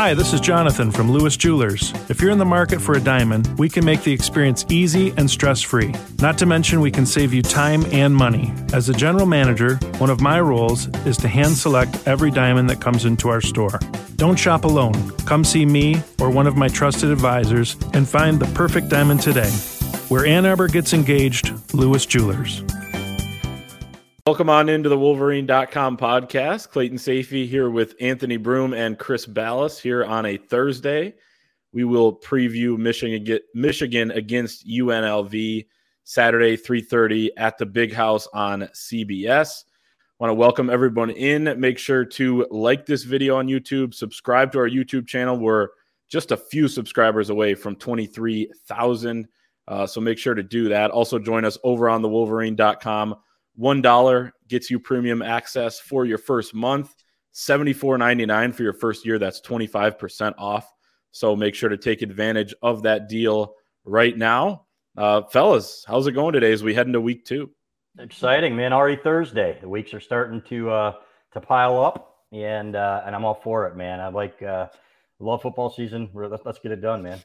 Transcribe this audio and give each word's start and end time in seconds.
Hi, 0.00 0.14
this 0.14 0.32
is 0.32 0.40
Jonathan 0.40 0.90
from 0.90 1.12
Lewis 1.12 1.36
Jewelers. 1.36 1.92
If 2.08 2.22
you're 2.22 2.30
in 2.30 2.38
the 2.38 2.44
market 2.46 2.80
for 2.80 2.94
a 2.94 3.00
diamond, 3.00 3.58
we 3.58 3.68
can 3.68 3.84
make 3.84 4.02
the 4.02 4.14
experience 4.14 4.64
easy 4.70 5.12
and 5.18 5.30
stress 5.30 5.60
free. 5.60 5.94
Not 6.22 6.38
to 6.38 6.46
mention, 6.46 6.80
we 6.80 6.90
can 6.90 7.04
save 7.04 7.34
you 7.34 7.42
time 7.42 7.84
and 7.92 8.16
money. 8.16 8.50
As 8.72 8.88
a 8.88 8.94
general 8.94 9.26
manager, 9.26 9.74
one 9.98 10.08
of 10.08 10.22
my 10.22 10.40
roles 10.40 10.88
is 11.04 11.18
to 11.18 11.28
hand 11.28 11.54
select 11.54 12.08
every 12.08 12.30
diamond 12.30 12.70
that 12.70 12.80
comes 12.80 13.04
into 13.04 13.28
our 13.28 13.42
store. 13.42 13.78
Don't 14.16 14.38
shop 14.38 14.64
alone. 14.64 15.10
Come 15.26 15.44
see 15.44 15.66
me 15.66 16.02
or 16.18 16.30
one 16.30 16.46
of 16.46 16.56
my 16.56 16.68
trusted 16.68 17.10
advisors 17.10 17.76
and 17.92 18.08
find 18.08 18.40
the 18.40 18.50
perfect 18.54 18.88
diamond 18.88 19.20
today. 19.20 19.50
Where 20.08 20.24
Ann 20.24 20.46
Arbor 20.46 20.68
gets 20.68 20.94
engaged, 20.94 21.52
Lewis 21.74 22.06
Jewelers. 22.06 22.62
Welcome 24.30 24.48
on 24.48 24.68
into 24.68 24.88
the 24.88 24.96
Wolverine.com 24.96 25.96
podcast. 25.96 26.68
Clayton 26.68 26.98
Sayfie 26.98 27.48
here 27.48 27.68
with 27.68 27.96
Anthony 28.00 28.36
Broome 28.36 28.74
and 28.74 28.96
Chris 28.96 29.26
Balas 29.26 29.76
here 29.76 30.04
on 30.04 30.24
a 30.24 30.36
Thursday. 30.36 31.14
We 31.72 31.82
will 31.82 32.16
preview 32.16 32.78
Michigan 32.78 33.40
Michigan 33.54 34.12
against 34.12 34.68
UNLV 34.68 35.66
Saturday 36.04 36.56
3:30 36.56 37.30
at 37.36 37.58
the 37.58 37.66
Big 37.66 37.92
House 37.92 38.28
on 38.32 38.68
CBS. 38.72 39.64
Want 40.20 40.30
to 40.30 40.34
welcome 40.34 40.70
everyone 40.70 41.10
in. 41.10 41.52
Make 41.58 41.78
sure 41.78 42.04
to 42.04 42.46
like 42.52 42.86
this 42.86 43.02
video 43.02 43.34
on 43.34 43.48
YouTube, 43.48 43.94
subscribe 43.94 44.52
to 44.52 44.60
our 44.60 44.70
YouTube 44.70 45.08
channel. 45.08 45.40
We're 45.40 45.70
just 46.08 46.30
a 46.30 46.36
few 46.36 46.68
subscribers 46.68 47.30
away 47.30 47.56
from 47.56 47.74
23,000. 47.74 49.26
Uh, 49.66 49.88
so 49.88 50.00
make 50.00 50.18
sure 50.18 50.34
to 50.34 50.44
do 50.44 50.68
that. 50.68 50.92
Also 50.92 51.18
join 51.18 51.44
us 51.44 51.58
over 51.64 51.88
on 51.88 52.00
the 52.00 52.08
Wolverine.com 52.08 53.16
$1 53.60 54.32
gets 54.48 54.70
you 54.70 54.80
premium 54.80 55.22
access 55.22 55.78
for 55.78 56.04
your 56.04 56.18
first 56.18 56.54
month, 56.54 56.94
$74.99 57.34 58.54
for 58.54 58.62
your 58.62 58.72
first 58.72 59.04
year. 59.04 59.18
That's 59.18 59.40
25% 59.40 60.34
off. 60.38 60.70
So 61.12 61.36
make 61.36 61.54
sure 61.54 61.68
to 61.68 61.76
take 61.76 62.02
advantage 62.02 62.54
of 62.62 62.82
that 62.84 63.08
deal 63.08 63.54
right 63.84 64.16
now. 64.16 64.66
Uh, 64.96 65.22
fellas, 65.22 65.84
how's 65.86 66.06
it 66.06 66.12
going 66.12 66.32
today 66.32 66.52
as 66.52 66.62
we 66.62 66.74
head 66.74 66.86
into 66.86 67.00
week 67.00 67.24
two? 67.24 67.50
Exciting, 67.98 68.56
man. 68.56 68.72
Already 68.72 69.00
Thursday. 69.02 69.58
The 69.60 69.68
weeks 69.68 69.92
are 69.94 70.00
starting 70.00 70.40
to 70.42 70.70
uh, 70.70 70.92
to 71.32 71.40
pile 71.40 71.82
up, 71.82 72.16
and 72.32 72.76
uh, 72.76 73.02
and 73.04 73.14
I'm 73.14 73.24
all 73.24 73.34
for 73.34 73.66
it, 73.66 73.76
man. 73.76 74.00
I 74.00 74.08
like 74.08 74.40
uh, 74.42 74.68
love 75.18 75.42
football 75.42 75.70
season. 75.70 76.08
Let's, 76.14 76.44
let's 76.44 76.60
get 76.60 76.70
it 76.72 76.80
done, 76.80 77.02
man 77.02 77.20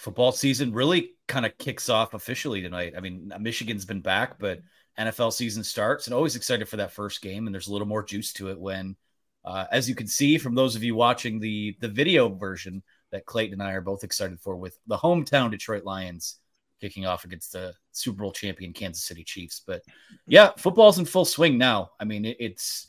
football 0.00 0.32
season 0.32 0.72
really 0.72 1.10
kind 1.28 1.44
of 1.44 1.56
kicks 1.58 1.90
off 1.90 2.14
officially 2.14 2.62
tonight. 2.62 2.94
I 2.96 3.00
mean, 3.00 3.30
Michigan's 3.38 3.84
been 3.84 4.00
back, 4.00 4.38
but 4.38 4.60
NFL 4.98 5.32
season 5.32 5.64
starts 5.64 6.06
and 6.06 6.14
always 6.14 6.36
excited 6.36 6.68
for 6.68 6.76
that 6.76 6.92
first 6.92 7.22
game. 7.22 7.46
And 7.46 7.54
there's 7.54 7.68
a 7.68 7.72
little 7.72 7.86
more 7.86 8.02
juice 8.02 8.32
to 8.34 8.48
it 8.50 8.60
when, 8.60 8.96
uh, 9.44 9.66
as 9.72 9.88
you 9.88 9.94
can 9.94 10.06
see 10.06 10.38
from 10.38 10.54
those 10.54 10.76
of 10.76 10.82
you 10.82 10.94
watching 10.94 11.38
the 11.40 11.76
the 11.80 11.88
video 11.88 12.28
version 12.28 12.82
that 13.10 13.26
Clayton 13.26 13.60
and 13.60 13.62
I 13.62 13.72
are 13.72 13.80
both 13.80 14.04
excited 14.04 14.38
for, 14.40 14.56
with 14.56 14.78
the 14.86 14.96
hometown 14.96 15.50
Detroit 15.50 15.84
Lions 15.84 16.36
kicking 16.80 17.06
off 17.06 17.24
against 17.24 17.52
the 17.52 17.74
Super 17.92 18.22
Bowl 18.22 18.32
champion 18.32 18.72
Kansas 18.72 19.04
City 19.04 19.24
Chiefs. 19.24 19.62
But 19.66 19.82
yeah, 20.26 20.50
football's 20.56 20.98
in 20.98 21.04
full 21.04 21.24
swing 21.24 21.58
now. 21.58 21.90
I 22.00 22.04
mean, 22.04 22.24
it, 22.24 22.36
it's 22.40 22.86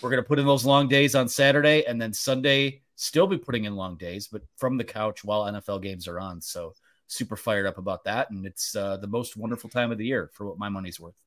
we're 0.00 0.10
gonna 0.10 0.22
put 0.22 0.38
in 0.38 0.46
those 0.46 0.64
long 0.64 0.88
days 0.88 1.14
on 1.14 1.28
Saturday 1.28 1.84
and 1.86 2.00
then 2.00 2.12
Sunday 2.12 2.82
still 2.96 3.26
be 3.26 3.38
putting 3.38 3.64
in 3.64 3.76
long 3.76 3.96
days, 3.96 4.28
but 4.28 4.42
from 4.56 4.76
the 4.76 4.84
couch 4.84 5.24
while 5.24 5.50
NFL 5.50 5.82
games 5.82 6.06
are 6.06 6.20
on. 6.20 6.40
So 6.40 6.74
super 7.06 7.36
fired 7.36 7.66
up 7.66 7.78
about 7.78 8.04
that, 8.04 8.30
and 8.30 8.46
it's 8.46 8.76
uh, 8.76 8.96
the 8.98 9.06
most 9.06 9.36
wonderful 9.36 9.70
time 9.70 9.90
of 9.90 9.98
the 9.98 10.06
year 10.06 10.30
for 10.32 10.46
what 10.46 10.58
my 10.58 10.68
money's 10.68 11.00
worth. 11.00 11.20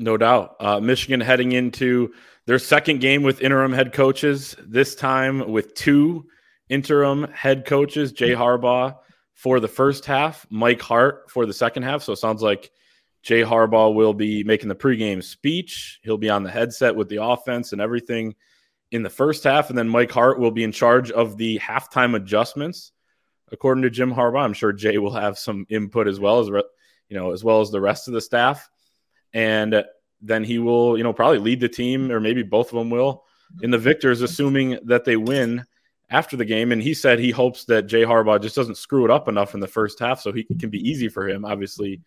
No 0.00 0.16
doubt. 0.16 0.56
Uh, 0.58 0.80
Michigan 0.80 1.20
heading 1.20 1.52
into 1.52 2.14
their 2.46 2.58
second 2.58 3.02
game 3.02 3.22
with 3.22 3.42
interim 3.42 3.70
head 3.70 3.92
coaches, 3.92 4.56
this 4.58 4.94
time 4.94 5.52
with 5.52 5.74
two 5.74 6.26
interim 6.70 7.24
head 7.24 7.66
coaches, 7.66 8.10
Jay 8.10 8.30
Harbaugh 8.30 8.96
for 9.34 9.60
the 9.60 9.68
first 9.68 10.06
half, 10.06 10.46
Mike 10.48 10.80
Hart 10.80 11.30
for 11.30 11.44
the 11.44 11.52
second 11.52 11.82
half. 11.82 12.02
So 12.02 12.14
it 12.14 12.16
sounds 12.16 12.40
like 12.40 12.70
Jay 13.22 13.42
Harbaugh 13.42 13.94
will 13.94 14.14
be 14.14 14.42
making 14.42 14.70
the 14.70 14.74
pregame 14.74 15.22
speech. 15.22 16.00
He'll 16.02 16.16
be 16.16 16.30
on 16.30 16.44
the 16.44 16.50
headset 16.50 16.96
with 16.96 17.10
the 17.10 17.22
offense 17.22 17.72
and 17.72 17.82
everything 17.82 18.34
in 18.90 19.02
the 19.02 19.10
first 19.10 19.44
half. 19.44 19.68
And 19.68 19.76
then 19.76 19.88
Mike 19.88 20.10
Hart 20.10 20.38
will 20.38 20.50
be 20.50 20.64
in 20.64 20.72
charge 20.72 21.10
of 21.10 21.36
the 21.36 21.58
halftime 21.58 22.16
adjustments. 22.16 22.92
According 23.52 23.82
to 23.82 23.90
Jim 23.90 24.14
Harbaugh, 24.14 24.44
I'm 24.44 24.54
sure 24.54 24.72
Jay 24.72 24.96
will 24.96 25.12
have 25.12 25.38
some 25.38 25.66
input 25.68 26.08
as 26.08 26.18
well 26.18 26.40
as 26.40 26.48
you 26.48 27.18
know, 27.18 27.32
as 27.32 27.44
well 27.44 27.60
as 27.60 27.70
the 27.70 27.82
rest 27.82 28.08
of 28.08 28.14
the 28.14 28.20
staff 28.22 28.70
and 29.32 29.84
then 30.22 30.44
he 30.44 30.58
will, 30.58 30.98
you 30.98 31.04
know, 31.04 31.12
probably 31.12 31.38
lead 31.38 31.60
the 31.60 31.68
team, 31.68 32.10
or 32.10 32.20
maybe 32.20 32.42
both 32.42 32.72
of 32.72 32.78
them 32.78 32.90
will, 32.90 33.24
in 33.62 33.70
the 33.70 33.78
victors, 33.78 34.20
assuming 34.22 34.78
that 34.84 35.04
they 35.04 35.16
win 35.16 35.64
after 36.10 36.36
the 36.36 36.44
game. 36.44 36.72
And 36.72 36.82
he 36.82 36.94
said 36.94 37.18
he 37.18 37.30
hopes 37.30 37.64
that 37.66 37.86
Jay 37.86 38.02
Harbaugh 38.02 38.42
just 38.42 38.56
doesn't 38.56 38.76
screw 38.76 39.04
it 39.04 39.10
up 39.10 39.28
enough 39.28 39.54
in 39.54 39.60
the 39.60 39.68
first 39.68 39.98
half, 39.98 40.20
so 40.20 40.32
he 40.32 40.44
can 40.44 40.70
be 40.70 40.88
easy 40.88 41.08
for 41.08 41.28
him. 41.28 41.44
Obviously, 41.44 42.00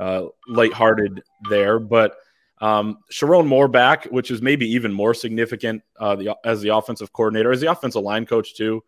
uh, 0.00 0.26
lighthearted 0.48 1.22
there, 1.48 1.78
but 1.78 2.16
um, 2.60 2.98
Sherrone 3.10 3.46
Moore 3.46 3.68
back, 3.68 4.04
which 4.06 4.30
is 4.30 4.40
maybe 4.40 4.70
even 4.72 4.92
more 4.92 5.14
significant 5.14 5.82
uh, 5.98 6.14
the, 6.14 6.36
as 6.44 6.62
the 6.62 6.74
offensive 6.74 7.12
coordinator, 7.12 7.50
as 7.50 7.60
the 7.60 7.70
offensive 7.70 8.02
line 8.02 8.24
coach 8.24 8.54
too. 8.54 8.82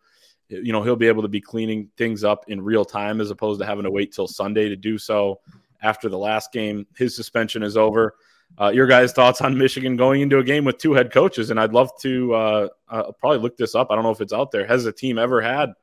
You 0.47 0.71
know, 0.71 0.83
he'll 0.83 0.95
be 0.95 1.07
able 1.07 1.23
to 1.23 1.27
be 1.27 1.41
cleaning 1.41 1.89
things 1.97 2.23
up 2.23 2.45
in 2.47 2.61
real 2.61 2.85
time 2.85 3.19
as 3.19 3.31
opposed 3.31 3.59
to 3.59 3.65
having 3.65 3.83
to 3.83 3.91
wait 3.91 4.13
till 4.13 4.27
Sunday 4.27 4.69
to 4.69 4.75
do 4.75 4.97
so 4.97 5.39
after 5.81 6.09
the 6.09 6.17
last 6.17 6.51
game. 6.51 6.85
His 6.97 7.15
suspension 7.15 7.63
is 7.63 7.77
over. 7.77 8.15
Uh, 8.59 8.69
your 8.69 8.87
guys' 8.87 9.11
thoughts 9.11 9.41
on 9.41 9.57
Michigan 9.57 9.95
going 9.97 10.21
into 10.21 10.37
a 10.37 10.43
game 10.43 10.65
with 10.65 10.77
two 10.77 10.93
head 10.93 11.11
coaches? 11.11 11.49
And 11.49 11.59
I'd 11.59 11.73
love 11.73 11.89
to 12.01 12.33
uh, 12.33 12.67
uh, 12.89 13.11
probably 13.13 13.39
look 13.39 13.57
this 13.57 13.75
up. 13.75 13.87
I 13.91 13.95
don't 13.95 14.03
know 14.03 14.11
if 14.11 14.21
it's 14.21 14.33
out 14.33 14.51
there. 14.51 14.65
Has 14.65 14.85
a 14.85 14.91
team 14.91 15.17
ever 15.17 15.41
had 15.41 15.73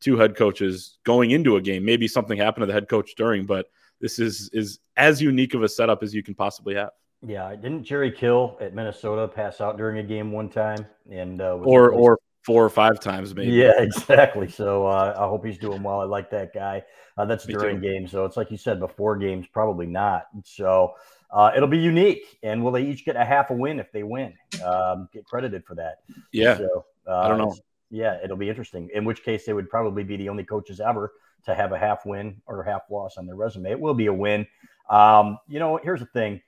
two 0.00 0.16
head 0.16 0.36
coaches 0.36 0.98
going 1.04 1.32
into 1.32 1.56
a 1.56 1.60
game? 1.60 1.84
Maybe 1.84 2.08
something 2.08 2.38
happened 2.38 2.62
to 2.62 2.66
the 2.66 2.72
head 2.72 2.88
coach 2.88 3.14
during, 3.16 3.44
but 3.44 3.66
this 4.00 4.18
is 4.18 4.50
is 4.52 4.80
as 4.96 5.20
unique 5.20 5.54
of 5.54 5.62
a 5.62 5.68
setup 5.68 6.02
as 6.02 6.14
you 6.14 6.22
can 6.22 6.34
possibly 6.34 6.74
have. 6.74 6.90
Yeah, 7.24 7.54
didn't 7.54 7.84
Jerry 7.84 8.10
Kill 8.10 8.56
at 8.60 8.74
Minnesota 8.74 9.28
pass 9.28 9.60
out 9.60 9.76
during 9.76 9.98
a 9.98 10.02
game 10.02 10.32
one 10.32 10.48
time? 10.48 10.86
And 11.10 11.40
uh, 11.40 11.58
or 11.58 11.90
or 11.90 12.18
four 12.42 12.64
or 12.64 12.70
five 12.70 13.00
times 13.00 13.34
maybe. 13.34 13.52
Yeah, 13.52 13.72
exactly. 13.78 14.48
So 14.48 14.86
uh, 14.86 15.14
I 15.16 15.26
hope 15.28 15.44
he's 15.44 15.58
doing 15.58 15.82
well. 15.82 16.00
I 16.00 16.04
like 16.04 16.30
that 16.30 16.52
guy. 16.52 16.82
Uh, 17.16 17.24
that's 17.24 17.46
Me 17.46 17.54
during 17.54 17.80
too. 17.80 17.88
games, 17.88 18.10
so 18.10 18.24
it's 18.24 18.36
like 18.36 18.50
you 18.50 18.56
said 18.56 18.80
before 18.80 19.16
games, 19.16 19.46
probably 19.46 19.86
not. 19.86 20.26
So 20.44 20.94
uh, 21.30 21.52
it'll 21.54 21.68
be 21.68 21.78
unique, 21.78 22.38
and 22.42 22.62
will 22.62 22.72
they 22.72 22.84
each 22.84 23.04
get 23.04 23.16
a 23.16 23.24
half 23.24 23.50
a 23.50 23.54
win 23.54 23.80
if 23.80 23.90
they 23.92 24.02
win? 24.02 24.34
Um, 24.64 25.08
get 25.12 25.24
credited 25.24 25.64
for 25.64 25.74
that. 25.76 25.98
Yeah. 26.32 26.56
So 26.56 26.84
uh, 27.06 27.20
I 27.20 27.28
don't 27.28 27.38
know. 27.38 27.54
Yeah, 27.90 28.18
it'll 28.24 28.38
be 28.38 28.48
interesting. 28.48 28.88
In 28.94 29.04
which 29.04 29.22
case, 29.22 29.44
they 29.44 29.52
would 29.52 29.68
probably 29.68 30.02
be 30.02 30.16
the 30.16 30.28
only 30.30 30.44
coaches 30.44 30.80
ever 30.80 31.12
to 31.44 31.54
have 31.54 31.72
a 31.72 31.78
half 31.78 32.06
win 32.06 32.40
or 32.46 32.62
half 32.62 32.82
loss 32.90 33.18
on 33.18 33.26
their 33.26 33.36
resume. 33.36 33.70
It 33.70 33.78
will 33.80 33.94
be 33.94 34.06
a 34.06 34.12
win. 34.12 34.46
Um, 34.88 35.38
you 35.48 35.58
know, 35.58 35.78
here's 35.82 36.00
the 36.00 36.06
thing. 36.06 36.40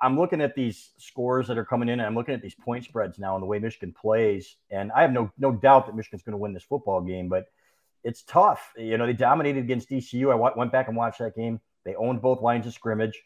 I'm 0.00 0.18
looking 0.18 0.40
at 0.40 0.54
these 0.54 0.90
scores 0.96 1.48
that 1.48 1.58
are 1.58 1.64
coming 1.64 1.88
in, 1.88 1.98
and 1.98 2.06
I'm 2.06 2.14
looking 2.14 2.34
at 2.34 2.42
these 2.42 2.54
point 2.54 2.84
spreads 2.84 3.18
now 3.18 3.34
and 3.34 3.42
the 3.42 3.46
way 3.46 3.58
Michigan 3.58 3.92
plays. 3.92 4.56
And 4.70 4.92
I 4.92 5.02
have 5.02 5.12
no 5.12 5.30
no 5.38 5.52
doubt 5.52 5.86
that 5.86 5.96
Michigan's 5.96 6.22
going 6.22 6.32
to 6.32 6.38
win 6.38 6.52
this 6.52 6.62
football 6.62 7.00
game, 7.00 7.28
but 7.28 7.46
it's 8.04 8.22
tough. 8.22 8.72
You 8.76 8.96
know, 8.98 9.06
they 9.06 9.12
dominated 9.12 9.60
against 9.60 9.90
ECU. 9.90 10.30
I 10.30 10.34
went 10.34 10.72
back 10.72 10.88
and 10.88 10.96
watched 10.96 11.18
that 11.18 11.34
game. 11.34 11.60
They 11.84 11.94
owned 11.94 12.22
both 12.22 12.42
lines 12.42 12.66
of 12.66 12.74
scrimmage. 12.74 13.22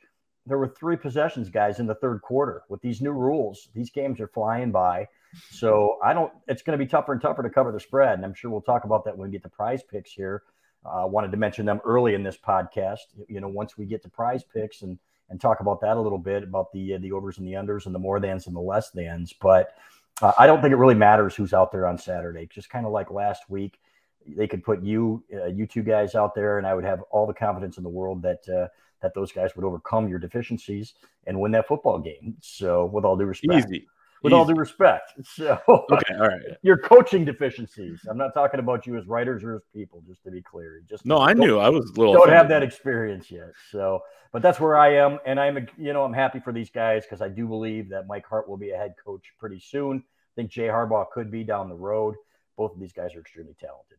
There 0.46 0.58
were 0.58 0.68
three 0.68 0.96
possessions, 0.96 1.50
guys, 1.50 1.80
in 1.80 1.86
the 1.86 1.94
third 1.94 2.22
quarter. 2.22 2.62
With 2.68 2.80
these 2.80 3.02
new 3.02 3.12
rules, 3.12 3.68
these 3.74 3.90
games 3.90 4.20
are 4.20 4.28
flying 4.28 4.70
by. 4.70 5.08
So 5.50 5.98
I 6.02 6.14
don't. 6.14 6.32
It's 6.48 6.62
going 6.62 6.78
to 6.78 6.82
be 6.82 6.88
tougher 6.88 7.12
and 7.12 7.20
tougher 7.20 7.42
to 7.42 7.50
cover 7.50 7.72
the 7.72 7.80
spread, 7.80 8.14
and 8.14 8.24
I'm 8.24 8.34
sure 8.34 8.50
we'll 8.50 8.60
talk 8.62 8.84
about 8.84 9.04
that 9.04 9.16
when 9.16 9.28
we 9.28 9.32
get 9.32 9.42
to 9.42 9.48
prize 9.48 9.82
picks 9.82 10.12
here. 10.12 10.42
I 10.84 11.02
uh, 11.02 11.06
wanted 11.06 11.32
to 11.32 11.36
mention 11.36 11.66
them 11.66 11.80
early 11.84 12.14
in 12.14 12.22
this 12.22 12.36
podcast. 12.36 13.00
You 13.28 13.40
know, 13.40 13.48
once 13.48 13.76
we 13.76 13.86
get 13.86 14.02
to 14.02 14.08
prize 14.08 14.44
picks 14.44 14.82
and 14.82 14.98
and 15.30 15.40
talk 15.40 15.60
about 15.60 15.80
that 15.80 15.96
a 15.96 16.00
little 16.00 16.18
bit 16.18 16.42
about 16.42 16.72
the 16.72 16.94
uh, 16.94 16.98
the 16.98 17.12
overs 17.12 17.38
and 17.38 17.46
the 17.46 17.52
unders 17.52 17.86
and 17.86 17.94
the 17.94 17.98
more 17.98 18.20
thans 18.20 18.46
and 18.46 18.56
the 18.56 18.60
less 18.60 18.90
thans. 18.90 19.32
But 19.32 19.74
uh, 20.22 20.32
I 20.38 20.46
don't 20.46 20.62
think 20.62 20.72
it 20.72 20.76
really 20.76 20.94
matters 20.94 21.34
who's 21.34 21.52
out 21.52 21.72
there 21.72 21.86
on 21.86 21.98
Saturday. 21.98 22.48
Just 22.52 22.70
kind 22.70 22.86
of 22.86 22.92
like 22.92 23.10
last 23.10 23.48
week, 23.48 23.78
they 24.26 24.46
could 24.46 24.64
put 24.64 24.82
you 24.82 25.24
uh, 25.34 25.46
you 25.46 25.66
two 25.66 25.82
guys 25.82 26.14
out 26.14 26.34
there, 26.34 26.58
and 26.58 26.66
I 26.66 26.74
would 26.74 26.84
have 26.84 27.02
all 27.10 27.26
the 27.26 27.34
confidence 27.34 27.76
in 27.76 27.82
the 27.82 27.90
world 27.90 28.22
that 28.22 28.48
uh, 28.48 28.68
that 29.02 29.14
those 29.14 29.32
guys 29.32 29.54
would 29.56 29.64
overcome 29.64 30.08
your 30.08 30.18
deficiencies 30.18 30.94
and 31.26 31.38
win 31.38 31.52
that 31.52 31.68
football 31.68 31.98
game. 31.98 32.36
So, 32.40 32.86
with 32.86 33.04
all 33.04 33.16
due 33.16 33.24
respect, 33.24 33.66
easy 33.66 33.86
with 34.26 34.32
all 34.34 34.44
due 34.44 34.54
respect. 34.54 35.12
So, 35.24 35.58
okay, 35.68 36.14
all 36.14 36.28
right. 36.28 36.40
Your 36.62 36.78
coaching 36.78 37.24
deficiencies. 37.24 38.06
I'm 38.08 38.16
not 38.16 38.32
talking 38.32 38.60
about 38.60 38.86
you 38.86 38.96
as 38.96 39.06
writers 39.06 39.42
or 39.42 39.56
as 39.56 39.62
people, 39.74 40.02
just 40.06 40.22
to 40.24 40.30
be 40.30 40.42
clear. 40.42 40.80
Just 40.88 41.04
no, 41.04 41.18
I 41.18 41.32
knew 41.32 41.58
I 41.58 41.68
was 41.68 41.96
little. 41.96 42.14
Don't 42.14 42.22
offended. 42.22 42.38
have 42.38 42.48
that 42.48 42.62
experience 42.62 43.30
yet. 43.30 43.52
So, 43.70 44.00
but 44.32 44.42
that's 44.42 44.60
where 44.60 44.76
I 44.76 44.94
am, 44.94 45.18
and 45.26 45.40
I'm, 45.40 45.66
you 45.78 45.92
know, 45.92 46.04
I'm 46.04 46.12
happy 46.12 46.40
for 46.40 46.52
these 46.52 46.70
guys 46.70 47.04
because 47.04 47.22
I 47.22 47.28
do 47.28 47.46
believe 47.46 47.88
that 47.90 48.06
Mike 48.06 48.26
Hart 48.26 48.48
will 48.48 48.56
be 48.56 48.70
a 48.70 48.76
head 48.76 48.94
coach 49.04 49.24
pretty 49.38 49.60
soon. 49.60 49.98
I 49.98 50.32
think 50.36 50.50
Jay 50.50 50.68
Harbaugh 50.68 51.06
could 51.10 51.30
be 51.30 51.44
down 51.44 51.68
the 51.68 51.74
road. 51.74 52.14
Both 52.56 52.74
of 52.74 52.80
these 52.80 52.92
guys 52.92 53.14
are 53.14 53.20
extremely 53.20 53.54
talented. 53.60 53.98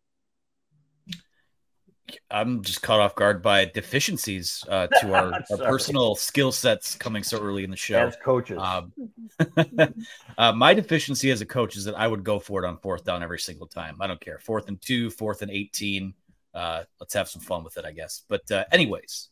I'm 2.31 2.62
just 2.63 2.81
caught 2.81 3.00
off 3.00 3.15
guard 3.15 3.42
by 3.42 3.65
deficiencies 3.65 4.63
uh, 4.69 4.88
to 5.01 5.13
our, 5.13 5.33
our 5.33 5.57
personal 5.57 6.15
skill 6.15 6.51
sets 6.51 6.95
coming 6.95 7.24
so 7.24 7.39
early 7.39 7.63
in 7.63 7.71
the 7.71 7.77
show. 7.77 8.07
As 8.07 8.15
coaches, 8.24 8.59
um, 8.59 8.94
uh, 10.38 10.51
my 10.54 10.74
deficiency 10.74 11.31
as 11.31 11.42
a 11.42 11.45
coach 11.45 11.75
is 11.75 11.86
that 11.86 11.95
I 11.95 12.07
would 12.07 12.24
go 12.24 12.39
for 12.39 12.63
it 12.63 12.68
on 12.68 12.77
fourth 12.77 13.04
down 13.04 13.24
every 13.24 13.39
single 13.39 13.68
time. 13.68 13.98
I 14.01 14.07
don't 14.07 14.21
care, 14.21 14.39
fourth 14.39 14.68
and 14.68 14.81
two, 14.81 15.09
fourth 15.09 15.42
and 15.42 15.51
eighteen. 15.51 16.13
Uh, 16.54 16.83
let's 17.00 17.13
have 17.13 17.30
some 17.30 17.42
fun 17.42 17.63
with 17.63 17.77
it, 17.77 17.86
I 17.86 17.92
guess. 17.92 18.24
But 18.27 18.50
uh, 18.51 18.65
anyways, 18.71 19.30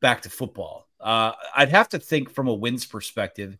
back 0.00 0.22
to 0.22 0.30
football. 0.30 0.88
Uh, 0.98 1.32
I'd 1.54 1.68
have 1.68 1.88
to 1.90 1.98
think 1.98 2.30
from 2.30 2.48
a 2.48 2.54
wins 2.54 2.86
perspective. 2.86 3.56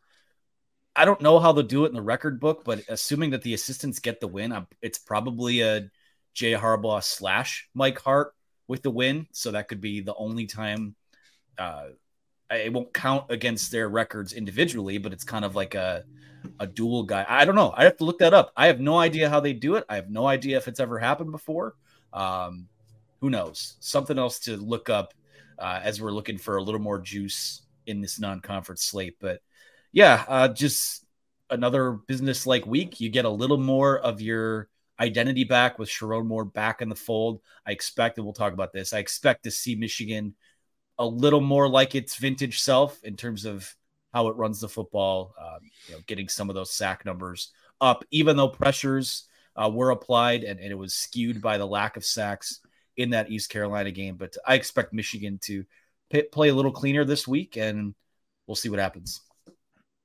I 0.96 1.04
don't 1.04 1.20
know 1.20 1.38
how 1.38 1.52
they'll 1.52 1.64
do 1.64 1.84
it 1.84 1.88
in 1.88 1.94
the 1.94 2.02
record 2.02 2.40
book, 2.40 2.64
but 2.64 2.82
assuming 2.88 3.30
that 3.30 3.42
the 3.42 3.54
assistants 3.54 4.00
get 4.00 4.20
the 4.20 4.26
win, 4.26 4.52
I'm, 4.52 4.66
it's 4.82 4.98
probably 4.98 5.60
a 5.60 5.88
Jay 6.40 6.52
Harbaugh 6.52 7.04
slash 7.04 7.68
Mike 7.74 8.00
Hart 8.00 8.34
with 8.66 8.82
the 8.82 8.90
win. 8.90 9.26
So 9.32 9.50
that 9.50 9.68
could 9.68 9.82
be 9.82 10.00
the 10.00 10.14
only 10.14 10.46
time. 10.46 10.94
Uh, 11.58 11.88
it 12.50 12.72
won't 12.72 12.94
count 12.94 13.26
against 13.28 13.70
their 13.70 13.90
records 13.90 14.32
individually, 14.32 14.96
but 14.96 15.12
it's 15.12 15.22
kind 15.22 15.44
of 15.44 15.54
like 15.54 15.74
a 15.74 16.02
a 16.58 16.66
dual 16.66 17.02
guy. 17.02 17.26
I 17.28 17.44
don't 17.44 17.56
know. 17.56 17.74
I 17.76 17.84
have 17.84 17.98
to 17.98 18.04
look 18.04 18.20
that 18.20 18.32
up. 18.32 18.52
I 18.56 18.68
have 18.68 18.80
no 18.80 18.96
idea 18.96 19.28
how 19.28 19.40
they 19.40 19.52
do 19.52 19.74
it. 19.74 19.84
I 19.90 19.96
have 19.96 20.08
no 20.08 20.26
idea 20.26 20.56
if 20.56 20.66
it's 20.66 20.80
ever 20.80 20.98
happened 20.98 21.30
before. 21.30 21.74
Um, 22.14 22.68
who 23.20 23.28
knows? 23.28 23.76
Something 23.80 24.18
else 24.18 24.38
to 24.40 24.56
look 24.56 24.88
up 24.88 25.12
uh, 25.58 25.80
as 25.82 26.00
we're 26.00 26.10
looking 26.10 26.38
for 26.38 26.56
a 26.56 26.62
little 26.62 26.80
more 26.80 26.98
juice 26.98 27.60
in 27.84 28.00
this 28.00 28.18
non-conference 28.18 28.82
slate. 28.82 29.16
But 29.20 29.42
yeah, 29.92 30.24
uh, 30.26 30.48
just 30.48 31.04
another 31.50 31.92
business-like 31.92 32.64
week. 32.64 32.98
You 32.98 33.10
get 33.10 33.26
a 33.26 33.30
little 33.42 33.58
more 33.58 33.98
of 33.98 34.22
your 34.22 34.70
identity 35.00 35.44
back 35.44 35.78
with 35.78 35.88
Sherrone 35.88 36.26
Moore 36.26 36.44
back 36.44 36.82
in 36.82 36.88
the 36.88 36.94
fold. 36.94 37.40
I 37.66 37.72
expect, 37.72 38.18
and 38.18 38.24
we'll 38.24 38.34
talk 38.34 38.52
about 38.52 38.72
this, 38.72 38.92
I 38.92 38.98
expect 38.98 39.44
to 39.44 39.50
see 39.50 39.74
Michigan 39.74 40.34
a 40.98 41.06
little 41.06 41.40
more 41.40 41.68
like 41.68 41.94
its 41.94 42.16
vintage 42.16 42.60
self 42.60 43.02
in 43.02 43.16
terms 43.16 43.46
of 43.46 43.74
how 44.12 44.28
it 44.28 44.36
runs 44.36 44.60
the 44.60 44.68
football, 44.68 45.34
um, 45.40 45.60
you 45.86 45.94
know, 45.94 46.00
getting 46.06 46.28
some 46.28 46.50
of 46.50 46.54
those 46.54 46.72
sack 46.72 47.04
numbers 47.04 47.52
up, 47.80 48.04
even 48.10 48.36
though 48.36 48.48
pressures 48.48 49.26
uh, 49.56 49.70
were 49.70 49.90
applied 49.90 50.44
and, 50.44 50.60
and, 50.60 50.70
it 50.70 50.76
was 50.76 50.94
skewed 50.94 51.40
by 51.40 51.58
the 51.58 51.66
lack 51.66 51.96
of 51.96 52.04
sacks 52.04 52.60
in 52.96 53.10
that 53.10 53.30
East 53.30 53.50
Carolina 53.50 53.90
game. 53.90 54.16
But 54.16 54.36
I 54.46 54.54
expect 54.54 54.92
Michigan 54.92 55.38
to 55.44 55.64
p- 56.10 56.22
play 56.22 56.50
a 56.50 56.54
little 56.54 56.72
cleaner 56.72 57.04
this 57.04 57.26
week, 57.26 57.56
and 57.56 57.94
we'll 58.46 58.54
see 58.56 58.68
what 58.68 58.78
happens. 58.78 59.20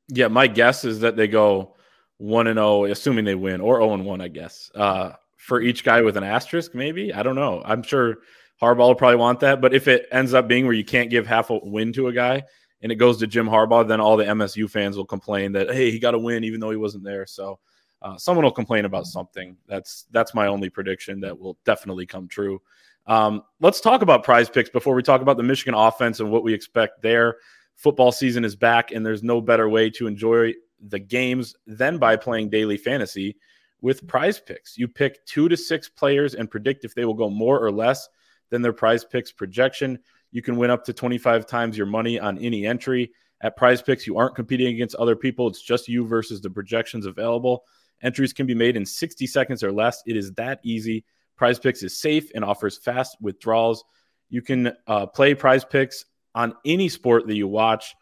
Yeah, 0.07 0.27
my 0.27 0.47
guess 0.47 0.85
is 0.85 0.99
that 1.01 1.15
they 1.15 1.27
go 1.27 1.74
one 2.17 2.47
and 2.47 2.57
zero, 2.57 2.67
oh, 2.67 2.85
assuming 2.85 3.25
they 3.25 3.35
win, 3.35 3.61
or 3.61 3.79
zero 3.79 3.93
and 3.93 4.05
one, 4.05 4.21
I 4.21 4.27
guess. 4.27 4.71
Uh, 4.73 5.11
for 5.37 5.61
each 5.61 5.83
guy 5.83 6.01
with 6.01 6.17
an 6.17 6.23
asterisk, 6.23 6.73
maybe 6.73 7.13
I 7.13 7.23
don't 7.23 7.35
know. 7.35 7.61
I'm 7.65 7.83
sure 7.83 8.17
Harbaugh 8.61 8.87
will 8.87 8.95
probably 8.95 9.17
want 9.17 9.41
that, 9.41 9.61
but 9.61 9.73
if 9.73 9.87
it 9.87 10.07
ends 10.11 10.33
up 10.33 10.47
being 10.47 10.65
where 10.65 10.73
you 10.73 10.85
can't 10.85 11.09
give 11.09 11.27
half 11.27 11.49
a 11.49 11.59
win 11.61 11.93
to 11.93 12.07
a 12.07 12.13
guy 12.13 12.43
and 12.81 12.91
it 12.91 12.95
goes 12.95 13.17
to 13.17 13.27
Jim 13.27 13.47
Harbaugh, 13.47 13.87
then 13.87 13.99
all 13.99 14.17
the 14.17 14.23
MSU 14.23 14.69
fans 14.69 14.97
will 14.97 15.05
complain 15.05 15.51
that 15.53 15.71
hey, 15.71 15.91
he 15.91 15.99
got 15.99 16.13
a 16.13 16.19
win 16.19 16.43
even 16.43 16.59
though 16.59 16.71
he 16.71 16.77
wasn't 16.77 17.03
there. 17.03 17.25
So 17.25 17.59
uh, 18.01 18.17
someone 18.17 18.43
will 18.43 18.51
complain 18.51 18.85
about 18.85 19.05
something. 19.05 19.57
That's 19.67 20.05
that's 20.11 20.33
my 20.33 20.47
only 20.47 20.69
prediction 20.69 21.19
that 21.21 21.37
will 21.37 21.57
definitely 21.65 22.05
come 22.05 22.27
true. 22.27 22.61
Um, 23.07 23.43
let's 23.59 23.81
talk 23.81 24.01
about 24.01 24.23
prize 24.23 24.49
picks 24.49 24.69
before 24.69 24.95
we 24.95 25.03
talk 25.03 25.21
about 25.21 25.37
the 25.37 25.43
Michigan 25.43 25.75
offense 25.75 26.19
and 26.19 26.31
what 26.31 26.43
we 26.43 26.53
expect 26.53 27.01
there. 27.01 27.37
Football 27.75 28.11
season 28.11 28.45
is 28.45 28.55
back, 28.55 28.91
and 28.91 29.05
there's 29.05 29.21
no 29.21 29.41
better 29.41 29.69
way 29.69 29.89
to 29.91 30.07
enjoy 30.07 30.53
the 30.89 30.99
games 30.99 31.55
than 31.67 31.97
by 31.97 32.15
playing 32.15 32.49
daily 32.49 32.77
fantasy 32.77 33.37
with 33.81 34.07
prize 34.07 34.39
picks. 34.39 34.77
You 34.77 34.87
pick 34.87 35.25
two 35.25 35.49
to 35.49 35.57
six 35.57 35.89
players 35.89 36.35
and 36.35 36.49
predict 36.49 36.85
if 36.85 36.95
they 36.95 37.05
will 37.05 37.13
go 37.13 37.29
more 37.29 37.59
or 37.59 37.71
less 37.71 38.07
than 38.49 38.61
their 38.61 38.73
prize 38.73 39.03
picks 39.03 39.31
projection. 39.31 39.99
You 40.31 40.41
can 40.41 40.57
win 40.57 40.69
up 40.69 40.83
to 40.85 40.93
25 40.93 41.45
times 41.45 41.77
your 41.77 41.87
money 41.87 42.19
on 42.19 42.37
any 42.39 42.65
entry. 42.65 43.11
At 43.41 43.57
prize 43.57 43.81
picks, 43.81 44.07
you 44.07 44.17
aren't 44.17 44.35
competing 44.35 44.67
against 44.67 44.95
other 44.95 45.15
people, 45.15 45.47
it's 45.47 45.61
just 45.61 45.87
you 45.87 46.05
versus 46.07 46.41
the 46.41 46.49
projections 46.49 47.05
available. 47.05 47.63
Entries 48.01 48.33
can 48.33 48.45
be 48.45 48.55
made 48.55 48.75
in 48.75 48.85
60 48.85 49.27
seconds 49.27 49.63
or 49.63 49.71
less. 49.71 50.01
It 50.05 50.17
is 50.17 50.33
that 50.33 50.59
easy. 50.63 51.05
Prize 51.37 51.59
Picks 51.59 51.83
is 51.83 51.99
safe 51.99 52.31
and 52.33 52.43
offers 52.43 52.77
fast 52.77 53.17
withdrawals. 53.21 53.83
You 54.29 54.41
can 54.41 54.73
uh, 54.87 55.05
play 55.07 55.33
Prize 55.33 55.65
Picks 55.65 56.05
on 56.33 56.55
any 56.65 56.89
sport 56.89 57.27
that 57.27 57.35
you 57.35 57.47
watch 57.47 57.95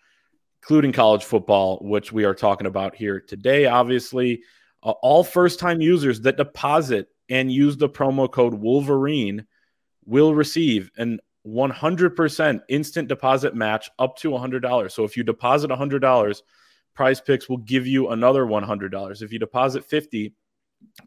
including 0.63 0.93
college 0.93 1.25
football, 1.25 1.77
which 1.81 2.13
we 2.13 2.23
are 2.23 2.33
talking 2.33 2.67
about 2.67 2.95
here 2.95 3.19
today. 3.19 3.65
Obviously, 3.65 4.41
uh, 4.81 4.91
all 5.01 5.21
first 5.21 5.59
time 5.59 5.81
users 5.81 6.21
that 6.21 6.37
deposit 6.37 7.09
and 7.29 7.51
use 7.51 7.75
the 7.75 7.89
promo 7.89 8.31
code 8.31 8.53
Wolverine 8.53 9.45
will 10.05 10.33
receive 10.33 10.89
an 10.95 11.19
100% 11.45 12.61
instant 12.69 13.09
deposit 13.09 13.53
match 13.53 13.89
up 13.99 14.15
to 14.15 14.29
$100. 14.29 14.89
So 14.89 15.03
if 15.03 15.17
you 15.17 15.23
deposit 15.23 15.69
$100, 15.69 16.41
Prize 16.95 17.19
Picks 17.19 17.49
will 17.49 17.57
give 17.57 17.85
you 17.85 18.09
another 18.11 18.45
$100. 18.45 19.21
If 19.21 19.33
you 19.33 19.39
deposit 19.39 19.83
50, 19.83 20.33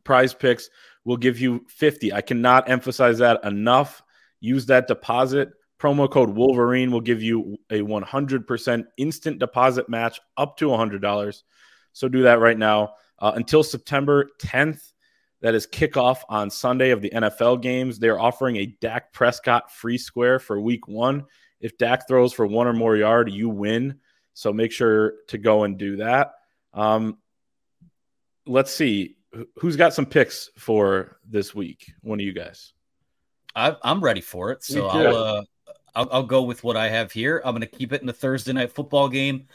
Prize 0.04 0.34
Picks 0.34 0.68
will 1.06 1.16
give 1.16 1.40
you 1.40 1.64
50. 1.68 2.12
I 2.12 2.20
cannot 2.20 2.68
emphasize 2.68 3.18
that 3.18 3.42
enough. 3.42 4.02
Use 4.40 4.66
that 4.66 4.86
deposit 4.86 5.52
Promo 5.78 6.10
code 6.10 6.30
Wolverine 6.30 6.90
will 6.90 7.00
give 7.00 7.22
you 7.22 7.58
a 7.70 7.80
100% 7.80 8.84
instant 8.96 9.38
deposit 9.38 9.88
match 9.88 10.20
up 10.36 10.56
to 10.58 10.68
$100. 10.68 11.42
So 11.92 12.08
do 12.08 12.22
that 12.22 12.40
right 12.40 12.58
now 12.58 12.94
uh, 13.18 13.32
until 13.34 13.62
September 13.62 14.28
10th. 14.40 14.92
That 15.42 15.54
is 15.54 15.66
kickoff 15.66 16.20
on 16.30 16.48
Sunday 16.48 16.90
of 16.90 17.02
the 17.02 17.10
NFL 17.10 17.60
games. 17.60 17.98
They're 17.98 18.18
offering 18.18 18.56
a 18.56 18.66
Dak 18.80 19.12
Prescott 19.12 19.70
free 19.70 19.98
square 19.98 20.38
for 20.38 20.58
week 20.58 20.88
one. 20.88 21.26
If 21.60 21.76
Dak 21.76 22.08
throws 22.08 22.32
for 22.32 22.46
one 22.46 22.66
or 22.66 22.72
more 22.72 22.96
yard, 22.96 23.30
you 23.30 23.50
win. 23.50 24.00
So 24.32 24.52
make 24.52 24.72
sure 24.72 25.14
to 25.28 25.38
go 25.38 25.64
and 25.64 25.76
do 25.76 25.96
that. 25.96 26.32
Um, 26.72 27.18
let's 28.46 28.72
see 28.72 29.16
who's 29.58 29.76
got 29.76 29.94
some 29.94 30.06
picks 30.06 30.50
for 30.56 31.18
this 31.28 31.54
week. 31.54 31.92
One 32.00 32.20
of 32.20 32.24
you 32.24 32.32
guys. 32.32 32.72
I, 33.54 33.76
am 33.84 34.02
ready 34.02 34.20
for 34.20 34.52
it. 34.52 34.62
So 34.62 34.86
I'll 34.86 35.16
uh, 35.16 35.42
I'll, 35.96 36.08
I'll 36.12 36.22
go 36.22 36.42
with 36.42 36.62
what 36.62 36.76
I 36.76 36.90
have 36.90 37.10
here. 37.10 37.40
I'm 37.44 37.54
going 37.54 37.68
to 37.68 37.78
keep 37.78 37.92
it 37.92 38.02
in 38.02 38.06
the 38.06 38.12
Thursday 38.12 38.52
night 38.52 38.70
football 38.70 39.08
game 39.08 39.46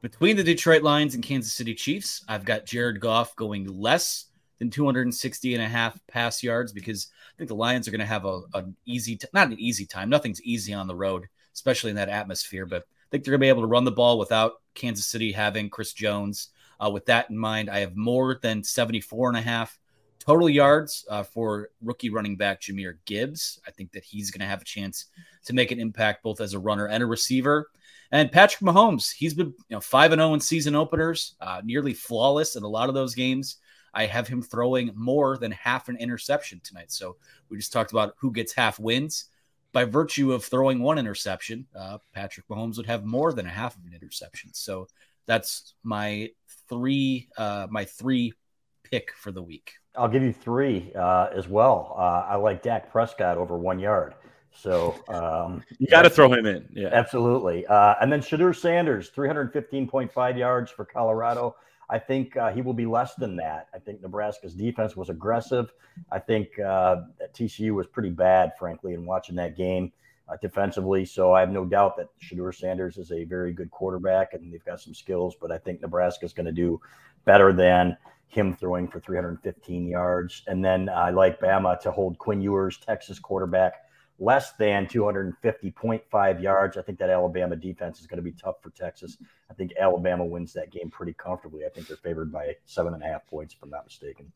between 0.00 0.36
the 0.36 0.44
Detroit 0.44 0.82
Lions 0.82 1.14
and 1.16 1.24
Kansas 1.24 1.52
City 1.52 1.74
Chiefs. 1.74 2.24
I've 2.28 2.44
got 2.44 2.64
Jared 2.64 3.00
Goff 3.00 3.34
going 3.34 3.66
less 3.66 4.26
than 4.60 4.70
260 4.70 5.54
and 5.54 5.62
a 5.62 5.68
half 5.68 5.98
pass 6.06 6.40
yards 6.40 6.72
because 6.72 7.08
I 7.34 7.36
think 7.36 7.48
the 7.48 7.56
Lions 7.56 7.88
are 7.88 7.90
going 7.90 7.98
to 7.98 8.06
have 8.06 8.24
a, 8.24 8.42
an 8.54 8.76
easy, 8.86 9.16
t- 9.16 9.26
not 9.34 9.48
an 9.48 9.58
easy 9.58 9.86
time. 9.86 10.08
Nothing's 10.08 10.42
easy 10.42 10.72
on 10.72 10.86
the 10.86 10.94
road, 10.94 11.26
especially 11.52 11.90
in 11.90 11.96
that 11.96 12.08
atmosphere. 12.08 12.64
But 12.64 12.82
I 12.82 13.06
think 13.10 13.24
they're 13.24 13.32
going 13.32 13.40
to 13.40 13.44
be 13.44 13.48
able 13.48 13.62
to 13.62 13.68
run 13.68 13.84
the 13.84 13.90
ball 13.90 14.20
without 14.20 14.62
Kansas 14.74 15.06
City 15.06 15.32
having 15.32 15.68
Chris 15.68 15.92
Jones. 15.92 16.50
Uh, 16.80 16.90
with 16.90 17.06
that 17.06 17.28
in 17.28 17.36
mind, 17.36 17.68
I 17.68 17.80
have 17.80 17.96
more 17.96 18.38
than 18.40 18.62
74 18.62 19.30
and 19.30 19.38
a 19.38 19.42
half 19.42 19.80
Total 20.28 20.50
yards 20.50 21.06
uh, 21.08 21.22
for 21.22 21.70
rookie 21.80 22.10
running 22.10 22.36
back 22.36 22.60
Jahmyr 22.60 22.98
Gibbs. 23.06 23.58
I 23.66 23.70
think 23.70 23.92
that 23.92 24.04
he's 24.04 24.30
going 24.30 24.40
to 24.40 24.46
have 24.46 24.60
a 24.60 24.64
chance 24.66 25.06
to 25.46 25.54
make 25.54 25.70
an 25.70 25.80
impact 25.80 26.22
both 26.22 26.42
as 26.42 26.52
a 26.52 26.58
runner 26.58 26.84
and 26.84 27.02
a 27.02 27.06
receiver. 27.06 27.70
And 28.12 28.30
Patrick 28.30 28.60
Mahomes, 28.60 29.10
he's 29.10 29.32
been 29.32 29.54
five 29.80 30.12
and 30.12 30.20
zero 30.20 30.28
oh 30.28 30.34
in 30.34 30.40
season 30.40 30.74
openers, 30.74 31.34
uh, 31.40 31.62
nearly 31.64 31.94
flawless 31.94 32.56
in 32.56 32.62
a 32.62 32.68
lot 32.68 32.90
of 32.90 32.94
those 32.94 33.14
games. 33.14 33.56
I 33.94 34.04
have 34.04 34.28
him 34.28 34.42
throwing 34.42 34.90
more 34.94 35.38
than 35.38 35.50
half 35.50 35.88
an 35.88 35.96
interception 35.96 36.60
tonight. 36.62 36.92
So 36.92 37.16
we 37.48 37.56
just 37.56 37.72
talked 37.72 37.92
about 37.92 38.14
who 38.18 38.30
gets 38.30 38.52
half 38.52 38.78
wins. 38.78 39.30
By 39.72 39.84
virtue 39.84 40.34
of 40.34 40.44
throwing 40.44 40.82
one 40.82 40.98
interception, 40.98 41.64
uh, 41.74 41.98
Patrick 42.12 42.46
Mahomes 42.48 42.76
would 42.76 42.84
have 42.84 43.06
more 43.06 43.32
than 43.32 43.46
a 43.46 43.50
half 43.50 43.78
of 43.78 43.86
an 43.86 43.94
interception. 43.94 44.52
So 44.52 44.88
that's 45.24 45.72
my 45.82 46.28
three, 46.68 47.30
uh, 47.38 47.66
my 47.70 47.86
three 47.86 48.34
pick 48.82 49.12
for 49.16 49.32
the 49.32 49.42
week. 49.42 49.72
I'll 49.98 50.08
give 50.08 50.22
you 50.22 50.32
three 50.32 50.92
uh, 50.94 51.28
as 51.34 51.48
well. 51.48 51.94
Uh, 51.98 52.26
I 52.28 52.36
like 52.36 52.62
Dak 52.62 52.90
Prescott 52.90 53.36
over 53.36 53.58
one 53.58 53.78
yard. 53.78 54.14
So 54.52 54.94
um, 55.08 55.62
you 55.78 55.86
got 55.88 56.02
to 56.02 56.10
throw 56.10 56.32
him 56.32 56.46
in. 56.46 56.68
Yeah, 56.72 56.88
absolutely. 56.92 57.66
Uh, 57.66 57.94
and 58.00 58.10
then 58.10 58.20
Shedeur 58.20 58.54
Sanders, 58.56 59.10
315.5 59.10 60.38
yards 60.38 60.70
for 60.70 60.84
Colorado. 60.84 61.56
I 61.90 61.98
think 61.98 62.36
uh, 62.36 62.52
he 62.52 62.60
will 62.60 62.74
be 62.74 62.86
less 62.86 63.14
than 63.14 63.36
that. 63.36 63.68
I 63.74 63.78
think 63.78 64.02
Nebraska's 64.02 64.54
defense 64.54 64.94
was 64.96 65.08
aggressive. 65.08 65.72
I 66.12 66.18
think 66.18 66.58
uh, 66.58 66.96
that 67.18 67.34
TCU 67.34 67.74
was 67.74 67.86
pretty 67.86 68.10
bad, 68.10 68.52
frankly, 68.58 68.94
in 68.94 69.06
watching 69.06 69.36
that 69.36 69.56
game 69.56 69.92
uh, 70.28 70.36
defensively. 70.40 71.04
So 71.04 71.32
I 71.32 71.40
have 71.40 71.50
no 71.50 71.64
doubt 71.64 71.96
that 71.96 72.08
Shedeur 72.20 72.54
Sanders 72.54 72.98
is 72.98 73.12
a 73.12 73.24
very 73.24 73.52
good 73.52 73.70
quarterback 73.70 74.34
and 74.34 74.52
they've 74.52 74.64
got 74.64 74.80
some 74.80 74.94
skills. 74.94 75.36
But 75.40 75.50
I 75.50 75.58
think 75.58 75.80
Nebraska 75.80 76.26
is 76.26 76.32
going 76.32 76.46
to 76.46 76.52
do 76.52 76.80
better 77.24 77.52
than 77.52 77.96
him 78.28 78.54
throwing 78.54 78.88
for 78.88 79.00
315 79.00 79.86
yards. 79.86 80.42
And 80.46 80.64
then 80.64 80.88
I 80.88 81.10
like 81.10 81.40
Bama 81.40 81.80
to 81.80 81.90
hold 81.90 82.18
Quinn 82.18 82.42
Ewers, 82.42 82.78
Texas 82.78 83.18
quarterback, 83.18 83.74
less 84.18 84.52
than 84.52 84.86
250.5 84.86 86.42
yards. 86.42 86.76
I 86.76 86.82
think 86.82 86.98
that 86.98 87.08
Alabama 87.08 87.56
defense 87.56 88.00
is 88.00 88.06
going 88.06 88.18
to 88.18 88.22
be 88.22 88.32
tough 88.32 88.56
for 88.62 88.70
Texas. 88.70 89.16
I 89.50 89.54
think 89.54 89.72
Alabama 89.80 90.26
wins 90.26 90.52
that 90.52 90.70
game 90.70 90.90
pretty 90.90 91.14
comfortably. 91.14 91.64
I 91.64 91.70
think 91.70 91.88
they're 91.88 91.96
favored 91.96 92.30
by 92.30 92.56
seven 92.66 92.92
and 92.92 93.02
a 93.02 93.06
half 93.06 93.26
points, 93.26 93.54
if 93.54 93.62
I'm 93.62 93.70
not 93.70 93.86
mistaken. 93.86 94.30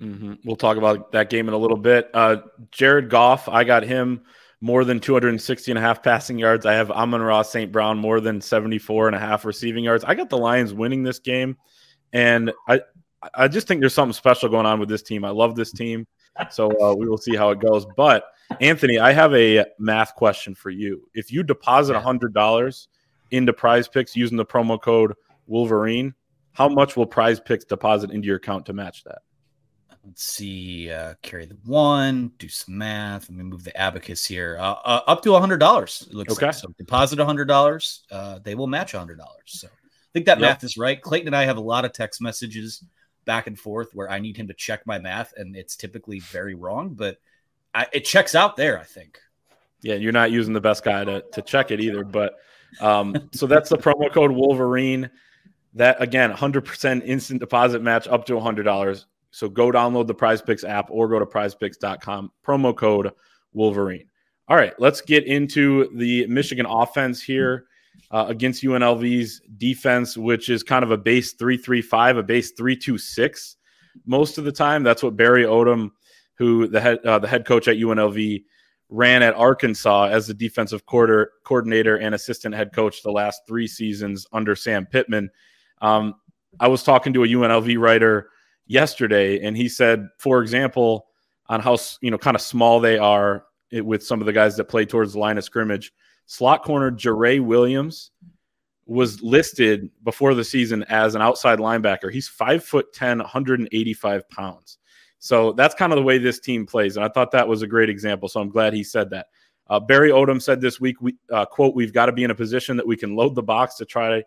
Mm-hmm. 0.00 0.34
We'll 0.44 0.56
talk 0.56 0.76
about 0.76 1.12
that 1.12 1.30
game 1.30 1.48
in 1.48 1.54
a 1.54 1.58
little 1.58 1.76
bit. 1.76 2.10
Uh, 2.12 2.38
Jared 2.72 3.08
Goff, 3.08 3.48
I 3.48 3.64
got 3.64 3.84
him 3.84 4.22
more 4.64 4.82
than 4.82 4.98
260 4.98 5.72
and 5.72 5.78
a 5.78 5.80
half 5.82 6.02
passing 6.02 6.38
yards. 6.38 6.64
I 6.64 6.72
have 6.72 6.90
Amon-Ra 6.90 7.42
St. 7.42 7.70
Brown 7.70 7.98
more 7.98 8.18
than 8.18 8.40
74 8.40 9.08
and 9.08 9.14
a 9.14 9.18
half 9.18 9.44
receiving 9.44 9.84
yards. 9.84 10.04
I 10.04 10.14
got 10.14 10.30
the 10.30 10.38
Lions 10.38 10.72
winning 10.72 11.02
this 11.02 11.18
game. 11.18 11.58
And 12.14 12.50
I, 12.66 12.80
I 13.34 13.46
just 13.46 13.68
think 13.68 13.80
there's 13.80 13.92
something 13.92 14.14
special 14.14 14.48
going 14.48 14.64
on 14.64 14.80
with 14.80 14.88
this 14.88 15.02
team. 15.02 15.22
I 15.22 15.28
love 15.28 15.54
this 15.54 15.70
team. 15.70 16.06
So 16.50 16.70
uh, 16.82 16.94
we 16.94 17.06
will 17.06 17.18
see 17.18 17.36
how 17.36 17.50
it 17.50 17.60
goes. 17.60 17.84
But 17.94 18.24
Anthony, 18.62 18.98
I 18.98 19.12
have 19.12 19.34
a 19.34 19.66
math 19.78 20.14
question 20.14 20.54
for 20.54 20.70
you. 20.70 21.10
If 21.12 21.30
you 21.30 21.42
deposit 21.42 21.94
$100 21.94 22.86
into 23.32 23.52
prize 23.52 23.86
picks 23.86 24.16
using 24.16 24.38
the 24.38 24.46
promo 24.46 24.80
code 24.80 25.12
Wolverine, 25.46 26.14
how 26.52 26.70
much 26.70 26.96
will 26.96 27.06
prize 27.06 27.38
picks 27.38 27.66
deposit 27.66 28.12
into 28.12 28.28
your 28.28 28.38
account 28.38 28.64
to 28.64 28.72
match 28.72 29.04
that? 29.04 29.18
Let's 30.06 30.24
see, 30.24 30.90
uh, 30.90 31.14
carry 31.22 31.46
the 31.46 31.56
one, 31.64 32.32
do 32.38 32.48
some 32.48 32.76
math. 32.76 33.30
Let 33.30 33.38
me 33.38 33.44
move 33.44 33.64
the 33.64 33.76
abacus 33.76 34.24
here. 34.24 34.58
Uh, 34.60 34.74
uh, 34.84 35.00
up 35.06 35.22
to 35.22 35.34
a 35.34 35.40
hundred 35.40 35.58
dollars. 35.58 36.06
It 36.10 36.14
looks 36.14 36.34
okay. 36.34 36.46
like 36.46 36.54
so. 36.54 36.68
Deposit 36.76 37.20
a 37.20 37.24
hundred 37.24 37.46
dollars. 37.46 38.02
Uh, 38.10 38.38
they 38.42 38.54
will 38.54 38.66
match 38.66 38.92
a 38.92 38.98
hundred 38.98 39.16
dollars. 39.16 39.46
So 39.46 39.68
I 39.68 40.10
think 40.12 40.26
that 40.26 40.38
yep. 40.38 40.50
math 40.50 40.64
is 40.64 40.76
right. 40.76 41.00
Clayton 41.00 41.28
and 41.28 41.36
I 41.36 41.44
have 41.44 41.56
a 41.56 41.62
lot 41.62 41.86
of 41.86 41.92
text 41.94 42.20
messages 42.20 42.84
back 43.24 43.46
and 43.46 43.58
forth 43.58 43.94
where 43.94 44.10
I 44.10 44.18
need 44.18 44.36
him 44.36 44.46
to 44.48 44.54
check 44.54 44.86
my 44.86 44.98
math, 44.98 45.32
and 45.38 45.56
it's 45.56 45.74
typically 45.74 46.20
very 46.20 46.54
wrong, 46.54 46.90
but 46.90 47.16
I, 47.74 47.86
it 47.92 48.04
checks 48.04 48.34
out 48.34 48.56
there. 48.56 48.78
I 48.78 48.84
think. 48.84 49.18
Yeah, 49.80 49.94
you're 49.94 50.12
not 50.12 50.30
using 50.30 50.52
the 50.52 50.60
best 50.60 50.84
guy 50.84 51.04
to 51.04 51.24
to 51.32 51.40
check 51.40 51.70
it 51.70 51.80
either, 51.80 52.04
but 52.04 52.34
um, 52.80 53.14
so 53.32 53.46
that's 53.46 53.70
the 53.70 53.78
promo 53.78 54.12
code 54.12 54.32
Wolverine. 54.32 55.10
That 55.76 56.00
again, 56.00 56.30
100% 56.30 57.04
instant 57.04 57.40
deposit 57.40 57.82
match 57.82 58.06
up 58.06 58.26
to 58.26 58.34
$100. 58.34 59.04
So 59.34 59.48
go 59.48 59.72
download 59.72 60.06
the 60.06 60.14
Prize 60.14 60.40
Picks 60.40 60.62
app 60.62 60.90
or 60.92 61.08
go 61.08 61.18
to 61.18 61.26
prizepicks.com. 61.26 62.30
Promo 62.46 62.76
code 62.76 63.10
Wolverine. 63.52 64.06
All 64.46 64.56
right, 64.56 64.72
let's 64.78 65.00
get 65.00 65.26
into 65.26 65.90
the 65.96 66.24
Michigan 66.28 66.66
offense 66.66 67.20
here 67.20 67.66
uh, 68.12 68.26
against 68.28 68.62
UNLV's 68.62 69.40
defense, 69.58 70.16
which 70.16 70.50
is 70.50 70.62
kind 70.62 70.84
of 70.84 70.92
a 70.92 70.96
base 70.96 71.32
335, 71.32 72.18
a 72.18 72.22
base 72.22 72.52
326 72.52 73.56
most 74.06 74.38
of 74.38 74.44
the 74.44 74.52
time. 74.52 74.84
That's 74.84 75.02
what 75.02 75.16
Barry 75.16 75.42
Odom, 75.42 75.90
who 76.34 76.68
the 76.68 76.80
head, 76.80 77.00
uh, 77.04 77.18
the 77.18 77.26
head 77.26 77.44
coach 77.44 77.66
at 77.66 77.78
UNLV, 77.78 78.44
ran 78.88 79.24
at 79.24 79.34
Arkansas 79.34 80.04
as 80.04 80.28
the 80.28 80.34
defensive 80.34 80.86
quarter, 80.86 81.32
coordinator 81.42 81.96
and 81.96 82.14
assistant 82.14 82.54
head 82.54 82.72
coach 82.72 83.02
the 83.02 83.10
last 83.10 83.40
three 83.48 83.66
seasons 83.66 84.28
under 84.32 84.54
Sam 84.54 84.86
Pittman. 84.86 85.28
Um, 85.82 86.14
I 86.60 86.68
was 86.68 86.84
talking 86.84 87.12
to 87.14 87.24
a 87.24 87.26
UNLV 87.26 87.80
writer 87.80 88.30
yesterday, 88.66 89.40
and 89.40 89.56
he 89.56 89.68
said, 89.68 90.08
for 90.18 90.42
example, 90.42 91.06
on 91.48 91.60
how 91.60 91.76
you 92.00 92.10
know 92.10 92.18
kind 92.18 92.34
of 92.34 92.40
small 92.40 92.80
they 92.80 92.98
are 92.98 93.44
with 93.72 94.04
some 94.04 94.20
of 94.20 94.26
the 94.26 94.32
guys 94.32 94.56
that 94.56 94.64
play 94.64 94.84
towards 94.84 95.12
the 95.12 95.18
line 95.18 95.38
of 95.38 95.44
scrimmage. 95.44 95.92
Slot 96.26 96.62
corner 96.62 96.90
Jare 96.90 97.42
Williams 97.42 98.10
was 98.86 99.22
listed 99.22 99.90
before 100.02 100.34
the 100.34 100.44
season 100.44 100.84
as 100.84 101.14
an 101.14 101.22
outside 101.22 101.58
linebacker. 101.58 102.12
He's 102.12 102.28
five 102.28 102.64
foot 102.64 102.92
10, 102.92 103.18
185 103.18 104.28
pounds. 104.28 104.78
So 105.18 105.52
that's 105.52 105.74
kind 105.74 105.92
of 105.92 105.96
the 105.96 106.02
way 106.02 106.18
this 106.18 106.38
team 106.38 106.66
plays. 106.66 106.96
And 106.96 107.04
I 107.04 107.08
thought 107.08 107.30
that 107.30 107.48
was 107.48 107.62
a 107.62 107.66
great 107.66 107.88
example. 107.88 108.28
So 108.28 108.40
I'm 108.40 108.50
glad 108.50 108.74
he 108.74 108.84
said 108.84 109.08
that. 109.10 109.28
Uh, 109.68 109.80
Barry 109.80 110.10
Odom 110.10 110.40
said 110.40 110.60
this 110.60 110.78
week, 110.78 111.00
we, 111.00 111.16
uh, 111.32 111.46
quote, 111.46 111.74
we've 111.74 111.94
got 111.94 112.06
to 112.06 112.12
be 112.12 112.24
in 112.24 112.30
a 112.30 112.34
position 112.34 112.76
that 112.76 112.86
we 112.86 112.96
can 112.96 113.16
load 113.16 113.34
the 113.34 113.42
box 113.42 113.76
to 113.76 113.86
try 113.86 114.22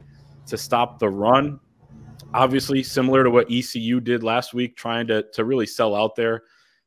to 0.48 0.58
stop 0.58 0.98
the 0.98 1.08
run 1.08 1.60
obviously 2.34 2.84
similar 2.84 3.24
to 3.24 3.30
what 3.30 3.52
ECU 3.52 4.00
did 4.00 4.24
last 4.24 4.54
week, 4.54 4.76
trying 4.76 5.08
to, 5.08 5.24
to 5.34 5.46
really 5.46 5.66
sell 5.66 5.96
out 5.96 6.16
there 6.16 6.44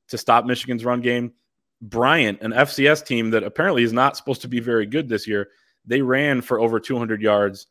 to 0.08 0.18
stop 0.18 0.44
Michigan's 0.44 0.84
run 0.84 1.00
game. 1.00 1.32
Bryant, 1.82 2.42
an 2.42 2.52
FCS 2.52 3.06
team 3.06 3.30
that 3.30 3.42
apparently 3.42 3.82
is 3.82 3.92
not 3.92 4.16
supposed 4.16 4.42
to 4.42 4.48
be 4.48 4.60
very 4.60 4.84
good 4.84 5.08
this 5.08 5.26
year, 5.26 5.48
they 5.86 6.02
ran 6.02 6.42
for 6.42 6.60
over 6.60 6.78
200 6.78 7.22
yards 7.22 7.66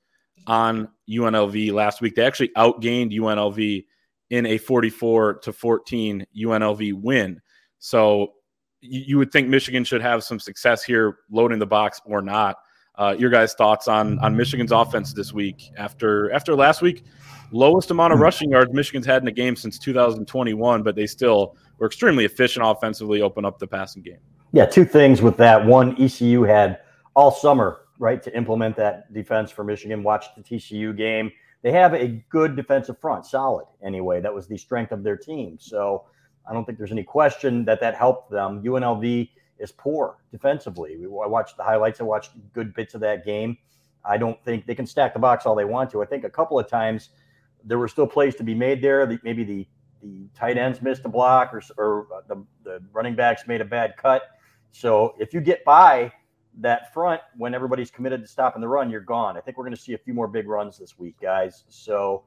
on 0.48 0.90
UNLV 1.10 1.72
last 1.72 2.02
week. 2.02 2.16
They 2.16 2.26
actually 2.26 2.50
outgained 2.58 3.16
UNLV 3.16 3.86
in 4.30 4.46
a 4.46 4.58
44 4.58 5.36
to 5.36 5.54
14 5.54 6.26
UNLV 6.36 6.94
win. 6.94 7.42
So 7.78 8.34
you, 8.82 9.18
would 9.18 9.32
think 9.32 9.48
Michigan 9.48 9.84
should 9.84 10.02
have 10.02 10.24
some 10.24 10.40
success 10.40 10.84
here, 10.84 11.20
loading 11.30 11.60
the 11.60 11.68
box 11.68 12.02
or 12.06 12.22
not. 12.22 12.58
Uh, 12.96 13.16
your 13.18 13.30
guys' 13.30 13.54
thoughts 13.54 13.88
on 13.88 14.20
on 14.20 14.36
Michigan's 14.36 14.74
offense 14.74 15.14
this 15.14 15.32
week 15.32 15.72
after 15.78 16.32
after 16.34 16.54
last 16.54 16.82
week? 16.82 17.06
Lowest 17.52 17.92
amount 17.92 18.14
of 18.14 18.20
hmm. 18.20 18.24
rushing 18.24 18.52
yards 18.52 18.74
Michigan's 18.74 19.06
had 19.06 19.22
in 19.22 19.28
a 19.28 19.32
game 19.32 19.56
since 19.56 19.80
2021, 19.80 20.84
but 20.84 20.96
they 20.96 21.08
still 21.08 21.56
were 21.78 21.88
extremely 21.88 22.26
efficient 22.26 22.66
offensively, 22.66 23.22
open 23.22 23.46
up 23.46 23.60
the 23.60 23.68
passing 23.68 24.02
game. 24.02 24.20
Yeah, 24.52 24.66
two 24.66 24.86
things 24.86 25.22
with 25.22 25.38
that. 25.38 25.64
One, 25.64 26.00
ECU 26.02 26.44
had 26.44 26.80
all 27.16 27.32
summer, 27.32 27.82
right, 28.00 28.22
to 28.24 28.36
implement 28.36 28.76
that 28.78 29.14
defense 29.14 29.52
for 29.52 29.64
Michigan. 29.64 30.04
Watched 30.04 30.36
the 30.36 30.42
TCU 30.42 30.96
game. 30.96 31.32
They 31.62 31.72
have 31.72 31.94
a 31.94 32.24
good 32.30 32.56
defensive 32.56 33.00
front, 33.00 33.26
solid 33.26 33.66
anyway. 33.84 34.22
That 34.22 34.34
was 34.34 34.48
the 34.48 34.58
strength 34.58 34.92
of 34.92 35.04
their 35.04 35.18
team. 35.18 35.58
So 35.60 36.06
I 36.50 36.54
don't 36.54 36.66
think 36.66 36.78
there's 36.78 36.92
any 36.92 37.04
question 37.04 37.66
that 37.66 37.82
that 37.82 37.96
helped 37.96 38.32
them. 38.32 38.64
UNLV 38.64 39.30
is 39.60 39.72
poor 39.74 40.18
defensively. 40.32 40.98
I 41.04 41.28
watched 41.28 41.58
the 41.58 41.64
highlights. 41.64 42.00
I 42.00 42.06
watched 42.06 42.32
good 42.54 42.74
bits 42.74 42.96
of 42.96 43.02
that 43.02 43.26
game. 43.26 43.58
I 44.06 44.18
don't 44.18 44.42
think 44.46 44.66
they 44.66 44.76
can 44.76 44.88
stack 44.88 45.14
the 45.14 45.20
box 45.20 45.46
all 45.46 45.56
they 45.56 45.66
want 45.66 45.92
to. 45.92 46.02
I 46.02 46.06
think 46.06 46.24
a 46.24 46.30
couple 46.30 46.58
of 46.58 46.68
times 46.68 47.10
there 47.64 47.78
were 47.78 47.88
still 47.88 48.08
plays 48.08 48.36
to 48.36 48.44
be 48.44 48.56
made 48.56 48.82
there. 48.82 49.06
The, 49.06 49.20
maybe 49.24 49.44
the 49.44 49.68
the 50.02 50.30
tight 50.34 50.58
ends 50.58 50.82
missed 50.82 51.04
a 51.06 51.10
block 51.10 51.54
or, 51.54 51.62
or 51.78 52.08
the, 52.28 52.44
the 52.64 52.82
running 52.94 53.16
backs 53.16 53.48
made 53.48 53.60
a 53.60 53.66
bad 53.66 53.98
cut. 53.98 54.24
So 54.72 55.14
if 55.20 55.34
you 55.34 55.42
get 55.42 55.66
by 55.66 56.12
that 56.60 56.94
front 56.94 57.22
when 57.38 57.54
everybody's 57.54 57.92
committed 57.92 58.22
to 58.22 58.28
stopping 58.28 58.62
the 58.62 58.68
run, 58.68 58.90
you're 58.90 59.02
gone. 59.02 59.38
I 59.38 59.42
think 59.42 59.58
we're 59.58 59.66
going 59.66 59.76
to 59.76 59.82
see 59.82 59.94
a 59.94 59.98
few 59.98 60.14
more 60.14 60.28
big 60.28 60.48
runs 60.48 60.78
this 60.78 60.98
week, 60.98 61.16
guys. 61.22 61.64
So 61.68 62.24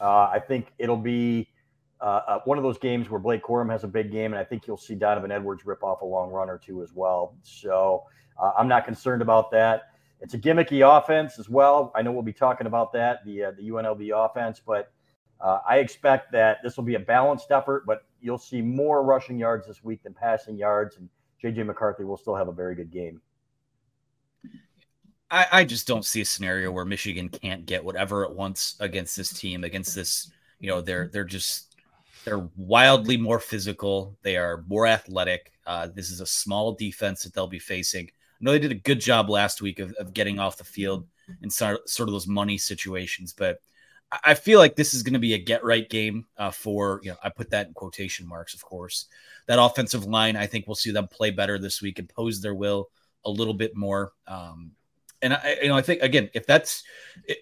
uh, 0.00 0.28
I 0.32 0.38
think 0.38 0.72
it'll 0.78 0.96
be 0.96 1.48
uh, 2.00 2.20
uh, 2.28 2.38
one 2.44 2.58
of 2.58 2.64
those 2.64 2.78
games 2.78 3.10
where 3.10 3.18
Blake 3.18 3.42
Corum 3.42 3.70
has 3.70 3.82
a 3.84 3.88
big 3.88 4.12
game, 4.12 4.32
and 4.32 4.38
I 4.38 4.44
think 4.44 4.66
you'll 4.66 4.76
see 4.76 4.94
Donovan 4.94 5.32
Edwards 5.32 5.66
rip 5.66 5.82
off 5.82 6.02
a 6.02 6.04
long 6.04 6.30
run 6.30 6.48
or 6.48 6.58
two 6.58 6.82
as 6.82 6.92
well. 6.94 7.34
So 7.42 8.04
uh, 8.40 8.52
I'm 8.56 8.68
not 8.68 8.84
concerned 8.84 9.22
about 9.22 9.50
that. 9.50 9.90
It's 10.20 10.34
a 10.34 10.38
gimmicky 10.38 10.82
offense 10.82 11.38
as 11.38 11.48
well. 11.48 11.92
I 11.94 12.02
know 12.02 12.12
we'll 12.12 12.22
be 12.22 12.32
talking 12.32 12.66
about 12.66 12.92
that, 12.92 13.24
the 13.24 13.44
uh, 13.44 13.50
the 13.52 13.68
UNLV 13.68 14.10
offense, 14.14 14.60
but 14.64 14.92
uh, 15.40 15.60
I 15.68 15.78
expect 15.78 16.32
that 16.32 16.58
this 16.62 16.76
will 16.76 16.84
be 16.84 16.96
a 16.96 17.00
balanced 17.00 17.50
effort. 17.50 17.86
But 17.86 18.04
you'll 18.20 18.38
see 18.38 18.60
more 18.60 19.04
rushing 19.04 19.38
yards 19.38 19.66
this 19.66 19.84
week 19.84 20.02
than 20.02 20.14
passing 20.14 20.56
yards, 20.56 20.96
and 20.96 21.08
JJ 21.42 21.66
McCarthy 21.66 22.04
will 22.04 22.16
still 22.16 22.34
have 22.34 22.48
a 22.48 22.52
very 22.52 22.74
good 22.74 22.90
game. 22.90 23.20
I, 25.30 25.46
I 25.52 25.64
just 25.64 25.86
don't 25.86 26.04
see 26.04 26.22
a 26.22 26.24
scenario 26.24 26.72
where 26.72 26.84
Michigan 26.84 27.28
can't 27.28 27.66
get 27.66 27.84
whatever 27.84 28.24
it 28.24 28.32
wants 28.32 28.76
against 28.80 29.16
this 29.16 29.32
team, 29.32 29.62
against 29.62 29.94
this. 29.94 30.30
You 30.58 30.68
know, 30.70 30.80
they're 30.80 31.08
they're 31.08 31.24
just 31.24 31.76
they're 32.24 32.48
wildly 32.56 33.16
more 33.16 33.38
physical. 33.38 34.16
They 34.22 34.36
are 34.36 34.64
more 34.66 34.86
athletic. 34.86 35.52
Uh, 35.66 35.88
this 35.94 36.10
is 36.10 36.20
a 36.20 36.26
small 36.26 36.72
defense 36.72 37.22
that 37.22 37.34
they'll 37.34 37.46
be 37.46 37.58
facing. 37.58 38.10
Know 38.40 38.52
they 38.52 38.58
did 38.58 38.72
a 38.72 38.76
good 38.76 39.00
job 39.00 39.30
last 39.30 39.60
week 39.62 39.78
of, 39.78 39.92
of 39.94 40.12
getting 40.12 40.38
off 40.38 40.56
the 40.58 40.64
field 40.64 41.06
in 41.42 41.50
sort, 41.50 41.88
sort 41.88 42.08
of 42.08 42.12
those 42.12 42.26
money 42.26 42.58
situations, 42.58 43.34
but 43.36 43.60
I 44.24 44.34
feel 44.34 44.58
like 44.58 44.74
this 44.74 44.94
is 44.94 45.02
going 45.02 45.14
to 45.14 45.18
be 45.18 45.34
a 45.34 45.38
get 45.38 45.64
right 45.64 45.88
game 45.88 46.24
uh, 46.38 46.50
for, 46.50 47.00
you 47.02 47.10
know, 47.10 47.18
I 47.22 47.28
put 47.28 47.50
that 47.50 47.66
in 47.66 47.74
quotation 47.74 48.26
marks, 48.26 48.54
of 48.54 48.64
course. 48.64 49.06
That 49.46 49.62
offensive 49.62 50.06
line, 50.06 50.34
I 50.34 50.46
think 50.46 50.66
we'll 50.66 50.76
see 50.76 50.92
them 50.92 51.08
play 51.08 51.30
better 51.30 51.58
this 51.58 51.82
week, 51.82 51.98
impose 51.98 52.40
their 52.40 52.54
will 52.54 52.88
a 53.26 53.30
little 53.30 53.52
bit 53.52 53.76
more. 53.76 54.12
Um, 54.26 54.72
and 55.20 55.34
I, 55.34 55.58
you 55.62 55.68
know, 55.68 55.76
I 55.76 55.82
think 55.82 56.00
again, 56.00 56.30
if 56.32 56.46
that's 56.46 56.84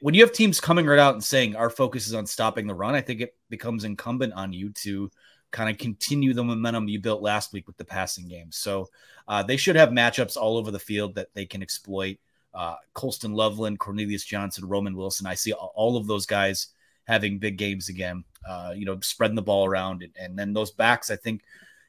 when 0.01 0.15
you 0.15 0.23
have 0.23 0.33
teams 0.33 0.61
coming 0.61 0.87
right 0.87 0.99
out 0.99 1.15
and 1.15 1.23
saying 1.23 1.55
our 1.55 1.71
focus 1.71 2.07
is 2.07 2.15
on 2.15 2.27
stopping 2.27 2.67
the 2.67 2.75
run, 2.75 2.95
I 2.95 3.01
think 3.01 3.21
it 3.21 3.37
becomes 3.49 3.85
incumbent 3.85 4.33
on 4.33 4.53
you 4.53 4.71
to 4.71 5.11
kind 5.57 5.71
of 5.71 5.79
continue 5.79 6.35
the 6.35 6.45
momentum 6.45 6.87
you 6.87 7.01
built 7.01 7.23
last 7.23 7.55
week 7.55 7.67
with 7.67 7.79
the 7.79 7.85
passing 7.85 8.29
game. 8.29 8.53
So 8.53 8.91
uh, 9.27 9.43
they 9.43 9.57
should 9.57 9.75
have 9.77 9.89
matchups 9.89 10.37
all 10.37 10.59
over 10.59 10.71
the 10.71 10.79
field 10.79 11.15
that 11.15 11.33
they 11.33 11.47
can 11.47 11.63
exploit. 11.63 12.19
Uh, 12.53 12.75
Colston 12.93 13.33
Loveland, 13.33 13.79
Cornelius 13.79 14.23
Johnson, 14.23 14.69
Roman 14.69 14.95
Wilson. 14.95 15.27
I 15.27 15.33
see 15.33 15.55
all 15.55 15.97
of 15.97 16.07
those 16.07 16.27
guys 16.27 16.69
having 17.07 17.39
big 17.39 17.57
games 17.57 17.89
again. 17.89 18.23
Uh, 18.47 18.75
you 18.77 18.85
know, 18.85 19.01
spreading 19.01 19.35
the 19.35 19.41
ball 19.41 19.65
around, 19.65 20.03
and, 20.03 20.13
and 20.21 20.39
then 20.39 20.53
those 20.53 20.73
backs. 20.73 21.11
I 21.11 21.17
think 21.17 21.43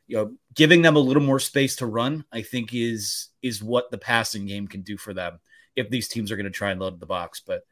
you 0.07 0.15
know, 0.15 0.33
giving 0.55 0.81
them 0.81 0.95
a 0.95 0.99
little 0.99 1.21
more 1.21 1.39
space 1.39 1.75
to 1.77 1.85
run. 1.87 2.23
I 2.31 2.43
think 2.43 2.73
is 2.73 3.27
is 3.41 3.61
what 3.61 3.91
the 3.91 3.97
passing 3.97 4.45
game 4.45 4.67
can 4.69 4.81
do 4.81 4.95
for 4.95 5.13
them 5.13 5.39
if 5.75 5.89
these 5.89 6.07
teams 6.07 6.31
are 6.31 6.37
going 6.37 6.45
to 6.45 6.51
try 6.51 6.71
and 6.71 6.79
load 6.79 7.01
the 7.01 7.05
box. 7.05 7.41
But 7.45 7.63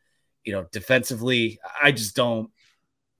you 0.43 0.51
know, 0.51 0.67
defensively, 0.73 1.59
I 1.81 1.93
just 1.93 2.17
don't. 2.17 2.51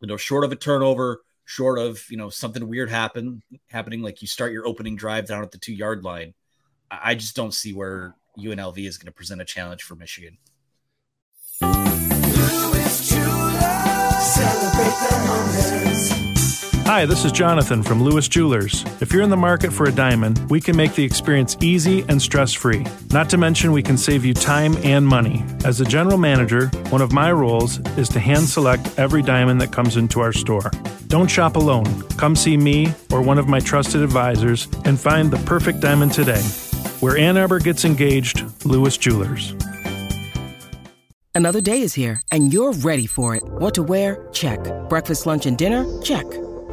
You 0.01 0.08
know, 0.10 0.17
short 0.17 0.44
of 0.44 0.51
a 0.51 0.58
turnover, 0.58 1.22
short 1.46 1.80
of 1.80 2.04
you 2.10 2.18
know 2.18 2.30
something 2.30 2.68
weird 2.68 2.90
happen 2.90 3.42
happening 3.70 4.02
like 4.02 4.22
you 4.22 4.28
start 4.28 4.52
your 4.52 4.68
opening 4.68 4.96
drive 4.96 5.28
down 5.28 5.44
at 5.44 5.52
the 5.52 5.58
two 5.58 5.74
yard 5.74 6.04
line 6.04 6.34
i 6.90 7.14
just 7.16 7.36
don't 7.36 7.54
see 7.54 7.72
where 7.72 8.16
unlv 8.38 8.78
is 8.78 8.98
going 8.98 9.06
to 9.06 9.12
present 9.16 9.40
a 9.40 9.46
challenge 9.46 9.84
for 9.84 9.96
michigan 9.96 10.38
Hi, 16.96 17.02
Hi, 17.02 17.06
this 17.06 17.25
is 17.25 17.34
Jonathan 17.34 17.84
from 17.84 18.02
Lewis 18.02 18.30
Jewelers. 18.30 18.86
If 19.02 19.12
you're 19.12 19.22
in 19.22 19.30
the 19.30 19.36
market 19.36 19.74
for 19.74 19.86
a 19.86 19.92
diamond, 19.92 20.50
we 20.50 20.62
can 20.62 20.78
make 20.78 20.96
the 20.96 21.04
experience 21.04 21.58
easy 21.60 22.06
and 22.08 22.22
stress 22.22 22.54
free. 22.54 22.86
Not 23.12 23.30
to 23.32 23.38
mention, 23.38 23.74
we 23.74 23.84
can 23.84 23.98
save 23.98 24.24
you 24.24 24.34
time 24.34 24.78
and 24.78 25.06
money. 25.06 25.44
As 25.66 25.82
a 25.82 25.84
general 25.84 26.18
manager, 26.18 26.68
one 26.92 27.02
of 27.02 27.12
my 27.12 27.34
roles 27.34 27.80
is 27.98 28.08
to 28.10 28.22
hand 28.22 28.48
select 28.48 28.98
every 28.98 29.22
diamond 29.22 29.60
that 29.60 29.74
comes 29.74 29.98
into 29.98 30.22
our 30.22 30.32
store. 30.32 30.72
Don't 31.08 31.30
shop 31.30 31.58
alone. 31.58 32.02
Come 32.12 32.34
see 32.34 32.56
me 32.56 32.94
or 33.12 33.22
one 33.22 33.40
of 33.40 33.50
my 33.50 33.60
trusted 33.60 34.02
advisors 34.02 34.70
and 34.86 34.98
find 34.98 35.30
the 35.30 35.44
perfect 35.46 35.82
diamond 35.82 36.14
today. 36.14 36.44
Where 37.02 37.18
Ann 37.18 37.38
Arbor 37.38 37.60
gets 37.60 37.84
engaged, 37.84 38.42
Lewis 38.66 38.96
Jewelers. 38.96 39.54
Another 41.36 41.60
day 41.60 41.82
is 41.82 41.94
here, 41.94 42.22
and 42.32 42.54
you're 42.54 42.72
ready 42.72 43.06
for 43.06 43.36
it. 43.36 43.44
What 43.44 43.74
to 43.74 43.84
wear? 43.84 44.30
Check. 44.32 44.62
Breakfast, 44.88 45.25
lunch, 45.25 45.46
and 45.46 45.58
dinner? 45.58 45.86
Check. 46.02 46.25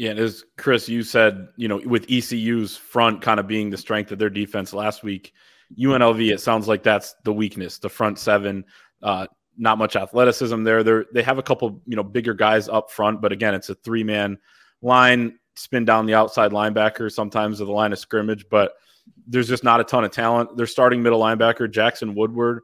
Yeah, 0.00 0.12
and 0.12 0.18
as 0.18 0.46
Chris, 0.56 0.88
you 0.88 1.02
said, 1.02 1.48
you 1.58 1.68
know, 1.68 1.78
with 1.84 2.10
ECU's 2.10 2.74
front 2.74 3.20
kind 3.20 3.38
of 3.38 3.46
being 3.46 3.68
the 3.68 3.76
strength 3.76 4.10
of 4.10 4.18
their 4.18 4.30
defense 4.30 4.72
last 4.72 5.02
week, 5.02 5.34
UNLV, 5.78 6.32
it 6.32 6.40
sounds 6.40 6.66
like 6.66 6.82
that's 6.82 7.14
the 7.24 7.34
weakness, 7.34 7.76
the 7.76 7.90
front 7.90 8.18
seven. 8.18 8.64
Uh, 9.02 9.26
not 9.58 9.76
much 9.76 9.96
athleticism 9.96 10.64
there. 10.64 10.82
They 10.82 11.02
they 11.12 11.22
have 11.22 11.36
a 11.36 11.42
couple, 11.42 11.82
you 11.84 11.96
know, 11.96 12.02
bigger 12.02 12.32
guys 12.32 12.66
up 12.66 12.90
front, 12.90 13.20
but 13.20 13.30
again, 13.30 13.54
it's 13.54 13.68
a 13.68 13.74
three 13.74 14.02
man 14.02 14.38
line, 14.80 15.38
spin 15.54 15.84
down 15.84 16.06
the 16.06 16.14
outside 16.14 16.52
linebacker 16.52 17.12
sometimes 17.12 17.60
at 17.60 17.66
the 17.66 17.72
line 17.74 17.92
of 17.92 17.98
scrimmage, 17.98 18.46
but 18.50 18.72
there's 19.26 19.48
just 19.48 19.64
not 19.64 19.80
a 19.80 19.84
ton 19.84 20.02
of 20.02 20.12
talent. 20.12 20.56
Their 20.56 20.66
starting 20.66 21.02
middle 21.02 21.20
linebacker, 21.20 21.70
Jackson 21.70 22.14
Woodward, 22.14 22.62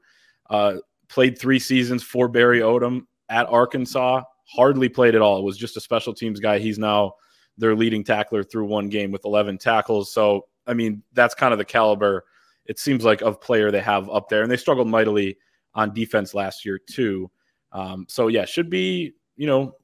uh, 0.49 0.77
played 1.11 1.39
three 1.39 1.59
seasons 1.59 2.03
for 2.03 2.29
Barry 2.29 2.61
Odom 2.61 3.03
at 3.29 3.45
Arkansas, 3.51 4.23
hardly 4.47 4.89
played 4.89 5.15
at 5.15 5.21
all. 5.21 5.39
It 5.39 5.45
was 5.45 5.59
just 5.59 5.77
a 5.77 5.83
special 5.83 6.15
teams 6.15 6.41
guy. 6.41 6.61
He's 6.61 6.79
now 6.79 7.13
their 7.59 7.75
leading 7.75 8.05
tackler 8.05 8.43
through 8.43 8.67
one 8.67 8.89
game 8.89 9.11
with 9.11 9.25
11 9.25 9.59
tackles. 9.59 10.13
So, 10.13 10.47
I 10.67 10.75
mean, 10.75 11.03
that's 11.13 11.35
kind 11.35 11.53
of 11.53 11.59
the 11.59 11.65
caliber, 11.65 12.25
it 12.67 12.79
seems 12.79 13.05
like, 13.05 13.23
of 13.23 13.41
player 13.41 13.71
they 13.71 13.81
have 13.81 14.09
up 14.11 14.29
there. 14.29 14.43
And 14.43 14.51
they 14.51 14.57
struggled 14.57 14.89
mightily 14.89 15.39
on 15.75 15.95
defense 15.95 16.35
last 16.35 16.65
year, 16.65 16.79
too. 16.79 17.31
Um, 17.73 18.07
so, 18.09 18.29
yeah, 18.29 18.45
should 18.45 18.71
be, 18.71 19.15
you 19.37 19.47
know, 19.47 19.77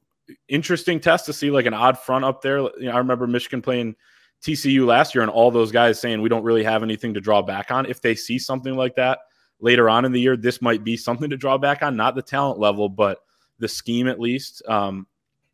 interesting 0.49 1.01
test 1.01 1.27
to 1.27 1.33
see 1.33 1.51
like 1.51 1.67
an 1.67 1.75
odd 1.75 1.99
front 1.99 2.25
up 2.25 2.43
there. 2.43 2.59
You 2.59 2.87
know, 2.87 2.93
I 2.93 2.99
remember 2.99 3.27
Michigan 3.27 3.63
playing 3.63 3.97
TCU 4.43 4.87
last 4.87 5.15
year 5.15 5.23
and 5.23 5.31
all 5.31 5.51
those 5.51 5.73
guys 5.73 6.01
saying 6.01 6.21
we 6.21 6.29
don't 6.29 6.45
really 6.45 6.65
have 6.65 6.83
anything 6.83 7.15
to 7.15 7.21
draw 7.21 7.43
back 7.43 7.71
on. 7.71 7.87
If 7.87 8.01
they 8.01 8.15
see 8.15 8.39
something 8.39 8.75
like 8.75 8.97
that 8.97 9.21
later 9.61 9.89
on 9.89 10.05
in 10.05 10.13
the 10.13 10.21
year, 10.21 10.37
this 10.37 10.61
might 10.61 10.85
be 10.85 10.97
something 10.97 11.31
to 11.31 11.37
draw 11.37 11.59
back 11.59 11.83
on, 11.83 11.97
not 11.97 12.15
the 12.15 12.23
talent 12.23 12.59
level, 12.59 12.89
but 12.89 13.19
the 13.59 13.69
scheme 13.69 14.09
at 14.09 14.21
least. 14.21 14.63
Um, 14.67 15.07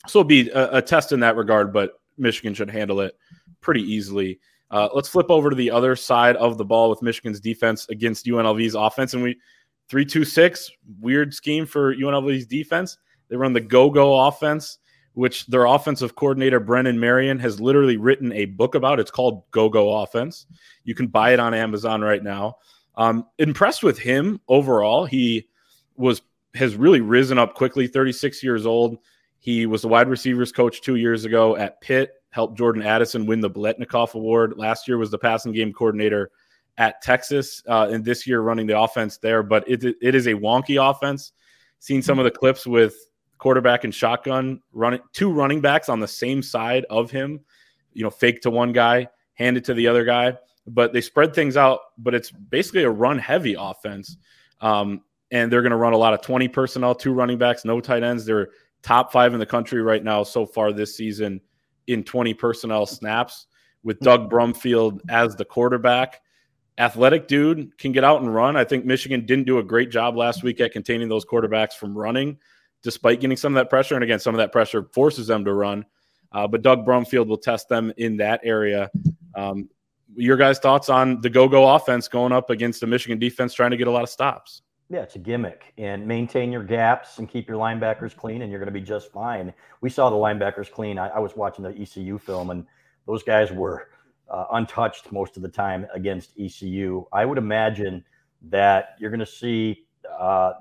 so 0.07 0.21
it'll 0.21 0.29
be 0.29 0.49
a, 0.51 0.79
a 0.79 0.83
test 0.83 1.13
in 1.13 1.21
that 1.21 1.37
regard, 1.37 1.73
but 1.73 2.01
Michigan 2.19 2.55
should 2.55 2.71
handle 2.71 3.01
it 3.01 3.17
pretty 3.61 3.83
easily. 3.83 4.39
Uh, 4.71 4.89
let's 4.95 5.09
flip 5.09 5.31
over 5.31 5.51
to 5.51 5.57
the 5.57 5.71
other 5.71 5.97
side 5.97 6.37
of 6.37 6.59
the 6.59 6.65
ball 6.65 6.91
with 6.91 7.03
Michigan's 7.03 7.41
defense 7.41 7.87
against 7.89 8.27
UNLV's 8.27 8.75
offense. 8.75 9.15
And 9.15 9.23
we 9.23 9.39
three 9.89 10.05
two 10.05 10.25
six 10.25 10.71
weird 11.01 11.33
scheme 11.33 11.67
for 11.67 11.95
UNLV's 11.95 12.47
defense. 12.47 12.99
They 13.29 13.37
run 13.37 13.53
the 13.53 13.61
go 13.61 13.91
go 13.91 14.27
offense, 14.27 14.79
which 15.15 15.47
their 15.47 15.65
offensive 15.65 16.15
coordinator 16.17 16.61
Brennan 16.61 17.01
Marion 17.01 17.39
has 17.39 17.61
literally 17.61 17.97
written 17.97 18.33
a 18.33 18.45
book 18.47 18.75
about. 18.75 19.01
It's 19.01 19.11
called 19.11 19.51
Go 19.51 19.69
Go 19.69 20.03
Offense. 20.03 20.47
You 20.85 20.95
can 20.95 21.07
buy 21.07 21.33
it 21.33 21.41
on 21.41 21.55
Amazon 21.55 22.03
right 22.03 22.23
now. 22.23 22.57
Um, 22.97 23.27
impressed 23.39 23.83
with 23.83 23.99
him 23.99 24.41
overall. 24.49 25.07
He 25.07 25.49
was 25.97 26.21
has 26.55 26.77
really 26.77 27.01
risen 27.01 27.39
up 27.39 27.55
quickly. 27.55 27.87
Thirty 27.87 28.13
six 28.13 28.43
years 28.43 28.67
old 28.67 28.99
he 29.39 29.67
was 29.67 29.83
the 29.83 29.89
wide 29.89 30.09
receivers 30.09 30.53
coach 30.53 30.81
two 30.81 30.97
years 30.97 31.25
ago 31.25 31.57
at 31.57 31.81
Pitt, 31.81 32.13
helped 32.31 32.59
Jordan 32.59 32.83
Addison 32.83 33.27
win 33.27 33.41
the 33.41 33.51
Biletnikoff 33.51 34.15
Award. 34.15 34.55
Last 34.57 34.87
year 34.87 34.99
was 34.99 35.11
the 35.11 35.19
passing 35.19 35.53
game 35.53 35.73
coordinator 35.73 36.31
at 36.77 37.03
Texas, 37.03 37.63
uh, 37.67 37.89
and 37.91 38.05
this 38.05 38.27
year 38.27 38.41
running 38.41 38.67
the 38.67 38.79
offense 38.79 39.19
there. 39.19 39.43
But 39.43 39.69
it, 39.69 39.85
it 40.01 40.15
is 40.15 40.27
a 40.27 40.35
wonky 40.35 40.79
offense. 40.79 41.33
Seen 41.81 42.03
some 42.03 42.19
of 42.19 42.25
the 42.25 42.31
clips 42.31 42.67
with 42.67 42.97
quarterback 43.39 43.85
and 43.85 43.95
shotgun 43.95 44.61
running 44.73 45.01
two 45.13 45.31
running 45.31 45.61
backs 45.61 45.89
on 45.89 46.01
the 46.01 46.09
same 46.09 46.43
side 46.43 46.85
of 46.91 47.11
him, 47.11 47.41
you 47.93 48.03
know, 48.03 48.11
fake 48.11 48.41
to 48.43 48.51
one 48.51 48.73
guy, 48.73 49.09
hand 49.35 49.57
it 49.57 49.65
to 49.65 49.75
the 49.75 49.87
other 49.87 50.05
guy. 50.05 50.37
But 50.67 50.93
they 50.93 51.01
spread 51.01 51.35
things 51.35 51.57
out, 51.57 51.81
but 51.97 52.15
it's 52.15 52.31
basically 52.31 52.83
a 52.83 52.91
run 52.91 53.19
heavy 53.19 53.57
offense. 53.59 54.17
Um, 54.61 55.03
and 55.31 55.53
they're 55.53 55.63
going 55.63 55.71
to 55.71 55.77
run 55.77 55.93
a 55.93 55.99
lot 55.99 56.15
of 56.15 56.21
20 56.23 56.49
personnel, 56.49 56.95
two 56.95 57.13
running 57.13 57.39
backs, 57.39 57.65
no 57.65 57.81
tight 57.81 58.03
ends. 58.03 58.25
They're 58.25 58.49
top 58.83 59.13
five 59.13 59.35
in 59.35 59.41
the 59.41 59.47
country 59.47 59.83
right 59.83 60.03
now 60.03 60.23
so 60.23 60.47
far 60.47 60.73
this 60.73 60.97
season 60.97 61.41
in 61.89 62.05
20 62.05 62.35
personnel 62.35 62.87
snaps 62.87 63.47
with 63.83 63.99
Doug 64.01 64.31
Brumfield 64.31 65.01
as 65.09 65.35
the 65.37 65.45
quarterback. 65.45 66.21
Athletic 66.79 67.27
dude 67.27 67.77
can 67.79 67.93
get 67.93 68.05
out 68.05 68.21
and 68.21 68.33
run. 68.33 68.57
I 68.57 68.65
think 68.65 68.85
Michigan 68.85 69.27
didn't 69.27 69.47
do 69.47 69.59
a 69.59 69.63
great 69.63 69.91
job 69.91 70.17
last 70.17 70.43
week 70.43 70.61
at 70.61 70.73
containing 70.73 71.09
those 71.09 71.25
quarterbacks 71.25 71.73
from 71.73 71.97
running, 71.97 72.39
despite 72.83 73.21
getting 73.21 73.37
some 73.37 73.57
of 73.57 73.61
that 73.61 73.71
pressure. 73.71 73.95
And 73.95 74.05
again, 74.05 74.21
some 74.21 74.35
of 74.35 74.39
that 74.39 74.53
pressure 74.53 74.85
forces 74.93 75.27
them 75.27 75.45
to 75.45 75.53
run. 75.53 75.85
Uh, 76.31 76.47
but 76.47 76.63
Doug 76.63 76.87
Brumfield 76.87 77.27
will 77.27 77.39
test 77.39 77.69
them 77.69 77.93
in 77.97 78.19
that 78.19 78.41
area. 78.45 78.91
Um, 79.35 79.69
your 80.15 80.37
guys' 80.37 80.59
thoughts 80.59 80.89
on 80.89 81.21
the 81.21 81.31
go-go 81.31 81.75
offense 81.75 82.07
going 82.09 82.33
up 82.33 82.51
against 82.51 82.81
the 82.81 82.87
Michigan 82.87 83.19
defense 83.19 83.55
trying 83.55 83.71
to 83.71 83.77
get 83.77 83.89
a 83.89 83.91
lot 83.91 84.03
of 84.03 84.09
stops? 84.09 84.63
Yeah, 84.91 85.01
it's 85.01 85.17
a 85.17 85.19
gimmick 85.19 85.75
and 85.77 86.07
maintain 86.07 86.51
your 86.51 86.65
gaps 86.65 87.19
and 87.19 87.29
keep 87.29 87.47
your 87.47 87.59
linebackers 87.59 88.17
clean, 88.17 88.41
and 88.41 88.51
you're 88.51 88.59
going 88.59 88.73
to 88.73 88.81
be 88.81 88.85
just 88.85 89.13
fine. 89.13 89.53
We 89.83 89.91
saw 89.91 90.09
the 90.09 90.17
linebackers 90.17 90.73
clean. 90.73 90.99
I, 90.99 91.09
I 91.09 91.19
was 91.19 91.37
watching 91.37 91.63
the 91.63 91.79
ECU 91.79 92.17
film, 92.17 92.49
and 92.49 92.65
those 93.07 93.23
guys 93.23 93.53
were 93.53 93.91
uh, 94.31 94.47
untouched 94.53 95.13
most 95.13 95.37
of 95.37 95.43
the 95.43 95.49
time 95.49 95.87
against 95.93 96.33
ECU. 96.39 97.05
I 97.13 97.27
would 97.27 97.37
imagine 97.37 98.03
that 98.49 98.97
you're 98.99 99.11
going 99.11 99.21
to 99.21 99.27
see. 99.27 99.85
Uh, 100.19 100.53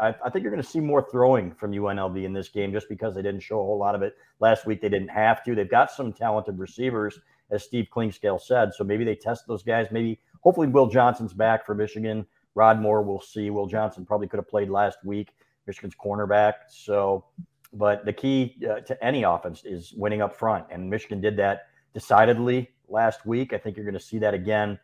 I, 0.00 0.08
I, 0.24 0.30
think 0.30 0.42
you're 0.42 0.52
going 0.52 0.62
to 0.62 0.68
see 0.68 0.80
more 0.80 1.06
throwing 1.08 1.52
from 1.52 1.70
UNLV 1.70 2.24
in 2.24 2.32
this 2.32 2.48
game, 2.48 2.72
just 2.72 2.88
because 2.88 3.14
they 3.14 3.22
didn't 3.22 3.42
show 3.42 3.60
a 3.60 3.64
whole 3.64 3.78
lot 3.78 3.94
of 3.94 4.02
it 4.02 4.16
last 4.40 4.66
week. 4.66 4.80
They 4.80 4.88
didn't 4.88 5.08
have 5.08 5.44
to. 5.44 5.54
They've 5.54 5.70
got 5.70 5.92
some 5.92 6.12
talented 6.12 6.58
receivers, 6.58 7.20
as 7.52 7.62
Steve 7.62 7.86
Clinkscale 7.94 8.40
said. 8.40 8.74
So 8.74 8.82
maybe 8.82 9.04
they 9.04 9.14
test 9.14 9.46
those 9.46 9.62
guys. 9.62 9.86
Maybe, 9.92 10.18
hopefully, 10.40 10.66
Will 10.66 10.88
Johnson's 10.88 11.32
back 11.32 11.64
for 11.64 11.76
Michigan. 11.76 12.26
Rod 12.54 12.80
Moore, 12.80 13.02
we'll 13.02 13.20
see. 13.20 13.50
Will 13.50 13.66
Johnson 13.66 14.04
probably 14.04 14.28
could 14.28 14.38
have 14.38 14.48
played 14.48 14.68
last 14.68 14.98
week, 15.04 15.34
Michigan's 15.66 15.94
cornerback. 15.94 16.54
So, 16.68 17.24
but 17.72 18.04
the 18.04 18.12
key 18.12 18.56
uh, 18.68 18.80
to 18.80 19.04
any 19.04 19.22
offense 19.22 19.62
is 19.64 19.92
winning 19.96 20.22
up 20.22 20.34
front. 20.34 20.66
And 20.70 20.88
Michigan 20.88 21.20
did 21.20 21.36
that 21.36 21.66
decidedly 21.94 22.70
last 22.88 23.26
week. 23.26 23.52
I 23.52 23.58
think 23.58 23.76
you're 23.76 23.84
going 23.84 23.98
to 23.98 24.04
see 24.04 24.18
that 24.18 24.34
again 24.34 24.78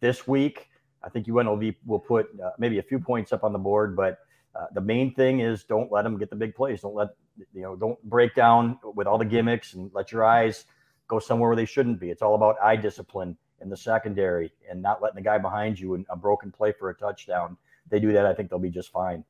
this 0.00 0.26
week. 0.26 0.68
I 1.02 1.08
think 1.08 1.26
UNLV 1.26 1.76
will 1.86 1.98
put 1.98 2.28
uh, 2.42 2.50
maybe 2.58 2.78
a 2.78 2.82
few 2.82 2.98
points 2.98 3.32
up 3.32 3.44
on 3.44 3.52
the 3.52 3.58
board, 3.58 3.96
but 3.96 4.18
uh, 4.54 4.66
the 4.74 4.80
main 4.80 5.14
thing 5.14 5.40
is 5.40 5.64
don't 5.64 5.90
let 5.90 6.02
them 6.02 6.18
get 6.18 6.30
the 6.30 6.36
big 6.36 6.54
plays. 6.54 6.82
Don't 6.82 6.94
let 6.94 7.08
you 7.54 7.62
know, 7.62 7.76
don't 7.76 8.02
break 8.04 8.34
down 8.34 8.78
with 8.82 9.06
all 9.06 9.16
the 9.16 9.24
gimmicks 9.24 9.74
and 9.74 9.90
let 9.94 10.12
your 10.12 10.24
eyes 10.24 10.64
go 11.08 11.18
somewhere 11.18 11.48
where 11.48 11.56
they 11.56 11.64
shouldn't 11.64 12.00
be. 12.00 12.10
It's 12.10 12.22
all 12.22 12.34
about 12.34 12.56
eye 12.62 12.76
discipline 12.76 13.36
in 13.60 13.68
the 13.68 13.76
secondary 13.76 14.52
and 14.68 14.80
not 14.80 15.02
letting 15.02 15.16
the 15.16 15.22
guy 15.22 15.38
behind 15.38 15.78
you 15.78 15.94
in 15.94 16.04
a 16.08 16.16
broken 16.16 16.50
play 16.50 16.72
for 16.72 16.90
a 16.90 16.94
touchdown. 16.94 17.56
They 17.88 18.00
do 18.00 18.12
that, 18.12 18.26
I 18.26 18.34
think 18.34 18.50
they'll 18.50 18.58
be 18.58 18.70
just 18.70 18.90
fine. 18.90 19.24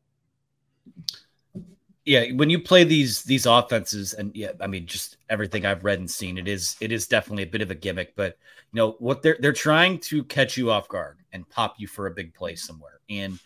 Yeah, 2.04 2.32
when 2.32 2.48
you 2.48 2.58
play 2.58 2.84
these 2.84 3.22
these 3.24 3.46
offenses, 3.46 4.14
and 4.14 4.34
yeah, 4.34 4.52
I 4.60 4.66
mean, 4.66 4.86
just 4.86 5.18
everything 5.28 5.66
I've 5.66 5.84
read 5.84 5.98
and 5.98 6.10
seen, 6.10 6.38
it 6.38 6.48
is 6.48 6.76
it 6.80 6.92
is 6.92 7.06
definitely 7.06 7.42
a 7.42 7.46
bit 7.46 7.60
of 7.60 7.70
a 7.70 7.74
gimmick. 7.74 8.16
But 8.16 8.38
you 8.72 8.78
know 8.78 8.96
what 8.98 9.22
they're 9.22 9.36
they're 9.38 9.52
trying 9.52 9.98
to 10.00 10.24
catch 10.24 10.56
you 10.56 10.70
off 10.70 10.88
guard 10.88 11.18
and 11.32 11.48
pop 11.50 11.74
you 11.78 11.86
for 11.86 12.06
a 12.06 12.10
big 12.10 12.34
play 12.34 12.54
somewhere. 12.56 13.00
And 13.10 13.38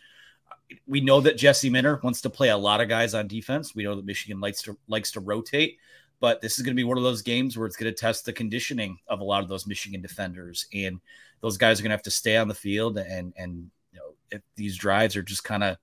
we 0.87 1.01
know 1.01 1.21
that 1.21 1.37
Jesse 1.37 1.69
Minter 1.69 2.01
wants 2.03 2.21
to 2.23 2.31
play 2.31 2.51
a 2.51 2.57
lot 2.57 2.81
of 2.81 2.89
guys 2.89 3.13
on 3.13 3.27
defense. 3.27 3.75
We 3.75 3.85
know 3.85 3.97
that 3.97 4.05
Michigan 4.05 4.41
likes 4.41 4.63
to 4.63 4.79
likes 4.89 5.11
to 5.13 5.21
rotate 5.21 5.79
but 6.25 6.41
this 6.41 6.57
is 6.57 6.65
going 6.65 6.75
to 6.75 6.81
be 6.81 6.85
one 6.85 6.97
of 6.97 7.05
those 7.05 7.21
games 7.21 7.59
where 7.59 7.67
it's 7.67 7.77
going 7.77 7.93
to 7.93 8.01
test 8.01 8.25
the 8.25 8.33
conditioning 8.33 8.99
of 9.09 9.21
a 9.21 9.25
lot 9.25 9.43
of 9.43 9.49
those 9.51 9.67
Michigan 9.67 10.01
defenders, 10.01 10.67
and 10.73 10.99
those 11.43 11.59
guys 11.59 11.79
are 11.79 11.83
going 11.83 11.91
to 11.91 11.97
have 11.97 12.03
to 12.05 12.11
stay 12.11 12.39
on 12.39 12.49
the 12.49 12.55
field. 12.55 12.97
And 12.97 13.35
and 13.37 13.71
you 13.93 13.99
know, 13.99 14.15
if 14.31 14.41
these 14.57 14.79
drives 14.79 15.17
are 15.17 15.23
just 15.23 15.45
kind 15.45 15.63
of 15.63 15.77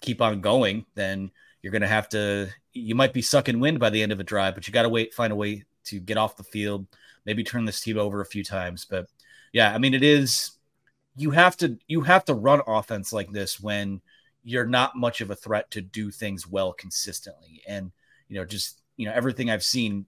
keep 0.00 0.22
on 0.22 0.40
going, 0.40 0.86
then 0.94 1.30
you're 1.60 1.72
going 1.72 1.82
to 1.82 1.88
have 1.88 2.08
to. 2.08 2.48
You 2.72 2.94
might 2.94 3.12
be 3.12 3.20
sucking 3.20 3.60
wind 3.60 3.80
by 3.80 3.90
the 3.90 4.02
end 4.02 4.12
of 4.12 4.18
a 4.18 4.24
drive, 4.24 4.54
but 4.54 4.66
you 4.66 4.72
got 4.72 4.84
to 4.84 4.88
wait, 4.88 5.12
find 5.12 5.30
a 5.30 5.36
way 5.36 5.62
to 5.84 6.00
get 6.00 6.16
off 6.16 6.38
the 6.38 6.42
field, 6.42 6.86
maybe 7.26 7.44
turn 7.44 7.66
this 7.66 7.82
team 7.82 7.98
over 7.98 8.22
a 8.22 8.24
few 8.24 8.42
times. 8.42 8.86
But 8.88 9.10
yeah, 9.52 9.74
I 9.74 9.76
mean, 9.76 9.92
it 9.92 10.02
is 10.02 10.52
you 11.16 11.32
have 11.32 11.54
to 11.58 11.76
you 11.86 12.00
have 12.00 12.24
to 12.24 12.34
run 12.34 12.62
offense 12.66 13.12
like 13.12 13.30
this 13.30 13.60
when 13.60 14.00
you're 14.42 14.64
not 14.64 14.96
much 14.96 15.20
of 15.20 15.30
a 15.30 15.36
threat 15.36 15.70
to 15.72 15.82
do 15.82 16.10
things 16.10 16.48
well 16.48 16.72
consistently. 16.72 17.62
And 17.68 17.92
you 18.28 18.38
know, 18.38 18.46
just 18.46 18.81
you 18.96 19.06
know, 19.06 19.12
everything 19.12 19.50
I've 19.50 19.64
seen, 19.64 20.06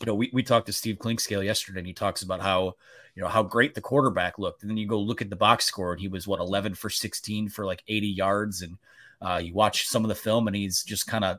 you 0.00 0.06
know, 0.06 0.14
we, 0.14 0.30
we 0.32 0.42
talked 0.42 0.66
to 0.66 0.72
Steve 0.72 0.96
Clinkscale 0.96 1.44
yesterday 1.44 1.80
and 1.80 1.86
he 1.86 1.92
talks 1.92 2.22
about 2.22 2.40
how, 2.40 2.74
you 3.14 3.22
know, 3.22 3.28
how 3.28 3.42
great 3.42 3.74
the 3.74 3.80
quarterback 3.80 4.38
looked. 4.38 4.62
And 4.62 4.70
then 4.70 4.76
you 4.76 4.86
go 4.86 4.98
look 4.98 5.22
at 5.22 5.30
the 5.30 5.36
box 5.36 5.64
score 5.66 5.92
and 5.92 6.00
he 6.00 6.08
was 6.08 6.26
what 6.26 6.40
11 6.40 6.74
for 6.74 6.90
16 6.90 7.48
for 7.48 7.64
like 7.64 7.82
80 7.88 8.08
yards. 8.08 8.62
And 8.62 8.76
uh, 9.20 9.40
you 9.42 9.54
watch 9.54 9.86
some 9.86 10.04
of 10.04 10.08
the 10.08 10.14
film 10.14 10.46
and 10.46 10.56
he's 10.56 10.82
just 10.82 11.06
kind 11.06 11.24
of 11.24 11.38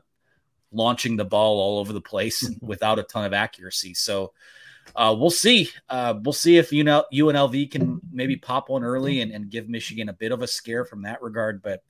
launching 0.72 1.16
the 1.16 1.24
ball 1.24 1.58
all 1.58 1.78
over 1.78 1.92
the 1.92 2.00
place 2.00 2.48
without 2.60 2.98
a 2.98 3.02
ton 3.04 3.24
of 3.24 3.32
accuracy. 3.32 3.94
So 3.94 4.32
uh, 4.96 5.14
we'll 5.18 5.30
see. 5.30 5.70
Uh, 5.88 6.14
we'll 6.22 6.32
see 6.32 6.58
if 6.58 6.72
you 6.72 6.84
know 6.84 7.04
UNLV 7.12 7.70
can 7.70 8.00
maybe 8.12 8.36
pop 8.36 8.68
one 8.68 8.84
early 8.84 9.20
and, 9.20 9.32
and 9.32 9.50
give 9.50 9.68
Michigan 9.68 10.08
a 10.08 10.12
bit 10.12 10.32
of 10.32 10.42
a 10.42 10.46
scare 10.46 10.84
from 10.84 11.02
that 11.02 11.22
regard. 11.22 11.62
But 11.62 11.82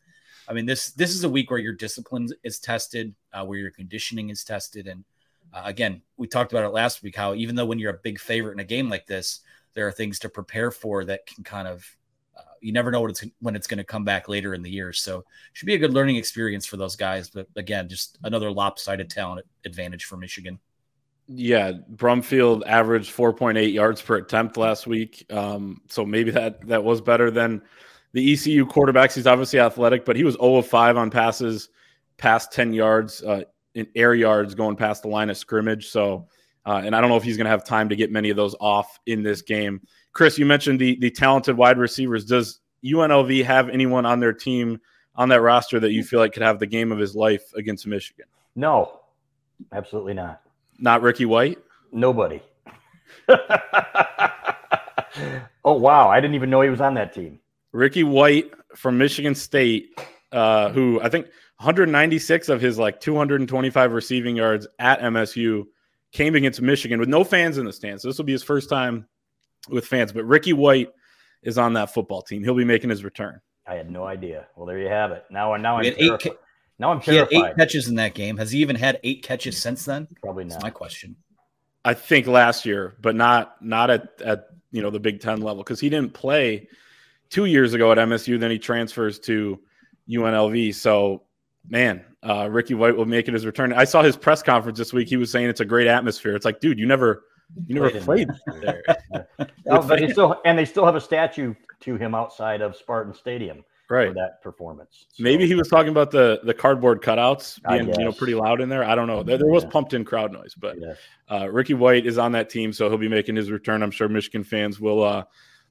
I 0.48 0.52
mean, 0.52 0.66
this 0.66 0.92
this 0.92 1.14
is 1.14 1.24
a 1.24 1.28
week 1.28 1.50
where 1.50 1.60
your 1.60 1.72
discipline 1.72 2.28
is 2.42 2.58
tested, 2.58 3.14
uh, 3.32 3.44
where 3.44 3.58
your 3.58 3.70
conditioning 3.70 4.30
is 4.30 4.44
tested, 4.44 4.86
and 4.86 5.04
uh, 5.52 5.62
again, 5.64 6.02
we 6.16 6.26
talked 6.26 6.52
about 6.52 6.64
it 6.64 6.70
last 6.70 7.02
week. 7.02 7.16
How 7.16 7.34
even 7.34 7.54
though 7.54 7.66
when 7.66 7.78
you're 7.78 7.94
a 7.94 8.00
big 8.02 8.18
favorite 8.18 8.52
in 8.52 8.60
a 8.60 8.64
game 8.64 8.88
like 8.88 9.06
this, 9.06 9.40
there 9.74 9.86
are 9.86 9.92
things 9.92 10.18
to 10.20 10.28
prepare 10.28 10.70
for 10.70 11.04
that 11.04 11.26
can 11.26 11.44
kind 11.44 11.68
of 11.68 11.88
uh, 12.36 12.42
you 12.60 12.72
never 12.72 12.90
know 12.90 13.00
what 13.00 13.10
it's 13.10 13.24
when 13.40 13.54
it's 13.54 13.66
going 13.66 13.78
to 13.78 13.84
come 13.84 14.04
back 14.04 14.28
later 14.28 14.54
in 14.54 14.62
the 14.62 14.70
year. 14.70 14.92
So 14.92 15.24
should 15.52 15.66
be 15.66 15.74
a 15.74 15.78
good 15.78 15.92
learning 15.92 16.16
experience 16.16 16.66
for 16.66 16.76
those 16.76 16.96
guys. 16.96 17.30
But 17.30 17.48
again, 17.56 17.88
just 17.88 18.18
another 18.24 18.50
lopsided 18.50 19.10
talent 19.10 19.46
advantage 19.64 20.04
for 20.04 20.16
Michigan. 20.16 20.58
Yeah, 21.26 21.72
Brumfield 21.94 22.66
averaged 22.66 23.10
4.8 23.10 23.72
yards 23.72 24.02
per 24.02 24.16
attempt 24.16 24.58
last 24.58 24.86
week. 24.86 25.24
Um, 25.30 25.80
so 25.88 26.04
maybe 26.04 26.30
that 26.32 26.66
that 26.66 26.84
was 26.84 27.00
better 27.00 27.30
than 27.30 27.62
the 28.14 28.32
ECU 28.32 28.64
quarterbacks. 28.64 29.14
He's 29.14 29.26
obviously 29.26 29.58
athletic, 29.58 30.06
but 30.06 30.16
he 30.16 30.24
was 30.24 30.36
0 30.36 30.56
of 30.56 30.66
5 30.66 30.96
on 30.96 31.10
passes 31.10 31.68
past 32.16 32.52
10 32.52 32.72
yards 32.72 33.22
uh, 33.22 33.42
in 33.74 33.86
air 33.94 34.14
yards 34.14 34.54
going 34.54 34.76
past 34.76 35.02
the 35.02 35.08
line 35.08 35.28
of 35.28 35.36
scrimmage. 35.36 35.88
So, 35.88 36.28
uh, 36.64 36.80
and 36.84 36.94
I 36.96 37.00
don't 37.00 37.10
know 37.10 37.16
if 37.16 37.24
he's 37.24 37.36
going 37.36 37.46
to 37.46 37.50
have 37.50 37.64
time 37.64 37.88
to 37.90 37.96
get 37.96 38.10
many 38.12 38.30
of 38.30 38.36
those 38.36 38.54
off 38.60 38.98
in 39.06 39.22
this 39.22 39.42
game. 39.42 39.82
Chris, 40.12 40.38
you 40.38 40.46
mentioned 40.46 40.80
the 40.80 40.96
the 41.00 41.10
talented 41.10 41.56
wide 41.56 41.76
receivers. 41.76 42.24
Does 42.24 42.60
UNLV 42.84 43.44
have 43.44 43.68
anyone 43.68 44.06
on 44.06 44.20
their 44.20 44.32
team 44.32 44.80
on 45.16 45.28
that 45.30 45.42
roster 45.42 45.80
that 45.80 45.90
you 45.90 46.04
feel 46.04 46.20
like 46.20 46.32
could 46.32 46.42
have 46.42 46.60
the 46.60 46.66
game 46.66 46.92
of 46.92 46.98
his 46.98 47.16
life 47.16 47.42
against 47.56 47.84
Michigan? 47.86 48.26
No, 48.54 49.00
absolutely 49.72 50.14
not. 50.14 50.40
Not 50.78 51.02
Ricky 51.02 51.26
White. 51.26 51.58
Nobody. 51.90 52.40
oh 53.28 53.38
wow, 55.64 56.08
I 56.08 56.20
didn't 56.20 56.36
even 56.36 56.48
know 56.48 56.60
he 56.60 56.70
was 56.70 56.80
on 56.80 56.94
that 56.94 57.12
team. 57.12 57.40
Ricky 57.74 58.04
White 58.04 58.52
from 58.76 58.96
Michigan 58.96 59.34
State, 59.34 59.98
uh, 60.30 60.70
who 60.70 61.00
I 61.02 61.08
think 61.08 61.26
196 61.58 62.48
of 62.48 62.60
his 62.60 62.78
like 62.78 63.00
225 63.00 63.92
receiving 63.92 64.36
yards 64.36 64.66
at 64.78 65.00
MSU 65.00 65.64
came 66.12 66.36
against 66.36 66.62
Michigan 66.62 67.00
with 67.00 67.08
no 67.08 67.24
fans 67.24 67.58
in 67.58 67.66
the 67.66 67.72
stands. 67.72 68.02
So 68.02 68.08
this 68.08 68.16
will 68.16 68.24
be 68.24 68.32
his 68.32 68.44
first 68.44 68.70
time 68.70 69.08
with 69.68 69.86
fans. 69.86 70.12
But 70.12 70.24
Ricky 70.24 70.52
White 70.52 70.92
is 71.42 71.58
on 71.58 71.72
that 71.72 71.92
football 71.92 72.22
team. 72.22 72.44
He'll 72.44 72.54
be 72.54 72.64
making 72.64 72.90
his 72.90 73.02
return. 73.02 73.40
I 73.66 73.74
had 73.74 73.90
no 73.90 74.04
idea. 74.04 74.46
Well, 74.54 74.66
there 74.66 74.78
you 74.78 74.88
have 74.88 75.10
it. 75.10 75.24
Now, 75.28 75.56
now 75.56 75.78
I'm 75.78 75.82
terrified. 75.82 76.26
Eight, 76.26 76.32
now 76.78 76.92
I'm 76.92 77.00
terrified. 77.00 77.32
He 77.32 77.40
had 77.40 77.50
eight 77.50 77.56
catches 77.56 77.88
in 77.88 77.96
that 77.96 78.14
game. 78.14 78.36
Has 78.36 78.52
he 78.52 78.60
even 78.60 78.76
had 78.76 79.00
eight 79.02 79.24
catches 79.24 79.60
since 79.60 79.84
then? 79.84 80.06
Probably 80.22 80.44
not. 80.44 80.50
That's 80.50 80.62
my 80.62 80.70
question. 80.70 81.16
I 81.84 81.94
think 81.94 82.28
last 82.28 82.64
year, 82.64 82.94
but 83.00 83.16
not 83.16 83.60
not 83.60 83.90
at 83.90 84.22
at 84.22 84.46
you 84.70 84.80
know 84.80 84.90
the 84.90 85.00
Big 85.00 85.20
Ten 85.20 85.40
level 85.40 85.62
because 85.62 85.80
he 85.80 85.88
didn't 85.88 86.14
play 86.14 86.68
two 87.34 87.46
years 87.46 87.74
ago 87.74 87.90
at 87.90 87.98
MSU. 87.98 88.38
Then 88.38 88.52
he 88.52 88.58
transfers 88.58 89.18
to 89.20 89.58
UNLV. 90.08 90.72
So, 90.76 91.24
man, 91.68 92.04
uh, 92.22 92.48
Ricky 92.48 92.74
White 92.74 92.96
will 92.96 93.06
make 93.06 93.26
it 93.26 93.34
his 93.34 93.44
return. 93.44 93.72
I 93.72 93.84
saw 93.84 94.02
his 94.02 94.16
press 94.16 94.40
conference 94.40 94.78
this 94.78 94.92
week. 94.92 95.08
He 95.08 95.16
was 95.16 95.32
saying 95.32 95.48
it's 95.48 95.60
a 95.60 95.64
great 95.64 95.88
atmosphere. 95.88 96.36
It's 96.36 96.44
like, 96.44 96.60
dude, 96.60 96.78
you 96.78 96.86
never, 96.86 97.24
you 97.66 97.74
never 97.74 97.90
played, 97.90 98.28
played 98.46 98.62
there. 98.62 98.82
oh, 99.68 99.86
but 99.86 100.00
he 100.00 100.10
still, 100.12 100.40
and 100.44 100.56
they 100.56 100.64
still 100.64 100.86
have 100.86 100.94
a 100.94 101.00
statue 101.00 101.54
to 101.80 101.96
him 101.96 102.14
outside 102.14 102.60
of 102.60 102.76
Spartan 102.76 103.12
Stadium. 103.12 103.64
Right. 103.90 104.08
For 104.08 104.14
that 104.14 104.40
performance. 104.42 105.04
So, 105.12 105.22
Maybe 105.22 105.46
he 105.46 105.54
was 105.54 105.68
talking 105.68 105.90
about 105.90 106.10
the 106.10 106.40
the 106.42 106.54
cardboard 106.54 107.02
cutouts 107.02 107.60
being 107.68 107.88
you 107.88 108.06
know 108.06 108.12
pretty 108.12 108.34
loud 108.34 108.62
in 108.62 108.70
there. 108.70 108.82
I 108.82 108.94
don't 108.94 109.06
know. 109.06 109.22
There, 109.22 109.36
there 109.36 109.46
was 109.46 109.62
yeah. 109.62 109.68
pumped 109.68 109.92
in 109.92 110.06
crowd 110.06 110.32
noise, 110.32 110.54
but 110.54 110.76
yeah. 110.80 110.94
uh, 111.30 111.50
Ricky 111.50 111.74
White 111.74 112.06
is 112.06 112.16
on 112.16 112.32
that 112.32 112.48
team, 112.48 112.72
so 112.72 112.88
he'll 112.88 112.96
be 112.96 113.10
making 113.10 113.36
his 113.36 113.50
return. 113.50 113.82
I'm 113.82 113.90
sure 113.90 114.08
Michigan 114.08 114.42
fans 114.42 114.80
will 114.80 115.04
uh, 115.04 115.24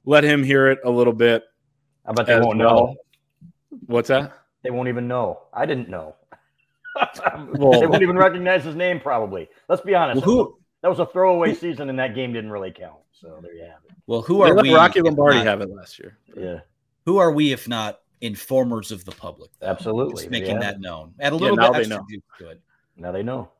let 0.04 0.22
him 0.22 0.44
hear 0.44 0.68
it 0.68 0.78
a 0.84 0.90
little 0.90 1.12
bit. 1.12 1.42
I 2.06 2.12
bet 2.12 2.26
they 2.26 2.38
won't 2.38 2.58
well. 2.58 2.76
know. 2.76 2.96
What's 3.86 4.08
that? 4.08 4.32
They 4.62 4.70
won't 4.70 4.88
even 4.88 5.08
know. 5.08 5.42
I 5.52 5.66
didn't 5.66 5.88
know. 5.88 6.14
well, 7.54 7.80
they 7.80 7.86
won't 7.86 8.02
even 8.02 8.16
recognize 8.16 8.64
his 8.64 8.76
name, 8.76 9.00
probably. 9.00 9.48
Let's 9.68 9.82
be 9.82 9.94
honest. 9.94 10.26
Well, 10.26 10.36
who, 10.36 10.58
that 10.82 10.88
was 10.88 11.00
a 11.00 11.06
throwaway 11.06 11.54
season, 11.54 11.90
and 11.90 11.98
that 11.98 12.14
game 12.14 12.32
didn't 12.32 12.50
really 12.50 12.70
count. 12.70 12.98
So 13.12 13.38
there 13.42 13.54
you 13.54 13.62
have 13.62 13.80
it. 13.88 13.96
Well, 14.06 14.22
who 14.22 14.42
are 14.42 14.54
we? 14.54 14.74
Rocky 14.74 15.00
Lombardi 15.00 15.38
not, 15.38 15.46
have 15.46 15.60
it 15.60 15.70
last 15.70 15.98
year. 15.98 16.18
Yeah. 16.36 16.60
Who 17.06 17.18
are 17.18 17.32
we 17.32 17.52
if 17.52 17.68
not 17.68 18.00
informers 18.20 18.92
of 18.92 19.04
the 19.04 19.12
public? 19.12 19.50
Though? 19.58 19.68
Absolutely. 19.68 20.14
Just 20.14 20.30
making 20.30 20.56
yeah. 20.56 20.60
that 20.60 20.80
known. 20.80 21.14
Add 21.20 21.32
a 21.32 21.36
little 21.36 21.60
yeah, 21.60 21.70
bit 21.70 21.90
extra 21.92 22.04
to 22.38 22.48
it. 22.50 22.60
Now 22.96 23.12
they 23.12 23.22
know. 23.22 23.50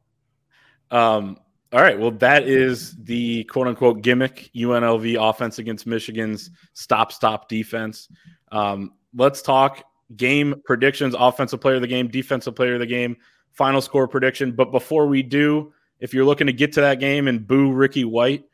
Um, 0.91 1.39
all 1.75 1.83
right. 1.83 1.99
Well, 1.99 2.13
that 2.13 2.45
is 2.45 2.95
the 3.03 3.43
quote 3.45 3.67
unquote 3.67 4.01
gimmick 4.01 4.49
UNLV 4.55 5.17
offense 5.21 5.59
against 5.59 5.89
Michigan's 5.89 6.53
stop 6.73 7.11
stop 7.11 7.49
defense. 7.49 8.09
Um, 8.53 8.93
let's 9.13 9.43
talk 9.43 9.83
game 10.15 10.63
predictions, 10.65 11.17
offensive 11.19 11.61
player 11.61 11.75
of 11.75 11.81
the 11.81 11.89
game, 11.89 12.07
defensive 12.07 12.55
player 12.55 12.75
of 12.75 12.81
the 12.81 12.87
game, 12.87 13.17
final 13.51 13.81
score 13.81 14.07
prediction. 14.07 14.53
But 14.53 14.71
before 14.71 15.09
we 15.09 15.25
do, 15.25 15.73
if 15.99 16.15
you're 16.15 16.25
looking 16.25 16.47
to 16.47 16.53
get 16.53 16.73
to 16.75 16.81
that 16.81 17.01
game 17.01 17.27
and 17.27 17.45
boo 17.45 17.73
Ricky 17.73 18.05
White, 18.05 18.45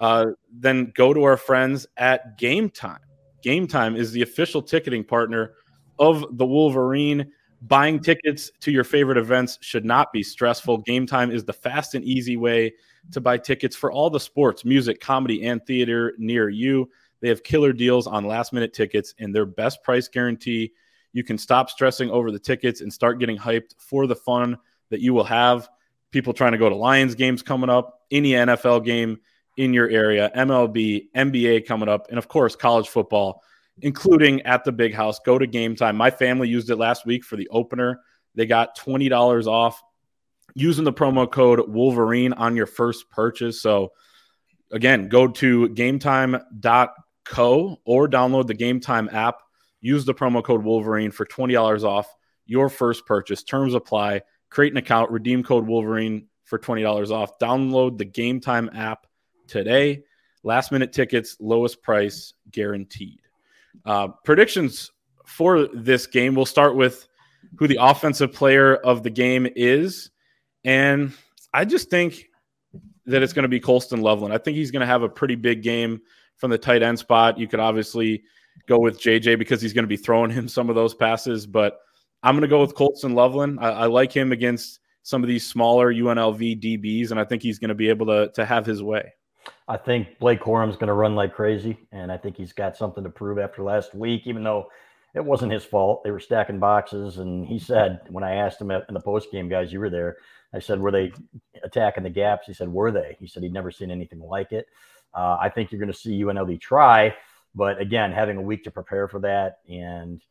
uh, 0.00 0.28
then 0.50 0.92
go 0.94 1.12
to 1.12 1.24
our 1.24 1.36
friends 1.36 1.86
at 1.98 2.38
Game 2.38 2.70
Time. 2.70 3.00
Game 3.42 3.66
Time 3.66 3.96
is 3.96 4.12
the 4.12 4.22
official 4.22 4.62
ticketing 4.62 5.04
partner 5.04 5.52
of 5.98 6.24
the 6.38 6.46
Wolverine. 6.46 7.32
Buying 7.62 8.00
tickets 8.00 8.50
to 8.60 8.72
your 8.72 8.82
favorite 8.82 9.18
events 9.18 9.56
should 9.60 9.84
not 9.84 10.12
be 10.12 10.24
stressful. 10.24 10.78
Game 10.78 11.06
Time 11.06 11.30
is 11.30 11.44
the 11.44 11.52
fast 11.52 11.94
and 11.94 12.04
easy 12.04 12.36
way 12.36 12.74
to 13.12 13.20
buy 13.20 13.38
tickets 13.38 13.76
for 13.76 13.92
all 13.92 14.10
the 14.10 14.18
sports, 14.18 14.64
music, 14.64 15.00
comedy, 15.00 15.46
and 15.46 15.64
theater 15.64 16.14
near 16.18 16.48
you. 16.48 16.90
They 17.20 17.28
have 17.28 17.44
killer 17.44 17.72
deals 17.72 18.08
on 18.08 18.24
last 18.24 18.52
minute 18.52 18.72
tickets 18.72 19.14
and 19.20 19.32
their 19.32 19.46
best 19.46 19.84
price 19.84 20.08
guarantee. 20.08 20.72
You 21.12 21.22
can 21.22 21.38
stop 21.38 21.70
stressing 21.70 22.10
over 22.10 22.32
the 22.32 22.38
tickets 22.38 22.80
and 22.80 22.92
start 22.92 23.20
getting 23.20 23.38
hyped 23.38 23.76
for 23.78 24.08
the 24.08 24.16
fun 24.16 24.58
that 24.90 25.00
you 25.00 25.14
will 25.14 25.22
have. 25.22 25.68
People 26.10 26.32
trying 26.32 26.52
to 26.52 26.58
go 26.58 26.68
to 26.68 26.74
Lions 26.74 27.14
games 27.14 27.42
coming 27.42 27.70
up, 27.70 28.00
any 28.10 28.30
NFL 28.30 28.84
game 28.84 29.20
in 29.56 29.72
your 29.72 29.88
area, 29.88 30.32
MLB, 30.34 31.10
NBA 31.14 31.64
coming 31.64 31.88
up, 31.88 32.08
and 32.08 32.18
of 32.18 32.26
course, 32.26 32.56
college 32.56 32.88
football 32.88 33.44
including 33.80 34.42
at 34.42 34.64
the 34.64 34.72
big 34.72 34.94
house. 34.94 35.18
Go 35.24 35.38
to 35.38 35.46
game 35.46 35.76
time. 35.76 35.96
My 35.96 36.10
family 36.10 36.48
used 36.48 36.70
it 36.70 36.76
last 36.76 37.06
week 37.06 37.24
for 37.24 37.36
the 37.36 37.48
opener. 37.48 38.00
They 38.34 38.46
got 38.46 38.78
$20 38.78 39.46
off 39.46 39.82
using 40.54 40.84
the 40.84 40.92
promo 40.92 41.30
code 41.30 41.68
Wolverine 41.68 42.32
on 42.32 42.56
your 42.56 42.66
first 42.66 43.08
purchase. 43.10 43.60
So, 43.60 43.92
again, 44.70 45.08
go 45.08 45.28
to 45.28 45.68
gametime.co 45.70 47.76
or 47.84 48.08
download 48.08 48.46
the 48.46 48.54
Game 48.54 48.80
Time 48.80 49.08
app. 49.12 49.36
Use 49.80 50.04
the 50.04 50.14
promo 50.14 50.44
code 50.44 50.62
Wolverine 50.62 51.10
for 51.10 51.26
$20 51.26 51.82
off 51.82 52.06
your 52.46 52.68
first 52.68 53.06
purchase. 53.06 53.42
Terms 53.42 53.74
apply. 53.74 54.22
Create 54.50 54.72
an 54.72 54.76
account, 54.76 55.10
redeem 55.10 55.42
code 55.42 55.66
Wolverine 55.66 56.26
for 56.44 56.58
$20 56.58 57.10
off. 57.10 57.38
Download 57.38 57.96
the 57.96 58.04
Game 58.04 58.40
Time 58.40 58.70
app 58.74 59.06
today. 59.46 60.04
Last 60.44 60.72
minute 60.72 60.92
tickets, 60.92 61.36
lowest 61.40 61.82
price 61.82 62.34
guaranteed. 62.50 63.20
Uh, 63.84 64.08
predictions 64.24 64.90
for 65.26 65.66
this 65.68 66.06
game. 66.06 66.34
We'll 66.34 66.46
start 66.46 66.76
with 66.76 67.08
who 67.56 67.66
the 67.66 67.78
offensive 67.80 68.32
player 68.32 68.76
of 68.76 69.02
the 69.02 69.10
game 69.10 69.46
is. 69.56 70.10
And 70.64 71.12
I 71.52 71.64
just 71.64 71.90
think 71.90 72.28
that 73.06 73.22
it's 73.22 73.32
going 73.32 73.42
to 73.44 73.48
be 73.48 73.60
Colston 73.60 74.00
Loveland. 74.00 74.32
I 74.32 74.38
think 74.38 74.56
he's 74.56 74.70
going 74.70 74.80
to 74.80 74.86
have 74.86 75.02
a 75.02 75.08
pretty 75.08 75.34
big 75.34 75.62
game 75.62 76.00
from 76.36 76.50
the 76.50 76.58
tight 76.58 76.82
end 76.82 76.98
spot. 76.98 77.38
You 77.38 77.48
could 77.48 77.60
obviously 77.60 78.22
go 78.66 78.78
with 78.78 79.00
JJ 79.00 79.38
because 79.38 79.60
he's 79.60 79.72
going 79.72 79.84
to 79.84 79.88
be 79.88 79.96
throwing 79.96 80.30
him 80.30 80.48
some 80.48 80.68
of 80.68 80.74
those 80.74 80.94
passes, 80.94 81.46
but 81.46 81.78
I'm 82.22 82.34
going 82.34 82.42
to 82.42 82.48
go 82.48 82.60
with 82.60 82.74
Colston 82.74 83.14
Loveland. 83.14 83.58
I, 83.60 83.70
I 83.70 83.86
like 83.86 84.12
him 84.12 84.32
against 84.32 84.80
some 85.02 85.22
of 85.22 85.28
these 85.28 85.46
smaller 85.46 85.92
UNLV 85.92 86.62
DBs, 86.62 87.10
and 87.10 87.18
I 87.18 87.24
think 87.24 87.42
he's 87.42 87.58
going 87.58 87.70
to 87.70 87.74
be 87.74 87.88
able 87.88 88.06
to, 88.06 88.30
to 88.34 88.44
have 88.44 88.64
his 88.64 88.82
way. 88.82 89.12
I 89.68 89.76
think 89.76 90.18
Blake 90.18 90.40
Corum's 90.40 90.76
going 90.76 90.88
to 90.88 90.94
run 90.94 91.14
like 91.14 91.34
crazy, 91.34 91.78
and 91.92 92.12
I 92.12 92.16
think 92.16 92.36
he's 92.36 92.52
got 92.52 92.76
something 92.76 93.04
to 93.04 93.10
prove 93.10 93.38
after 93.38 93.62
last 93.62 93.94
week, 93.94 94.26
even 94.26 94.44
though 94.44 94.68
it 95.14 95.24
wasn't 95.24 95.52
his 95.52 95.64
fault. 95.64 96.04
They 96.04 96.10
were 96.10 96.20
stacking 96.20 96.58
boxes, 96.58 97.18
and 97.18 97.46
he 97.46 97.58
said 97.58 98.00
when 98.08 98.24
I 98.24 98.34
asked 98.36 98.60
him 98.60 98.70
in 98.70 98.82
the 98.90 99.00
post 99.00 99.30
game, 99.30 99.48
guys, 99.48 99.72
you 99.72 99.80
were 99.80 99.90
there. 99.90 100.16
I 100.54 100.58
said, 100.58 100.80
were 100.80 100.90
they 100.90 101.12
attacking 101.64 102.04
the 102.04 102.10
gaps? 102.10 102.46
He 102.46 102.54
said, 102.54 102.68
were 102.68 102.90
they? 102.90 103.16
He 103.18 103.26
said 103.26 103.42
he'd 103.42 103.52
never 103.52 103.70
seen 103.70 103.90
anything 103.90 104.20
like 104.20 104.52
it. 104.52 104.66
Uh, 105.14 105.36
I 105.40 105.48
think 105.48 105.70
you're 105.70 105.80
going 105.80 105.92
to 105.92 105.98
see 105.98 106.22
UNLV 106.22 106.60
try 106.60 107.14
But 107.54 107.80
again, 107.80 108.12
having 108.12 108.36
a 108.36 108.42
week 108.42 108.64
to 108.64 108.70
prepare 108.70 109.08
for 109.08 109.20
that, 109.20 109.60
and 109.68 110.22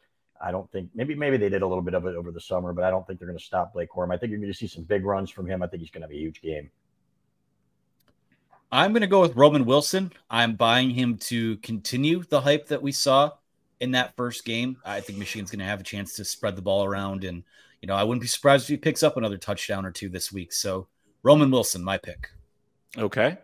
I 0.44 0.52
don't 0.52 0.72
think 0.72 0.90
maybe 0.96 1.14
maybe 1.16 1.38
they 1.38 1.50
did 1.50 1.62
a 1.62 1.68
little 1.68 1.84
bit 1.84 1.94
of 1.94 2.06
it 2.06 2.16
over 2.16 2.32
the 2.32 2.42
summer, 2.42 2.74
but 2.74 2.84
I 2.84 2.90
don't 2.90 3.06
think 3.06 3.20
they're 3.20 3.28
going 3.28 3.38
to 3.38 3.44
stop 3.44 3.74
Blake 3.74 3.90
Corum. 3.90 4.14
I 4.14 4.18
think 4.18 4.32
you're 4.32 4.40
going 4.40 4.52
to 4.52 4.58
see 4.58 4.68
some 4.68 4.84
big 4.84 5.06
runs 5.06 5.30
from 5.30 5.48
him. 5.48 5.62
I 5.62 5.68
think 5.68 5.82
he's 5.82 5.92
going 5.92 6.02
to 6.02 6.08
have 6.08 6.16
a 6.16 6.20
huge 6.20 6.42
game. 6.42 6.70
I'm 8.72 8.92
going 8.94 9.02
to 9.02 9.08
go 9.08 9.22
with 9.22 9.36
Roman 9.36 9.66
Wilson. 9.66 10.14
I'm 10.30 10.56
buying 10.56 10.90
him 10.92 11.18
to 11.18 11.58
continue 11.58 12.24
the 12.24 12.40
hype 12.40 12.68
that 12.68 12.82
we 12.82 12.92
saw 12.92 13.32
in 13.82 13.92
that 13.92 14.16
first 14.16 14.46
game. 14.46 14.78
I 14.86 15.02
think 15.02 15.20
Michigan's 15.20 15.52
going 15.52 15.60
to 15.60 15.66
have 15.66 15.82
a 15.82 15.84
chance 15.84 16.16
to 16.16 16.26
spread 16.26 16.56
the 16.56 16.62
ball 16.62 16.86
around, 16.86 17.26
and 17.26 17.44
you 17.82 17.88
know 17.88 17.96
I 17.96 18.04
wouldn't 18.04 18.22
be 18.22 18.28
surprised 18.28 18.64
if 18.64 18.70
he 18.70 18.78
picks 18.78 19.04
up 19.04 19.18
another 19.18 19.38
touchdown 19.38 19.86
or 19.86 19.92
two 19.92 20.08
this 20.08 20.32
week. 20.32 20.54
So 20.54 20.88
Roman 21.24 21.52
Wilson, 21.52 21.84
my 21.84 21.98
pick. 21.98 22.30
Okay, 22.98 23.38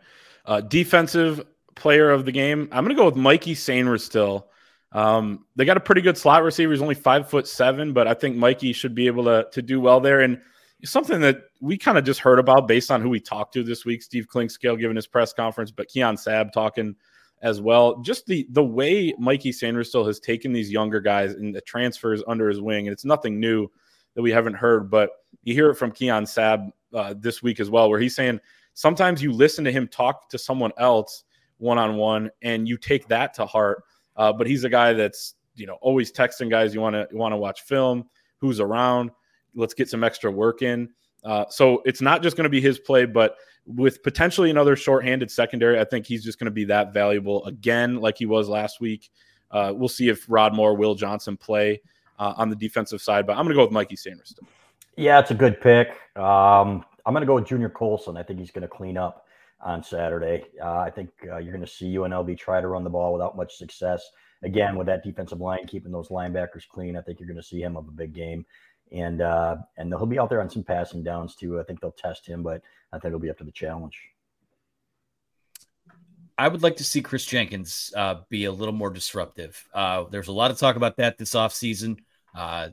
uh, 0.45 0.61
defensive 0.61 1.45
player 1.75 2.09
of 2.09 2.25
the 2.25 2.31
game. 2.31 2.69
I'm 2.71 2.83
going 2.83 2.95
to 2.95 2.99
go 2.99 3.05
with 3.05 3.15
Mikey 3.15 3.55
Sainristil. 3.55 4.45
Um, 4.93 5.45
they 5.55 5.65
got 5.65 5.77
a 5.77 5.81
pretty 5.81 6.01
good 6.01 6.17
slot 6.17 6.43
receiver. 6.43 6.71
He's 6.71 6.81
only 6.81 6.95
five 6.95 7.29
foot 7.29 7.47
seven, 7.47 7.91
but 7.91 8.07
I 8.07 8.13
think 8.13 8.37
Mikey 8.37 8.71
should 8.71 8.95
be 8.95 9.07
able 9.07 9.25
to 9.25 9.47
to 9.51 9.61
do 9.61 9.81
well 9.81 9.99
there. 9.99 10.21
And 10.21 10.39
something 10.83 11.19
that 11.21 11.43
we 11.61 11.77
kind 11.77 11.97
of 11.97 12.03
just 12.03 12.19
heard 12.19 12.39
about 12.39 12.67
based 12.67 12.91
on 12.91 13.01
who 13.01 13.09
we 13.09 13.19
talked 13.19 13.53
to 13.53 13.63
this 13.63 13.85
week. 13.85 14.03
Steve 14.03 14.27
Clinkscale 14.27 14.79
giving 14.79 14.95
his 14.95 15.07
press 15.07 15.33
conference, 15.33 15.71
but 15.71 15.87
Keon 15.87 16.15
Sabb 16.15 16.51
talking 16.51 16.95
as 17.41 17.61
well. 17.61 17.99
Just 18.01 18.25
the 18.25 18.47
the 18.51 18.63
way 18.63 19.13
Mikey 19.17 19.51
Sainristil 19.51 20.05
has 20.05 20.19
taken 20.19 20.53
these 20.53 20.71
younger 20.71 20.99
guys 20.99 21.33
and 21.33 21.53
the 21.53 21.61
transfers 21.61 22.23
under 22.27 22.49
his 22.49 22.61
wing, 22.61 22.87
and 22.87 22.93
it's 22.93 23.05
nothing 23.05 23.39
new 23.39 23.67
that 24.15 24.21
we 24.21 24.31
haven't 24.31 24.55
heard, 24.55 24.89
but 24.89 25.11
you 25.43 25.53
hear 25.53 25.69
it 25.69 25.75
from 25.75 25.91
Keon 25.91 26.25
Sabb 26.25 26.71
uh, 26.93 27.13
this 27.17 27.43
week 27.43 27.59
as 27.59 27.69
well, 27.69 27.89
where 27.89 27.99
he's 27.99 28.15
saying 28.15 28.39
sometimes 28.73 29.21
you 29.21 29.31
listen 29.31 29.63
to 29.63 29.71
him 29.71 29.87
talk 29.87 30.27
to 30.29 30.39
someone 30.39 30.71
else 30.77 31.23
one 31.59 31.77
on 31.77 31.97
one, 31.97 32.29
and 32.41 32.67
you 32.67 32.77
take 32.77 33.07
that 33.07 33.33
to 33.35 33.45
heart. 33.45 33.83
Uh, 34.15 34.33
but 34.33 34.47
he's 34.47 34.63
a 34.63 34.69
guy 34.69 34.93
that's 34.93 35.35
you 35.55 35.67
know 35.67 35.77
always 35.81 36.11
texting 36.11 36.49
guys 36.49 36.73
you 36.73 36.81
want 36.81 36.95
to 36.95 37.07
you 37.11 37.17
want 37.17 37.31
to 37.31 37.37
watch 37.37 37.61
film, 37.61 38.05
who's 38.39 38.59
around, 38.59 39.11
let's 39.57 39.73
get 39.73 39.89
some 39.89 40.03
extra 40.03 40.31
work 40.31 40.61
in. 40.61 40.89
Uh, 41.23 41.45
so 41.49 41.81
it's 41.85 42.01
not 42.01 42.23
just 42.23 42.37
going 42.37 42.45
to 42.45 42.49
be 42.49 42.61
his 42.61 42.79
play, 42.79 43.05
but 43.05 43.35
with 43.65 44.01
potentially 44.01 44.49
another 44.49 44.75
shorthanded 44.75 45.29
secondary, 45.29 45.79
I 45.79 45.83
think 45.83 46.05
he's 46.05 46.23
just 46.23 46.39
going 46.39 46.45
to 46.45 46.51
be 46.51 46.63
that 46.65 46.93
valuable 46.93 47.43
again, 47.45 47.97
like 47.97 48.17
he 48.17 48.25
was 48.25 48.47
last 48.47 48.79
week. 48.79 49.09
Uh, 49.51 49.73
we'll 49.75 49.89
see 49.89 50.09
if 50.09 50.25
Rod 50.29 50.55
Moore, 50.55 50.75
Will 50.75 50.95
Johnson 50.95 51.35
play 51.35 51.81
uh, 52.19 52.33
on 52.37 52.49
the 52.49 52.55
defensive 52.55 53.01
side, 53.01 53.27
but 53.27 53.33
I'm 53.33 53.39
going 53.43 53.49
to 53.49 53.55
go 53.55 53.63
with 53.63 53.71
Mikey 53.71 53.95
Sanders. 53.95 54.33
Yeah, 54.95 55.19
it's 55.19 55.31
a 55.31 55.35
good 55.35 55.59
pick. 55.59 55.89
Um, 56.15 56.83
I'm 57.05 57.13
going 57.13 57.21
to 57.21 57.27
go 57.27 57.35
with 57.35 57.45
Junior 57.45 57.69
Colson. 57.69 58.17
I 58.17 58.23
think 58.23 58.39
he's 58.39 58.51
going 58.51 58.63
to 58.63 58.67
clean 58.67 58.97
up 58.97 59.25
on 59.61 59.83
Saturday. 59.83 60.45
Uh, 60.61 60.79
I 60.79 60.89
think 60.89 61.09
uh, 61.29 61.37
you're 61.37 61.53
going 61.53 61.65
to 61.65 61.71
see 61.71 61.95
UNLV 61.95 62.37
try 62.37 62.61
to 62.61 62.67
run 62.67 62.83
the 62.83 62.89
ball 62.89 63.13
without 63.13 63.35
much 63.35 63.57
success. 63.57 64.09
Again, 64.43 64.75
with 64.75 64.87
that 64.87 65.03
defensive 65.03 65.41
line 65.41 65.65
keeping 65.65 65.91
those 65.91 66.09
linebackers 66.09 66.67
clean, 66.67 66.95
I 66.95 67.01
think 67.01 67.19
you're 67.19 67.27
going 67.27 67.41
to 67.41 67.43
see 67.43 67.61
him 67.61 67.75
have 67.75 67.87
a 67.87 67.91
big 67.91 68.13
game 68.13 68.45
and 68.91 69.21
uh, 69.21 69.57
and 69.77 69.89
he'll 69.89 70.05
be 70.05 70.19
out 70.19 70.29
there 70.29 70.41
on 70.41 70.49
some 70.49 70.63
passing 70.63 71.03
downs 71.03 71.35
too. 71.35 71.59
I 71.59 71.63
think 71.63 71.81
they'll 71.81 71.91
test 71.91 72.25
him, 72.25 72.43
but 72.43 72.61
I 72.91 72.97
think 72.97 73.07
it'll 73.07 73.19
be 73.19 73.29
up 73.29 73.37
to 73.39 73.43
the 73.43 73.51
challenge. 73.51 73.99
I 76.37 76.47
would 76.47 76.61
like 76.61 76.77
to 76.77 76.83
see 76.83 77.01
Chris 77.01 77.25
Jenkins 77.25 77.91
uh, 77.95 78.21
be 78.29 78.45
a 78.45 78.51
little 78.51 78.73
more 78.73 78.91
disruptive. 78.91 79.63
Uh, 79.73 80.03
there's 80.11 80.27
a 80.27 80.33
lot 80.33 80.51
of 80.51 80.59
talk 80.59 80.75
about 80.75 80.97
that 80.97 81.17
this 81.17 81.33
offseason. 81.33 81.97
Uh, 82.35 82.69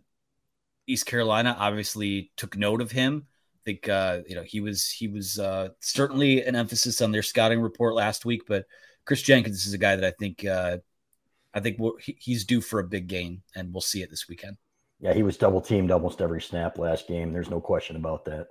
East 0.87 1.07
Carolina 1.07 1.57
obviously 1.59 2.31
took 2.37 2.59
note 2.59 2.83
of 2.83 2.90
him. 2.90 3.27
I 3.55 3.61
think 3.64 3.88
uh, 3.88 4.20
you 4.27 4.35
know 4.35 4.42
he 4.42 4.61
was 4.61 4.90
he 4.90 5.09
was 5.09 5.38
uh, 5.38 5.68
certainly 5.81 6.44
an 6.44 6.55
emphasis 6.55 7.00
on 7.00 7.11
their 7.11 7.22
scouting 7.22 7.61
report 7.61 7.94
last 7.94 8.27
week. 8.27 8.42
But 8.46 8.66
Chris 9.07 9.22
Jenkins 9.22 9.66
is 9.66 9.72
a 9.72 9.79
guy 9.79 9.96
that 9.96 10.05
I 10.05 10.12
think 10.18 10.44
uh, 10.44 10.79
I 11.55 11.61
think 11.61 11.79
he's 12.03 12.44
due 12.44 12.61
for 12.61 12.81
a 12.81 12.85
big 12.85 13.07
game, 13.07 13.42
and 13.55 13.72
we'll 13.72 13.81
see 13.81 14.03
it 14.03 14.11
this 14.11 14.29
weekend. 14.29 14.59
Yeah, 15.05 15.12
he 15.12 15.23
was 15.23 15.37
double 15.37 15.61
teamed 15.61 15.90
almost 15.90 16.23
every 16.23 16.40
snap 16.40 16.79
last 16.79 17.07
game. 17.07 17.31
There's 17.31 17.51
no 17.51 17.61
question 17.61 17.97
about 17.97 18.25
that. 18.25 18.49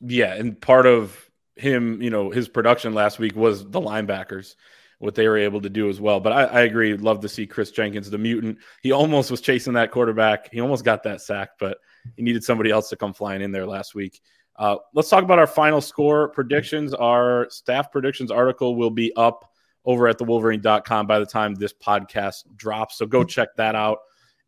Yeah, 0.00 0.34
and 0.34 0.58
part 0.58 0.86
of 0.86 1.28
him, 1.56 2.00
you 2.00 2.10
know, 2.10 2.30
his 2.30 2.48
production 2.48 2.94
last 2.94 3.18
week 3.18 3.34
was 3.34 3.68
the 3.68 3.80
linebackers, 3.80 4.54
what 5.00 5.16
they 5.16 5.26
were 5.26 5.36
able 5.36 5.60
to 5.62 5.68
do 5.68 5.88
as 5.88 6.00
well. 6.00 6.20
But 6.20 6.32
I, 6.32 6.44
I 6.44 6.60
agree, 6.60 6.96
love 6.96 7.22
to 7.22 7.28
see 7.28 7.48
Chris 7.48 7.72
Jenkins, 7.72 8.08
the 8.08 8.18
mutant. 8.18 8.58
He 8.82 8.92
almost 8.92 9.32
was 9.32 9.40
chasing 9.40 9.72
that 9.72 9.90
quarterback. 9.90 10.48
He 10.52 10.60
almost 10.60 10.84
got 10.84 11.02
that 11.02 11.20
sack, 11.20 11.58
but 11.58 11.78
he 12.14 12.22
needed 12.22 12.44
somebody 12.44 12.70
else 12.70 12.88
to 12.90 12.96
come 12.96 13.12
flying 13.12 13.42
in 13.42 13.50
there 13.50 13.66
last 13.66 13.96
week. 13.96 14.20
Uh, 14.54 14.76
let's 14.94 15.08
talk 15.08 15.24
about 15.24 15.40
our 15.40 15.48
final 15.48 15.80
score 15.80 16.28
predictions. 16.28 16.94
Our 16.94 17.48
staff 17.50 17.90
predictions 17.90 18.30
article 18.30 18.76
will 18.76 18.90
be 18.90 19.12
up 19.16 19.50
over 19.84 20.06
at 20.06 20.18
thewolverine.com 20.18 21.08
by 21.08 21.18
the 21.18 21.26
time 21.26 21.56
this 21.56 21.72
podcast 21.72 22.44
drops. 22.54 22.96
So 22.96 23.06
go 23.06 23.24
check 23.24 23.56
that 23.56 23.74
out 23.74 23.98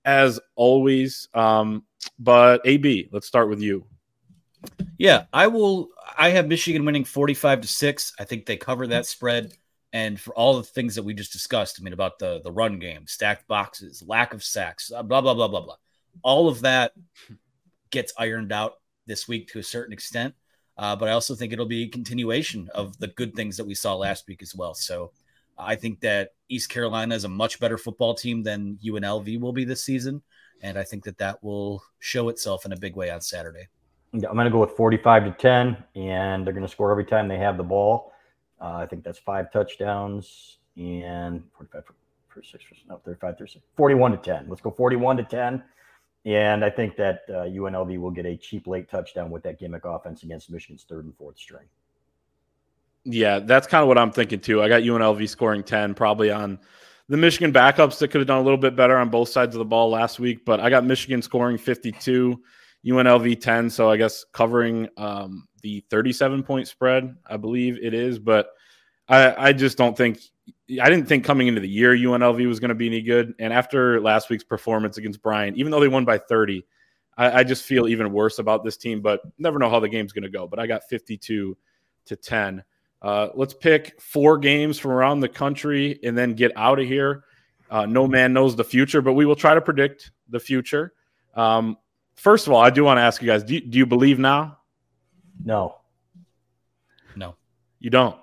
as 0.05 0.41
always. 0.55 1.29
Um, 1.35 1.85
but 2.19 2.61
AB, 2.65 3.09
let's 3.13 3.27
start 3.27 3.49
with 3.49 3.61
you. 3.61 3.87
Yeah, 4.99 5.25
I 5.33 5.47
will. 5.49 5.89
I 6.17 6.31
have 6.31 6.49
Michigan 6.49 6.85
winning 6.85 7.05
45 7.05 7.63
to 7.63 7.69
6. 7.69 8.13
I 8.19 8.25
think 8.25 8.47
they 8.47 8.57
cover 8.57 8.87
that 8.89 9.07
spread. 9.07 9.53
And 9.93 10.19
for 10.19 10.35
all 10.35 10.57
the 10.57 10.65
things 10.65 10.97
that 10.97 11.05
we 11.05 11.15
just 11.15 11.33
discussed, 11.33 11.79
I 11.79 11.85
mean, 11.85 11.93
about 11.93 12.19
the, 12.19 12.41
the 12.43 12.51
run 12.51 12.79
game, 12.79 13.07
stacked 13.07 13.47
boxes, 13.47 14.03
lack 14.07 14.35
of 14.35 14.43
sacks, 14.43 14.91
blah, 14.91 15.03
blah, 15.03 15.35
blah, 15.35 15.49
blah, 15.49 15.61
blah. 15.61 15.77
All 16.23 16.49
of 16.49 16.63
that 16.63 16.93
gets 17.91 18.13
ironed 18.19 18.53
out 18.53 18.75
this 19.07 19.29
week 19.29 19.49
to 19.49 19.61
a 19.61 19.63
certain 19.63 19.93
extent. 19.93 20.35
Uh, 20.77 20.97
but 20.97 21.09
I 21.09 21.13
also 21.13 21.37
think 21.37 21.53
it'll 21.53 21.67
be 21.67 21.85
a 21.85 21.89
continuation 21.89 22.69
of 22.75 22.99
the 22.99 23.07
good 23.07 23.35
things 23.37 23.57
that 23.57 23.67
we 23.67 23.75
saw 23.75 23.95
last 23.95 24.27
week 24.27 24.43
as 24.43 24.55
well. 24.55 24.75
So 24.75 25.13
I 25.59 25.77
think 25.77 26.01
that 26.01 26.31
East 26.49 26.69
Carolina 26.69 27.15
is 27.15 27.25
a 27.25 27.29
much 27.29 27.61
better 27.61 27.79
football 27.79 28.15
team 28.15 28.43
than 28.43 28.79
UNLV 28.85 29.41
will 29.41 29.53
be 29.53 29.65
this 29.65 29.83
season. 29.83 30.23
And 30.63 30.79
I 30.79 30.85
think 30.85 31.05
that 31.05 31.19
that 31.19 31.43
will 31.43 31.83
show 31.99 32.29
itself 32.29 32.65
in 32.65 32.73
a 32.73 32.77
big 32.77 32.97
way 32.97 33.11
on 33.11 33.21
Saturday. 33.21 33.69
I'm 34.13 34.21
going 34.21 34.45
to 34.45 34.51
go 34.51 34.61
with 34.61 34.73
45 34.73 35.25
to 35.25 35.31
10, 35.33 35.77
and 35.97 36.47
they're 36.47 36.55
going 36.55 36.65
to 36.65 36.71
score 36.71 36.91
every 36.93 37.05
time 37.05 37.27
they 37.27 37.39
have 37.39 37.57
the 37.57 37.65
ball. 37.65 38.13
Uh, 38.61 38.75
I 38.77 38.87
think 38.87 39.03
that's 39.03 39.19
five 39.19 39.53
touchdowns 39.53 40.59
and 40.77 41.43
45 41.57 41.85
for, 41.85 41.95
for 42.29 42.43
six, 42.43 42.65
for, 42.65 42.75
no, 42.89 43.01
35, 43.05 43.39
36, 43.39 43.65
41 43.77 44.13
to 44.13 44.17
10. 44.19 44.47
Let's 44.49 44.63
go 44.63 44.71
41 44.71 45.17
to 45.17 45.25
10. 45.25 45.63
And 46.27 46.65
I 46.65 46.71
think 46.71 46.97
that 46.97 47.25
uh, 47.29 47.45
UNLV 47.45 47.99
will 47.99 48.11
get 48.11 48.25
a 48.25 48.37
cheap 48.37 48.67
late 48.67 48.89
touchdown 48.89 49.31
with 49.31 49.43
that 49.43 49.59
gimmick 49.59 49.85
offense 49.85 50.23
against 50.23 50.51
Michigan's 50.51 50.85
third 50.89 51.05
and 51.05 51.15
fourth 51.17 51.37
string. 51.37 51.65
Yeah, 53.05 53.39
that's 53.41 53.67
kind 53.67 53.83
of 53.83 53.89
what 53.89 53.99
I'm 53.99 54.11
thinking 54.11 54.41
too. 54.41 54.63
I 54.63 54.69
got 54.69 54.83
UNLV 54.83 55.29
scoring 55.29 55.63
10, 55.63 55.95
probably 55.95 56.31
on 56.31 56.59
the 57.09 57.17
Michigan 57.17 57.53
backups 57.53 57.99
that 57.99 58.09
could 58.09 58.21
have 58.21 58.29
done 58.29 58.39
a 58.39 58.43
little 58.43 58.59
bit 58.59 58.77
better 58.77 58.97
on 58.97 59.11
both 59.11 59.29
sides 59.29 59.55
of 59.55 59.59
the 59.59 59.65
ball 59.65 59.91
last 59.91 60.19
week, 60.19 60.45
but 60.45 60.59
I 60.61 60.71
got 60.71 60.85
Michigan 60.85 61.21
scoring 61.21 61.59
52, 61.59 62.41
UNLV 62.87 63.41
10. 63.41 63.69
So 63.69 63.91
I 63.91 63.99
guess 63.99 64.25
covering 64.33 64.89
um, 64.97 65.47
the 65.63 65.85
37 65.91 66.43
point 66.43 66.67
spread, 66.67 67.15
I 67.27 67.37
believe 67.37 67.79
it 67.83 67.93
is. 67.93 68.19
But 68.19 68.49
I, 69.07 69.49
I 69.49 69.53
just 69.53 69.77
don't 69.77 69.97
think, 69.97 70.19
I 70.81 70.89
didn't 70.89 71.07
think 71.07 71.27
coming 71.27 71.47
into 71.47 71.61
the 71.61 71.69
year 71.69 71.95
UNLV 71.95 72.47
was 72.47 72.59
going 72.59 72.71
to 72.71 72.75
be 72.75 72.87
any 72.87 73.03
good. 73.03 73.35
And 73.39 73.53
after 73.53 74.01
last 74.01 74.31
week's 74.31 74.45
performance 74.45 74.97
against 74.97 75.23
Bryant, 75.23 75.59
even 75.59 75.71
though 75.71 75.81
they 75.81 75.89
won 75.89 76.07
by 76.07 76.17
30, 76.17 76.65
I, 77.19 77.41
I 77.41 77.45
just 77.45 77.65
feel 77.65 77.87
even 77.87 78.13
worse 78.13 78.39
about 78.39 78.65
this 78.65 78.79
team, 78.79 79.03
but 79.03 79.21
never 79.39 79.59
know 79.59 79.69
how 79.69 79.79
the 79.79 79.91
game's 79.91 80.13
going 80.13 80.25
to 80.25 80.31
go. 80.31 80.47
But 80.47 80.59
I 80.59 80.67
got 80.67 80.85
52 80.89 81.57
to 82.07 82.17
10. 82.17 82.65
Uh, 83.05 83.29
let's 83.35 83.53
pick 83.53 84.01
four 84.01 84.39
games 84.39 84.79
from 84.79 84.91
around 84.91 85.21
the 85.21 85.29
country 85.29 86.01
and 86.03 86.17
then 86.17 86.33
get 86.33 86.51
out 86.57 86.81
of 86.81 86.87
here. 86.87 87.25
Uh, 87.71 87.85
no 87.85 88.09
man 88.09 88.33
knows 88.33 88.57
the 88.57 88.65
future, 88.65 89.03
but 89.03 89.13
we 89.13 89.27
will 89.27 89.37
try 89.37 89.53
to 89.53 89.61
predict 89.61 90.11
the 90.31 90.41
future. 90.41 90.95
Um, 91.35 91.77
first 92.17 92.47
of 92.47 92.55
all, 92.55 92.63
I 92.63 92.71
do 92.71 92.83
want 92.83 92.97
to 92.97 93.03
ask 93.03 93.21
you 93.21 93.29
guys: 93.29 93.45
do 93.45 93.55
you, 93.55 93.61
do 93.61 93.77
you 93.77 93.85
believe 93.85 94.19
now? 94.19 94.57
No. 95.45 95.77
No. 97.15 97.37
You 97.79 97.91
don't. 97.91 98.17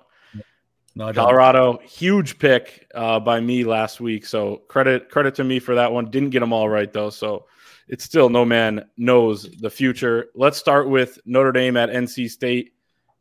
No, 0.96 1.14
Colorado, 1.14 1.78
huge 1.84 2.40
pick 2.40 2.88
uh, 2.96 3.20
by 3.20 3.40
me 3.40 3.64
last 3.64 4.02
week. 4.02 4.26
So 4.26 4.64
credit 4.68 5.10
credit 5.10 5.36
to 5.36 5.44
me 5.44 5.60
for 5.60 5.76
that 5.76 5.92
one. 5.92 6.10
Didn't 6.10 6.32
get 6.32 6.40
them 6.40 6.54
all 6.54 6.68
right 6.68 6.92
though. 6.92 7.12
So 7.12 7.46
it's 7.88 8.04
still 8.04 8.30
no 8.30 8.46
man 8.46 8.90
knows 8.98 9.44
the 9.60 9.70
future. 9.70 10.32
Let's 10.34 10.58
start 10.58 10.90
with 10.90 11.20
Notre 11.26 11.52
Dame 11.52 11.78
at 11.78 11.90
NC 11.90 12.32
State. 12.32 12.74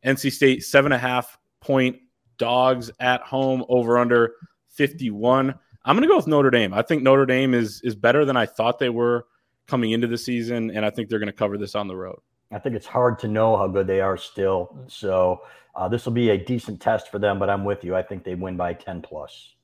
NC 0.06 0.32
State 0.32 0.64
seven 0.64 0.90
and 0.92 0.98
a 1.04 1.06
half 1.06 1.36
point 1.60 1.98
dogs 2.38 2.90
at 3.00 3.20
home 3.22 3.64
over 3.68 3.98
under 3.98 4.32
51. 4.70 5.54
I'm 5.84 5.96
going 5.96 6.02
to 6.02 6.08
go 6.08 6.16
with 6.16 6.26
Notre 6.26 6.50
Dame. 6.50 6.74
I 6.74 6.82
think 6.82 7.02
Notre 7.02 7.26
Dame 7.26 7.54
is 7.54 7.80
is 7.82 7.94
better 7.94 8.24
than 8.24 8.36
I 8.36 8.46
thought 8.46 8.78
they 8.78 8.90
were 8.90 9.26
coming 9.66 9.92
into 9.92 10.06
the 10.06 10.18
season, 10.18 10.70
and 10.70 10.84
I 10.84 10.90
think 10.90 11.08
they're 11.08 11.18
going 11.18 11.28
to 11.28 11.32
cover 11.32 11.56
this 11.56 11.74
on 11.74 11.88
the 11.88 11.96
road. 11.96 12.18
I 12.52 12.58
think 12.58 12.74
it's 12.74 12.86
hard 12.86 13.18
to 13.20 13.28
know 13.28 13.56
how 13.56 13.68
good 13.68 13.86
they 13.86 14.00
are 14.00 14.16
still. 14.16 14.76
So 14.88 15.42
uh, 15.74 15.88
this 15.88 16.04
will 16.04 16.12
be 16.12 16.30
a 16.30 16.38
decent 16.38 16.80
test 16.80 17.10
for 17.10 17.18
them, 17.18 17.38
but 17.38 17.48
I'm 17.48 17.64
with 17.64 17.84
you. 17.84 17.94
I 17.94 18.02
think 18.02 18.24
they 18.24 18.34
win 18.34 18.56
by 18.56 18.74
10 18.74 19.02
plus. 19.02 19.54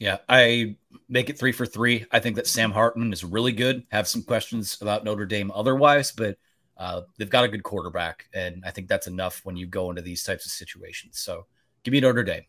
Yeah, 0.00 0.18
I 0.28 0.76
make 1.08 1.30
it 1.30 1.38
three 1.38 1.52
for 1.52 1.66
three. 1.66 2.04
I 2.10 2.18
think 2.18 2.36
that 2.36 2.48
Sam 2.48 2.72
Hartman 2.72 3.12
is 3.12 3.22
really 3.22 3.52
good. 3.52 3.84
Have 3.92 4.08
some 4.08 4.22
questions 4.22 4.76
about 4.82 5.04
Notre 5.04 5.26
Dame 5.26 5.52
otherwise, 5.54 6.10
but 6.10 6.36
uh, 6.76 7.02
they've 7.18 7.30
got 7.30 7.44
a 7.44 7.48
good 7.48 7.62
quarterback, 7.62 8.28
and 8.34 8.62
I 8.66 8.70
think 8.70 8.88
that's 8.88 9.06
enough 9.06 9.40
when 9.44 9.56
you 9.56 9.66
go 9.66 9.90
into 9.90 10.02
these 10.02 10.22
types 10.24 10.44
of 10.44 10.52
situations. 10.52 11.18
So 11.18 11.46
give 11.82 11.92
me 11.92 12.00
Notre 12.00 12.24
Dame. 12.24 12.44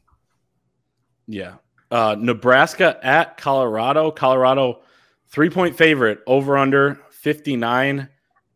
Yeah, 1.27 1.55
Uh, 1.91 2.15
Nebraska 2.19 2.99
at 3.03 3.37
Colorado. 3.37 4.11
Colorado, 4.11 4.81
three 5.29 5.49
point 5.49 5.75
favorite, 5.75 6.19
over 6.27 6.57
under 6.57 6.99
59 7.11 8.09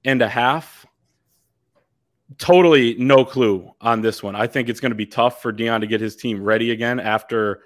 and 0.05 0.21
a 0.21 0.29
half. 0.29 0.85
Totally 2.37 2.95
no 2.95 3.25
clue 3.25 3.71
on 3.81 4.01
this 4.01 4.21
one. 4.21 4.35
I 4.35 4.47
think 4.47 4.69
it's 4.69 4.79
going 4.79 4.91
to 4.91 4.95
be 4.95 5.05
tough 5.05 5.41
for 5.41 5.51
Dion 5.51 5.81
to 5.81 5.87
get 5.87 5.99
his 5.99 6.15
team 6.15 6.41
ready 6.43 6.71
again 6.71 6.99
after 6.99 7.61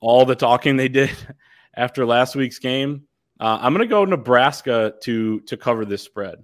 all 0.00 0.24
the 0.24 0.34
talking 0.34 0.76
they 0.76 0.88
did 0.88 1.10
after 1.74 2.06
last 2.06 2.34
week's 2.34 2.58
game. 2.58 3.04
Uh, 3.38 3.58
I'm 3.60 3.74
going 3.74 3.86
to 3.86 3.90
go 3.90 4.04
Nebraska 4.04 4.94
to 5.02 5.40
to 5.40 5.56
cover 5.56 5.84
this 5.84 6.02
spread. 6.02 6.42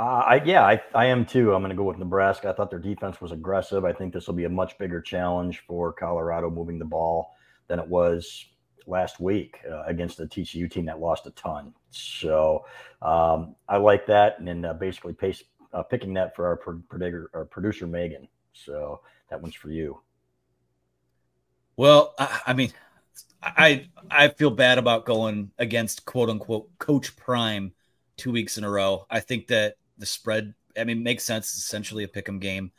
Uh, 0.00 0.24
I, 0.26 0.42
yeah, 0.46 0.64
I, 0.64 0.80
I 0.94 1.04
am 1.06 1.26
too. 1.26 1.52
I'm 1.52 1.60
going 1.60 1.68
to 1.68 1.76
go 1.76 1.84
with 1.84 1.98
Nebraska. 1.98 2.48
I 2.48 2.52
thought 2.54 2.70
their 2.70 2.78
defense 2.78 3.20
was 3.20 3.32
aggressive. 3.32 3.84
I 3.84 3.92
think 3.92 4.14
this 4.14 4.26
will 4.26 4.34
be 4.34 4.46
a 4.46 4.48
much 4.48 4.78
bigger 4.78 4.98
challenge 4.98 5.62
for 5.66 5.92
Colorado 5.92 6.48
moving 6.48 6.78
the 6.78 6.86
ball 6.86 7.34
than 7.68 7.78
it 7.78 7.86
was 7.86 8.46
last 8.86 9.20
week 9.20 9.58
uh, 9.70 9.82
against 9.82 10.16
the 10.16 10.24
TCU 10.24 10.70
team 10.70 10.86
that 10.86 11.00
lost 11.00 11.26
a 11.26 11.32
ton. 11.32 11.74
So 11.90 12.64
um, 13.02 13.56
I 13.68 13.76
like 13.76 14.06
that, 14.06 14.40
and 14.40 14.64
uh, 14.64 14.72
basically 14.72 15.12
pace, 15.12 15.44
uh, 15.74 15.82
picking 15.82 16.14
that 16.14 16.34
for 16.34 16.46
our, 16.46 16.56
pro- 16.56 17.28
our 17.34 17.44
producer 17.44 17.86
Megan. 17.86 18.26
So 18.54 19.02
that 19.28 19.42
one's 19.42 19.54
for 19.54 19.68
you. 19.68 20.00
Well, 21.76 22.14
I, 22.18 22.40
I 22.46 22.52
mean, 22.54 22.72
I 23.42 23.86
I 24.10 24.28
feel 24.28 24.50
bad 24.50 24.78
about 24.78 25.04
going 25.04 25.50
against 25.58 26.06
quote 26.06 26.30
unquote 26.30 26.70
Coach 26.78 27.14
Prime 27.16 27.74
two 28.16 28.32
weeks 28.32 28.56
in 28.56 28.64
a 28.64 28.70
row. 28.70 29.06
I 29.10 29.20
think 29.20 29.48
that 29.48 29.74
the 30.00 30.06
spread, 30.06 30.54
I 30.76 30.84
mean, 30.84 31.02
makes 31.02 31.24
sense. 31.24 31.46
It's 31.46 31.58
essentially 31.58 32.04
a 32.04 32.08
pick 32.08 32.28
'em 32.28 32.40
game. 32.40 32.72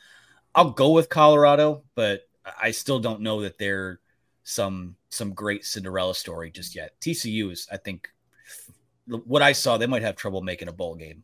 I'll 0.54 0.72
go 0.72 0.92
with 0.92 1.08
Colorado, 1.08 1.84
but 1.96 2.28
I 2.62 2.72
still 2.72 3.00
don't 3.00 3.22
know 3.22 3.42
that 3.42 3.58
they're 3.58 4.00
some 4.44 4.96
some 5.10 5.34
great 5.34 5.64
Cinderella 5.66 6.16
story 6.16 6.52
just 6.52 6.76
yet. 6.76 7.00
TCU 7.00 7.52
is, 7.52 7.68
I 7.72 7.78
think, 7.78 8.10
what 9.06 9.42
I 9.42 9.52
saw, 9.52 9.78
they 9.78 9.88
might 9.88 10.02
have 10.02 10.16
trouble 10.16 10.42
making 10.42 10.68
a 10.68 10.74
bowl 10.74 10.96
game. 10.96 11.24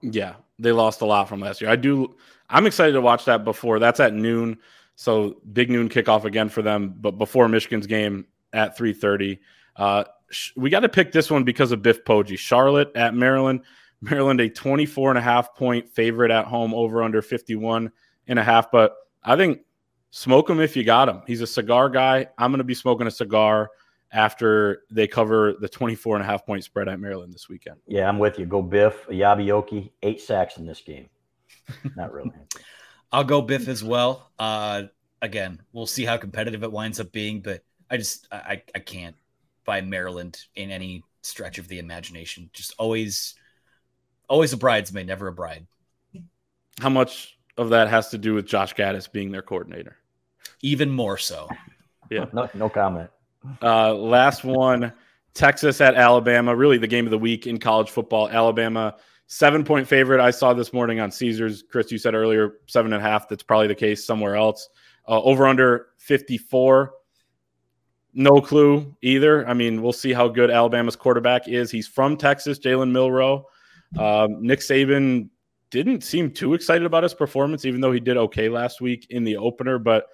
Yeah, 0.00 0.34
they 0.58 0.72
lost 0.72 1.00
a 1.00 1.06
lot 1.06 1.28
from 1.28 1.40
last 1.40 1.60
year. 1.60 1.70
I 1.70 1.76
do. 1.76 2.16
I'm 2.50 2.66
excited 2.66 2.92
to 2.92 3.00
watch 3.00 3.24
that 3.26 3.44
before. 3.44 3.78
That's 3.78 4.00
at 4.00 4.12
noon, 4.12 4.58
so 4.96 5.40
big 5.52 5.70
noon 5.70 5.88
kickoff 5.88 6.24
again 6.24 6.48
for 6.48 6.60
them. 6.60 6.94
But 6.98 7.12
before 7.12 7.48
Michigan's 7.48 7.86
game 7.86 8.26
at 8.52 8.76
3:30, 8.76 9.38
uh, 9.76 10.04
we 10.56 10.70
got 10.70 10.80
to 10.80 10.88
pick 10.88 11.12
this 11.12 11.30
one 11.30 11.44
because 11.44 11.72
of 11.72 11.82
Biff 11.82 12.04
Poggi. 12.04 12.38
Charlotte 12.38 12.90
at 12.94 13.14
Maryland. 13.14 13.62
Maryland 14.02 14.40
a 14.40 14.48
24 14.48 15.10
and 15.10 15.18
a 15.18 15.22
half 15.22 15.54
point 15.54 15.88
favorite 15.88 16.30
at 16.30 16.44
home 16.46 16.74
over 16.74 17.02
under 17.02 17.22
51 17.22 17.90
and 18.26 18.38
a 18.38 18.42
half. 18.42 18.70
But 18.70 18.94
I 19.22 19.36
think 19.36 19.60
smoke 20.10 20.50
him 20.50 20.60
if 20.60 20.76
you 20.76 20.84
got 20.84 21.08
him. 21.08 21.22
He's 21.26 21.40
a 21.40 21.46
cigar 21.46 21.88
guy. 21.88 22.26
I'm 22.36 22.50
going 22.50 22.58
to 22.58 22.64
be 22.64 22.74
smoking 22.74 23.06
a 23.06 23.10
cigar 23.10 23.70
after 24.12 24.82
they 24.90 25.06
cover 25.06 25.54
the 25.60 25.68
24 25.68 26.16
and 26.16 26.24
a 26.24 26.26
half 26.26 26.44
point 26.44 26.64
spread 26.64 26.88
at 26.88 27.00
Maryland 27.00 27.32
this 27.32 27.48
weekend. 27.48 27.78
Yeah, 27.86 28.08
I'm 28.08 28.18
with 28.18 28.38
you. 28.38 28.44
Go 28.44 28.60
Biff, 28.60 29.06
Yabioki, 29.06 29.90
eight 30.02 30.20
sacks 30.20 30.58
in 30.58 30.66
this 30.66 30.80
game. 30.80 31.08
Not 31.96 32.12
really. 32.12 32.32
I'll 33.12 33.24
go 33.24 33.40
Biff 33.40 33.68
as 33.68 33.84
well. 33.84 34.30
Uh, 34.38 34.84
again, 35.20 35.62
we'll 35.72 35.86
see 35.86 36.04
how 36.04 36.16
competitive 36.16 36.62
it 36.62 36.72
winds 36.72 36.98
up 36.98 37.12
being, 37.12 37.40
but 37.40 37.62
I 37.90 37.98
just 37.98 38.26
I, 38.32 38.62
I 38.74 38.78
can't 38.80 39.16
buy 39.64 39.80
Maryland 39.80 40.38
in 40.56 40.70
any 40.70 41.04
stretch 41.22 41.58
of 41.58 41.68
the 41.68 41.78
imagination. 41.78 42.50
Just 42.52 42.74
always 42.78 43.34
always 44.32 44.54
a 44.54 44.56
bridesmaid, 44.56 45.06
never 45.06 45.28
a 45.28 45.32
bride. 45.32 45.66
How 46.80 46.88
much 46.88 47.38
of 47.58 47.68
that 47.68 47.88
has 47.88 48.08
to 48.08 48.18
do 48.18 48.32
with 48.32 48.46
Josh 48.46 48.74
Gattis 48.74 49.12
being 49.12 49.30
their 49.30 49.42
coordinator? 49.42 49.98
Even 50.62 50.90
more 50.90 51.18
so. 51.18 51.48
Yeah. 52.10 52.26
No, 52.32 52.48
no 52.54 52.68
comment. 52.68 53.10
Uh, 53.62 53.94
last 53.94 54.44
one 54.44 54.92
Texas 55.34 55.80
at 55.80 55.94
Alabama, 55.94 56.54
really 56.54 56.78
the 56.78 56.86
game 56.86 57.06
of 57.06 57.10
the 57.10 57.18
week 57.18 57.46
in 57.46 57.58
college 57.58 57.90
football. 57.90 58.28
Alabama, 58.28 58.96
seven 59.26 59.64
point 59.64 59.86
favorite. 59.86 60.20
I 60.20 60.30
saw 60.30 60.52
this 60.52 60.72
morning 60.72 61.00
on 61.00 61.10
Caesars. 61.10 61.64
Chris, 61.70 61.90
you 61.90 61.98
said 61.98 62.14
earlier, 62.14 62.58
seven 62.66 62.92
and 62.92 63.02
a 63.02 63.06
half. 63.06 63.28
That's 63.28 63.42
probably 63.42 63.66
the 63.66 63.74
case 63.74 64.04
somewhere 64.04 64.36
else. 64.36 64.68
Uh, 65.08 65.22
over 65.22 65.46
under 65.46 65.88
54. 65.98 66.92
No 68.14 68.40
clue 68.40 68.94
either. 69.00 69.46
I 69.48 69.54
mean, 69.54 69.82
we'll 69.82 69.92
see 69.92 70.12
how 70.12 70.28
good 70.28 70.50
Alabama's 70.50 70.96
quarterback 70.96 71.48
is. 71.48 71.70
He's 71.70 71.88
from 71.88 72.16
Texas, 72.16 72.58
Jalen 72.58 72.90
Milroe. 72.90 73.46
Um, 73.98 74.42
Nick 74.42 74.60
Saban 74.60 75.28
didn't 75.70 76.04
seem 76.04 76.30
too 76.30 76.54
excited 76.54 76.84
about 76.84 77.02
his 77.02 77.14
performance, 77.14 77.64
even 77.64 77.80
though 77.80 77.92
he 77.92 78.00
did 78.00 78.16
okay 78.16 78.48
last 78.48 78.80
week 78.80 79.06
in 79.10 79.24
the 79.24 79.36
opener. 79.36 79.78
But 79.78 80.06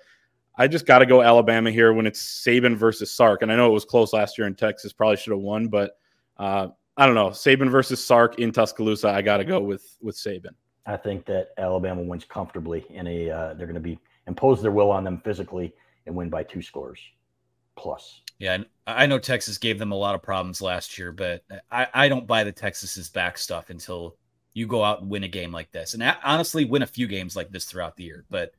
I 0.56 0.68
just 0.68 0.86
got 0.86 0.98
to 0.98 1.06
go 1.06 1.22
Alabama 1.22 1.70
here 1.70 1.92
when 1.92 2.06
it's 2.06 2.20
Saban 2.44 2.76
versus 2.76 3.10
Sark. 3.12 3.42
And 3.42 3.52
I 3.52 3.56
know 3.56 3.66
it 3.66 3.72
was 3.72 3.84
close 3.84 4.12
last 4.12 4.38
year 4.38 4.46
in 4.46 4.54
Texas, 4.54 4.92
probably 4.92 5.16
should 5.16 5.32
have 5.32 5.40
won, 5.40 5.68
but 5.68 5.98
uh, 6.36 6.68
I 6.96 7.06
don't 7.06 7.14
know. 7.14 7.30
Saban 7.30 7.70
versus 7.70 8.04
Sark 8.04 8.38
in 8.38 8.52
Tuscaloosa, 8.52 9.08
I 9.08 9.22
got 9.22 9.36
to 9.38 9.44
go 9.44 9.60
with 9.60 9.96
with 10.00 10.16
Saban. 10.16 10.54
I 10.86 10.96
think 10.96 11.26
that 11.26 11.50
Alabama 11.58 12.02
wins 12.02 12.24
comfortably 12.24 12.84
in 12.90 13.06
a. 13.06 13.30
Uh, 13.30 13.54
they're 13.54 13.66
going 13.66 13.74
to 13.74 13.80
be 13.80 13.98
impose 14.26 14.60
their 14.62 14.70
will 14.70 14.90
on 14.90 15.04
them 15.04 15.20
physically 15.24 15.72
and 16.06 16.14
win 16.14 16.28
by 16.28 16.42
two 16.42 16.62
scores 16.62 16.98
plus. 17.76 18.22
Yeah, 18.38 18.58
I 18.88 19.04
know 19.04 19.18
Texas 19.18 19.58
gave 19.58 19.78
them 19.78 19.92
a 19.92 19.96
lot 19.96 20.14
of 20.14 20.22
problems 20.22 20.62
last 20.62 20.98
year, 20.98 21.12
but 21.12 21.44
I, 21.70 21.86
I 21.92 22.08
don't 22.08 22.26
buy 22.26 22.42
the 22.42 22.52
Texas's 22.52 23.10
back 23.10 23.36
stuff 23.36 23.68
until 23.68 24.16
you 24.54 24.66
go 24.66 24.82
out 24.82 25.02
and 25.02 25.10
win 25.10 25.24
a 25.24 25.28
game 25.28 25.52
like 25.52 25.70
this, 25.72 25.92
and 25.92 26.02
honestly, 26.24 26.64
win 26.64 26.82
a 26.82 26.86
few 26.86 27.06
games 27.06 27.36
like 27.36 27.50
this 27.50 27.66
throughout 27.66 27.96
the 27.96 28.04
year. 28.04 28.24
But 28.30 28.52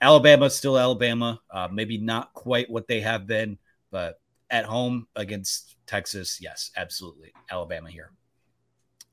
Alabama 0.00 0.48
still 0.48 0.78
Alabama, 0.78 1.40
uh, 1.50 1.68
maybe 1.70 1.98
not 1.98 2.32
quite 2.32 2.70
what 2.70 2.88
they 2.88 3.00
have 3.02 3.26
been, 3.26 3.58
but 3.90 4.18
at 4.50 4.64
home 4.64 5.06
against 5.14 5.76
Texas, 5.86 6.38
yes, 6.40 6.70
absolutely, 6.76 7.32
Alabama 7.50 7.90
here. 7.90 8.12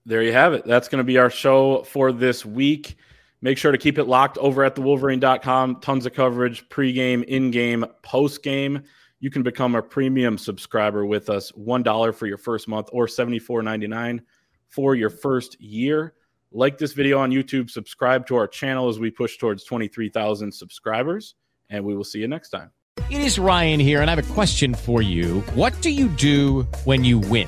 There 0.05 0.23
you 0.23 0.31
have 0.31 0.53
it. 0.53 0.65
That's 0.65 0.87
going 0.87 0.99
to 0.99 1.03
be 1.03 1.17
our 1.17 1.29
show 1.29 1.83
for 1.83 2.13
this 2.13 2.45
week. 2.45 2.95
Make 3.41 3.57
sure 3.57 3.73
to 3.73 3.77
keep 3.77 3.97
it 3.97 4.05
locked 4.05 4.37
over 4.37 4.63
at 4.63 4.75
thewolverine.com. 4.75 5.81
Tons 5.81 6.05
of 6.05 6.13
coverage, 6.13 6.67
pregame, 6.69 7.25
in-game, 7.25 7.85
post-game 8.01 8.83
you 9.23 9.29
can 9.29 9.41
become 9.41 9.73
a 9.73 9.81
premium 9.81 10.37
subscriber 10.37 11.05
with 11.05 11.29
us 11.29 11.49
$1 11.53 12.13
for 12.13 12.27
your 12.27 12.37
first 12.37 12.67
month 12.67 12.89
or 12.91 13.07
$74.99 13.07 14.19
for 14.67 14.95
your 14.95 15.09
first 15.09 15.61
year. 15.61 16.13
Like 16.51 16.77
this 16.77 16.91
video 16.91 17.19
on 17.19 17.31
YouTube, 17.31 17.69
subscribe 17.69 18.27
to 18.27 18.35
our 18.35 18.47
channel 18.47 18.89
as 18.89 18.99
we 18.99 19.11
push 19.11 19.37
towards 19.37 19.63
23,000 19.63 20.53
subscribers, 20.53 21.35
and 21.69 21.85
we 21.85 21.95
will 21.95 22.03
see 22.03 22.19
you 22.19 22.27
next 22.27 22.49
time. 22.49 22.71
It 23.09 23.21
is 23.21 23.39
Ryan 23.39 23.79
here, 23.79 24.01
and 24.01 24.11
I 24.11 24.15
have 24.15 24.29
a 24.29 24.33
question 24.33 24.73
for 24.73 25.01
you. 25.01 25.39
What 25.55 25.73
do 25.79 25.89
you 25.89 26.09
do 26.09 26.63
when 26.83 27.05
you 27.05 27.19
win? 27.19 27.47